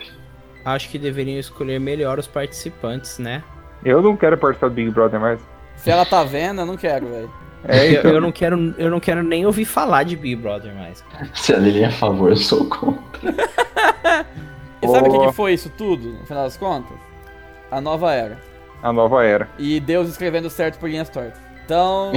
Acho 0.64 0.88
que 0.88 0.98
deveriam 0.98 1.38
escolher 1.38 1.78
melhor 1.78 2.18
os 2.18 2.26
participantes, 2.26 3.18
né? 3.18 3.44
Eu 3.84 4.02
não 4.02 4.16
quero 4.16 4.36
participar 4.36 4.68
do 4.68 4.74
Big 4.74 4.90
Brother 4.90 5.20
mais. 5.20 5.40
Se 5.84 5.90
ela 5.90 6.06
tá 6.06 6.24
vendo, 6.24 6.62
eu 6.62 6.66
não 6.66 6.78
quero, 6.78 7.06
velho. 7.08 7.30
É, 7.68 7.86
Eu, 7.88 7.92
então. 8.00 8.10
eu 8.12 8.20
não 8.20 8.32
quero, 8.32 8.74
eu 8.78 8.90
não 8.90 8.98
quero 9.00 9.22
nem 9.22 9.44
ouvir 9.44 9.66
falar 9.66 10.02
de 10.02 10.16
Big 10.16 10.34
Brother 10.36 10.74
mais. 10.74 11.04
Se 11.34 11.52
a 11.52 11.58
Lilian 11.58 11.84
é 11.84 11.88
a 11.88 11.92
favor, 11.92 12.30
eu 12.30 12.36
sou 12.36 12.64
contra. 12.66 13.34
E 14.82 14.86
sabe 14.86 15.08
o 15.08 15.12
que, 15.12 15.26
que 15.26 15.32
foi 15.32 15.54
isso 15.54 15.70
tudo, 15.78 16.10
no 16.10 16.26
final 16.26 16.44
das 16.44 16.58
contas? 16.58 16.94
A 17.70 17.80
nova 17.80 18.12
era. 18.12 18.38
A 18.82 18.92
nova 18.92 19.24
era. 19.24 19.48
E 19.58 19.80
Deus 19.80 20.10
escrevendo 20.10 20.50
certo 20.50 20.78
por 20.78 20.90
linhas 20.90 21.08
tortas. 21.08 21.40
Então, 21.64 22.12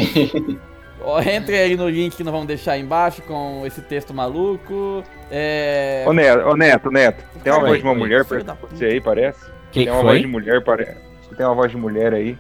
ó, 1.02 1.22
entre 1.22 1.58
aí 1.58 1.78
no 1.78 1.88
link 1.88 2.18
que 2.18 2.26
nós 2.26 2.32
vamos 2.34 2.46
deixar 2.46 2.74
aí 2.74 2.82
embaixo 2.82 3.22
com 3.22 3.64
esse 3.66 3.82
texto 3.82 4.14
maluco. 4.14 5.02
É. 5.32 6.04
Ô 6.06 6.12
Neto, 6.12 6.46
ô 6.46 6.58
Neto, 6.58 6.92
Neto, 6.92 7.24
tem 7.42 7.54
uma 7.54 7.62
voz 7.66 7.80
de 7.80 7.86
uma 7.86 7.96
mulher 7.96 8.26
pra 8.26 8.40
você 8.70 8.86
aí, 8.86 9.00
parece? 9.00 9.40
Que 9.72 9.86
tem 9.86 9.94
uma 9.94 10.04
voz 10.04 10.20
de 10.22 10.28
mulher, 10.28 10.62
parece. 10.62 10.98
Tem 11.38 11.46
uma 11.46 11.56
voz 11.56 11.72
de 11.72 11.78
mulher 11.78 12.14
aí. 12.14 12.38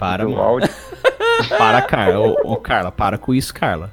Para, 0.00 0.24
mano. 0.24 0.40
áudio. 0.40 0.68
Para, 1.58 1.82
Carla. 1.82 2.18
Ô, 2.18 2.54
ô, 2.54 2.56
Carla, 2.56 2.90
para 2.90 3.18
com 3.18 3.34
isso, 3.34 3.52
Carla. 3.52 3.92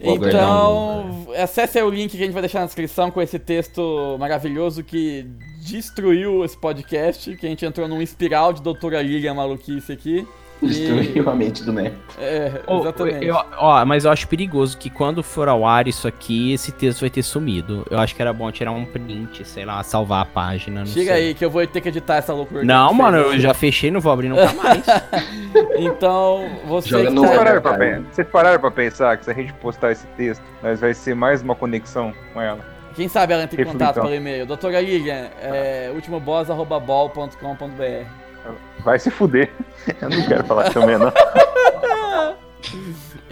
Então, 0.00 1.26
acesse 1.36 1.78
aí 1.78 1.84
o 1.84 1.90
link 1.90 2.10
que 2.10 2.16
a 2.16 2.24
gente 2.26 2.32
vai 2.32 2.42
deixar 2.42 2.60
na 2.60 2.66
descrição 2.66 3.10
com 3.10 3.22
esse 3.22 3.38
texto 3.38 4.16
maravilhoso 4.18 4.82
que 4.82 5.24
destruiu 5.64 6.44
esse 6.44 6.56
podcast, 6.58 7.36
que 7.36 7.46
a 7.46 7.48
gente 7.48 7.64
entrou 7.64 7.86
num 7.86 8.02
espiral 8.02 8.52
de 8.52 8.60
doutora 8.62 9.00
Lilian 9.00 9.34
maluquice 9.34 9.92
aqui. 9.92 10.26
Destruiu 10.62 11.28
a 11.28 11.34
mente 11.34 11.64
do 11.64 11.72
Neto. 11.72 11.96
É, 12.18 12.52
exatamente. 12.68 13.26
eu- 13.26 13.36
ó, 13.58 13.84
mas 13.84 14.04
eu 14.04 14.10
acho 14.10 14.28
perigoso 14.28 14.78
que 14.78 14.88
quando 14.88 15.22
for 15.22 15.48
ao 15.48 15.66
ar 15.66 15.88
isso 15.88 16.06
aqui, 16.06 16.52
esse 16.52 16.70
texto 16.72 17.00
vai 17.00 17.10
ter 17.10 17.22
sumido. 17.22 17.84
Eu 17.90 17.98
acho 17.98 18.14
que 18.14 18.22
era 18.22 18.32
bom 18.32 18.50
tirar 18.52 18.70
um 18.72 18.84
print, 18.84 19.44
sei 19.44 19.64
lá, 19.64 19.82
salvar 19.82 20.22
a 20.22 20.24
página. 20.24 20.80
Não 20.80 20.86
Chega 20.86 21.14
sei. 21.14 21.28
aí 21.28 21.34
que 21.34 21.44
eu 21.44 21.50
vou 21.50 21.66
ter 21.66 21.80
que 21.80 21.88
editar 21.88 22.16
essa 22.16 22.32
loucura. 22.32 22.64
Não, 22.64 22.92
mano, 22.94 23.22
fez. 23.24 23.34
eu 23.34 23.40
já 23.40 23.54
fechei, 23.54 23.90
não 23.90 24.00
vou 24.00 24.12
abrir 24.12 24.28
nunca 24.28 24.52
mais. 24.62 24.84
Então, 25.76 26.48
você 26.66 26.88
Joga 26.88 27.04
que 27.08 27.10
no 27.10 27.22
Vocês 27.22 27.32
ar. 27.32 27.38
pararam, 27.38 27.62
pra, 27.62 28.00
vocês 28.12 28.28
pararam 28.28 28.60
pra 28.60 28.70
pensar 28.70 29.16
que 29.16 29.24
se 29.24 29.30
a 29.30 29.34
gente 29.34 29.52
postar 29.54 29.92
esse 29.92 30.06
texto, 30.16 30.42
nós 30.62 30.80
vai 30.80 30.94
ser 30.94 31.14
mais 31.14 31.42
uma 31.42 31.54
conexão 31.54 32.12
com 32.32 32.40
ela. 32.40 32.60
Quem 32.94 33.08
sabe 33.08 33.32
ela 33.32 33.42
entra 33.44 33.60
em 33.60 33.64
Reflitão. 33.64 33.86
contato 33.88 34.02
pelo 34.04 34.14
e-mail. 34.14 34.46
Doutora 34.46 34.80
Lilian, 34.80 35.28
é, 35.40 35.90
ultimoboss.bol.com.br 35.94 38.21
Vai 38.84 38.98
se 38.98 39.10
fuder. 39.10 39.50
Eu 40.00 40.10
não 40.10 40.26
quero 40.26 40.44
falar 40.44 40.70
também, 40.70 40.98
não. 40.98 41.12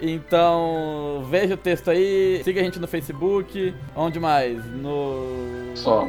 Então, 0.03 1.23
veja 1.29 1.53
o 1.53 1.57
texto 1.57 1.91
aí, 1.91 2.41
siga 2.43 2.59
a 2.59 2.63
gente 2.63 2.79
no 2.79 2.87
Facebook, 2.87 3.73
onde 3.95 4.19
mais? 4.19 4.63
No... 4.65 5.71
Só. 5.75 6.07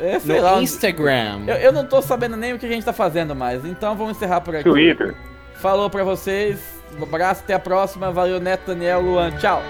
É, 0.00 0.18
sei 0.20 0.40
lá, 0.40 0.50
No 0.52 0.56
onde- 0.58 0.64
Instagram. 0.64 1.40
Eu, 1.48 1.56
eu 1.56 1.72
não 1.72 1.84
tô 1.84 2.00
sabendo 2.00 2.36
nem 2.36 2.52
o 2.52 2.58
que 2.58 2.66
a 2.66 2.68
gente 2.68 2.84
tá 2.84 2.92
fazendo 2.92 3.34
mais, 3.34 3.64
então 3.64 3.96
vamos 3.96 4.16
encerrar 4.16 4.40
por 4.40 4.54
aqui. 4.54 4.64
Twitter. 4.64 5.14
Falou 5.54 5.90
pra 5.90 6.04
vocês, 6.04 6.60
um 6.98 7.02
abraço, 7.02 7.42
até 7.42 7.54
a 7.54 7.58
próxima, 7.58 8.12
valeu 8.12 8.38
Neto, 8.40 8.68
Daniel, 8.68 9.00
Luan, 9.00 9.32
tchau! 9.32 9.60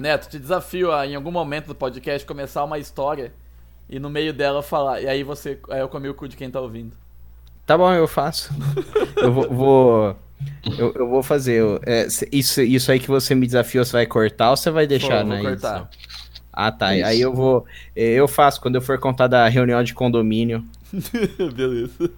Neto, 0.00 0.28
te 0.28 0.38
desafio 0.38 0.92
a 0.92 1.06
em 1.06 1.14
algum 1.14 1.30
momento 1.30 1.66
do 1.66 1.74
podcast 1.74 2.26
começar 2.26 2.64
uma 2.64 2.78
história 2.78 3.32
e 3.88 3.98
no 3.98 4.08
meio 4.10 4.32
dela 4.32 4.62
falar. 4.62 5.00
E 5.00 5.06
aí 5.08 5.22
você. 5.22 5.58
Aí 5.68 5.80
eu 5.80 5.88
comi 5.88 6.08
o 6.08 6.14
cu 6.14 6.26
de 6.28 6.36
quem 6.36 6.50
tá 6.50 6.60
ouvindo. 6.60 6.92
Tá 7.66 7.76
bom, 7.76 7.92
eu 7.92 8.08
faço. 8.08 8.52
eu 9.16 9.32
vou. 9.32 9.48
vou- 9.50 10.16
eu, 10.78 10.92
eu 10.94 11.06
vou 11.08 11.22
fazer. 11.22 11.62
é, 11.86 12.06
isso, 12.32 12.62
isso 12.62 12.90
aí 12.90 12.98
que 12.98 13.08
você 13.08 13.34
me 13.34 13.44
desafiou, 13.46 13.84
você 13.84 13.92
vai 13.92 14.06
cortar 14.06 14.50
ou 14.50 14.56
você 14.56 14.70
vai 14.70 14.86
deixar 14.86 15.18
Vou- 15.22 15.34
na 15.34 15.42
vou 15.42 15.50
edição? 15.50 15.70
cortar. 15.80 15.90
Ah, 16.52 16.72
tá. 16.72 16.96
Isso. 16.96 17.06
Aí 17.06 17.20
eu 17.20 17.32
vou. 17.34 17.64
Eu 17.94 18.26
faço 18.26 18.60
quando 18.60 18.76
eu 18.76 18.80
for 18.80 18.98
contar 18.98 19.26
da 19.26 19.46
reunião 19.48 19.82
de 19.84 19.92
condomínio. 19.94 20.64
Beleza. 21.54 22.08